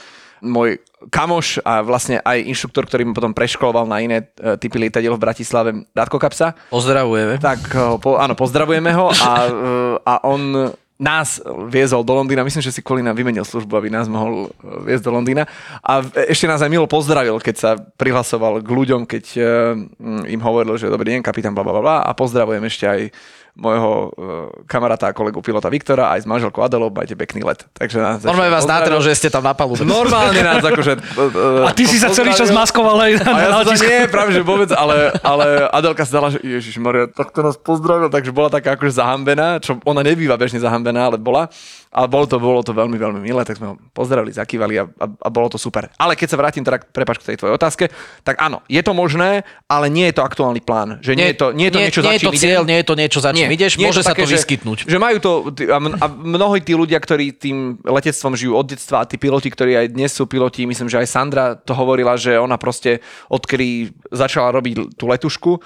môj 0.43 0.79
kamoš 1.07 1.63
a 1.63 1.81
vlastne 1.87 2.19
aj 2.23 2.43
inštruktor, 2.43 2.91
ktorý 2.91 3.07
ma 3.07 3.15
potom 3.15 3.31
preškoloval 3.31 3.87
na 3.87 4.03
iné 4.03 4.27
e, 4.35 4.59
typy 4.59 4.83
lietadiel 4.83 5.15
v 5.15 5.23
Bratislave, 5.23 5.71
Datko 5.95 6.19
Kapsa. 6.19 6.59
Pozdravujeme. 6.75 7.39
Tak 7.39 7.61
po, 8.03 8.19
áno, 8.19 8.35
pozdravujeme 8.35 8.91
ho 8.99 9.15
a, 9.15 9.31
e, 9.47 9.51
a 10.03 10.15
on 10.27 10.75
nás 10.99 11.39
viezol 11.71 12.03
do 12.03 12.11
Londýna, 12.11 12.43
myslím, 12.43 12.59
že 12.59 12.75
si 12.75 12.83
Kolina 12.83 13.15
vymenil 13.15 13.47
službu, 13.47 13.71
aby 13.79 13.87
nás 13.87 14.11
mohol 14.11 14.51
e, 14.51 14.91
viesť 14.91 15.07
do 15.07 15.15
Londýna 15.15 15.47
a 15.79 16.03
ešte 16.27 16.51
nás 16.51 16.59
aj 16.59 16.71
milo 16.75 16.91
pozdravil, 16.91 17.39
keď 17.39 17.55
sa 17.55 17.71
prihlasoval 17.79 18.59
k 18.67 18.69
ľuďom, 18.69 19.07
keď 19.07 19.25
im 20.27 20.41
hovoril, 20.43 20.75
že 20.75 20.91
dobrý 20.91 21.15
deň, 21.15 21.23
kapitán, 21.23 21.55
bla, 21.55 21.63
bla, 21.63 21.79
bla, 21.79 21.97
a 22.03 22.11
pozdravujem 22.19 22.67
ešte 22.67 22.85
aj 22.91 23.01
môjho 23.59 23.91
uh, 23.91 24.07
kamaráta 24.71 25.11
a 25.11 25.13
kolegu 25.13 25.43
pilota 25.43 25.67
Viktora 25.67 26.15
aj 26.15 26.23
s 26.23 26.27
manželkou 26.31 26.63
Adelou, 26.63 26.95
majte 26.95 27.19
pekný 27.19 27.43
let. 27.43 27.67
Takže 27.75 27.99
nás 27.99 28.23
Normálne 28.23 28.55
vás 28.55 28.65
natrel, 28.71 29.03
že 29.03 29.19
ste 29.19 29.29
tam 29.29 29.43
na 29.43 29.53
palube. 29.53 29.83
Normálne 29.83 30.39
nás 30.39 30.63
akože... 30.63 31.19
Uh, 31.19 31.67
a 31.67 31.75
ty 31.75 31.91
si 31.91 31.99
sa 31.99 32.15
celý 32.15 32.31
čas 32.39 32.55
maskoval 32.55 32.95
aj 33.03 33.13
na, 33.19 33.27
a 33.35 33.39
ja 33.43 33.49
na 33.51 33.63
nie, 33.67 34.07
práve 34.07 34.31
že 34.31 34.47
vôbec, 34.47 34.71
ale, 34.71 35.11
ale 35.27 35.67
Adelka 35.75 36.07
si 36.07 36.13
dala, 36.15 36.31
že 36.31 36.39
Ježiš 36.39 36.79
Maria, 36.79 37.11
tak 37.11 37.35
to 37.35 37.43
nás 37.43 37.59
pozdravil, 37.59 38.07
takže 38.07 38.31
bola 38.31 38.47
taká 38.47 38.79
akože 38.79 39.03
zahambená, 39.03 39.59
čo 39.59 39.83
ona 39.83 40.07
nebýva 40.07 40.39
bežne 40.39 40.63
zahambená, 40.63 41.11
ale 41.11 41.19
bola. 41.19 41.51
Ale 41.89 42.07
bolo 42.07 42.29
to, 42.29 42.37
bolo 42.37 42.61
to 42.61 42.77
veľmi, 42.77 43.01
veľmi 43.01 43.21
milé, 43.25 43.43
tak 43.49 43.57
sme 43.57 43.73
ho 43.73 43.75
pozdravili, 43.97 44.37
zakývali 44.37 44.75
a, 44.77 44.85
a, 44.85 45.07
a 45.09 45.29
bolo 45.33 45.49
to 45.49 45.57
super. 45.57 45.89
Ale 45.97 46.15
keď 46.15 46.29
sa 46.35 46.37
vrátim 46.37 46.61
teda, 46.61 46.85
prepač 46.85 47.25
k 47.25 47.33
tej 47.33 47.37
tvojej 47.41 47.57
otázke, 47.57 47.85
tak 48.23 48.37
áno, 48.45 48.61
je 48.69 48.81
to 48.85 48.93
možné, 48.93 49.49
ale 49.65 49.89
nie 49.89 50.05
je 50.13 50.21
to 50.21 50.23
aktuálny 50.25 50.61
plán. 50.61 51.01
Že 51.01 51.13
nie, 51.17 51.25
nie 51.25 51.29
je 51.33 51.37
to, 51.37 51.47
nie 51.57 51.67
je 51.69 51.73
to 51.73 51.79
nie, 51.79 51.85
niečo, 51.89 52.01
nie 52.01 52.09
za 52.09 52.13
je 52.13 52.21
to 52.21 52.33
cieľ, 52.37 52.63
nie 52.69 52.79
je 52.79 52.87
to 52.87 52.95
niečo, 52.95 53.19
za 53.25 53.31
čím 53.33 53.49
nie, 53.49 53.57
ideš, 53.57 53.73
môže 53.81 54.05
sa 54.05 54.13
také, 54.13 54.29
to 54.29 54.37
vyskytnúť. 54.37 54.79
Že, 54.85 54.91
že 54.93 54.99
majú 55.01 55.17
to, 55.23 55.31
a 55.73 56.07
mnohí 56.13 56.61
tí 56.61 56.77
ľudia, 56.77 57.01
ktorí 57.01 57.33
tým 57.37 57.81
letectvom 57.81 58.37
žijú 58.37 58.53
od 58.53 58.67
detstva 58.69 59.05
a 59.05 59.09
tí 59.09 59.17
piloti, 59.17 59.49
ktorí 59.49 59.73
aj 59.81 59.87
dnes 59.95 60.11
sú 60.13 60.29
piloti, 60.29 60.69
myslím, 60.69 60.93
že 60.93 61.01
aj 61.01 61.09
Sandra 61.09 61.57
to 61.57 61.73
hovorila, 61.73 62.19
že 62.21 62.37
ona 62.37 62.61
proste, 62.61 63.01
odkedy 63.33 63.97
začala 64.13 64.53
robiť 64.53 64.99
tú 64.99 65.09
letušku, 65.09 65.61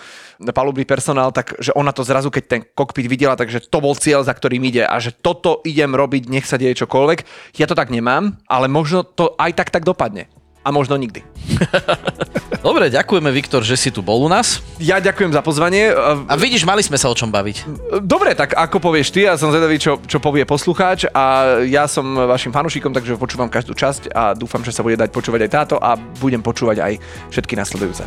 palubný 0.51 0.83
personál, 0.83 1.31
tak 1.31 1.55
že 1.63 1.71
ona 1.73 1.95
to 1.95 2.05
zrazu, 2.05 2.29
keď 2.29 2.45
ten 2.47 2.61
kokpit 2.63 3.07
videla, 3.07 3.39
takže 3.39 3.65
to 3.71 3.79
bol 3.79 3.95
cieľ, 3.95 4.27
za 4.27 4.35
ktorým 4.35 4.63
ide 4.67 4.83
a 4.83 4.99
že 4.99 5.15
toto 5.15 5.63
idem 5.63 5.95
robiť, 5.95 6.12
nech 6.21 6.45
sa 6.45 6.61
deje 6.61 6.77
čokoľvek. 6.85 7.25
Ja 7.57 7.65
to 7.65 7.79
tak 7.79 7.89
nemám, 7.89 8.37
ale 8.45 8.69
možno 8.69 9.07
to 9.07 9.33
aj 9.41 9.57
tak 9.57 9.73
tak 9.73 9.87
dopadne. 9.89 10.29
A 10.63 10.71
možno 10.71 10.95
nikdy. 10.95 11.27
Dobre, 12.63 12.87
ďakujeme, 12.95 13.35
Viktor, 13.35 13.67
že 13.67 13.75
si 13.75 13.91
tu 13.91 14.07
bol 14.07 14.23
u 14.23 14.31
nás. 14.31 14.63
Ja 14.79 15.03
ďakujem 15.03 15.35
za 15.35 15.43
pozvanie. 15.43 15.91
A 16.31 16.39
vidíš, 16.39 16.63
mali 16.63 16.79
sme 16.79 16.95
sa 16.95 17.11
o 17.11 17.19
čom 17.19 17.35
baviť. 17.35 17.67
Dobre, 18.07 18.39
tak 18.39 18.55
ako 18.55 18.79
povieš 18.79 19.11
ty, 19.11 19.27
ja 19.27 19.35
som 19.35 19.51
zvedavý, 19.51 19.83
čo, 19.83 19.99
čo 20.07 20.23
povie 20.23 20.47
poslucháč 20.47 21.11
a 21.11 21.59
ja 21.67 21.91
som 21.91 22.07
vašim 22.15 22.55
fanúšikom, 22.55 22.95
takže 22.95 23.19
počúvam 23.19 23.51
každú 23.51 23.75
časť 23.75 24.15
a 24.15 24.39
dúfam, 24.39 24.63
že 24.63 24.71
sa 24.71 24.87
bude 24.87 24.95
dať 24.95 25.11
počúvať 25.11 25.43
aj 25.43 25.51
táto 25.51 25.75
a 25.83 25.99
budem 26.23 26.39
počúvať 26.39 26.79
aj 26.79 26.93
všetky 27.35 27.59
nasledujúce. 27.59 28.07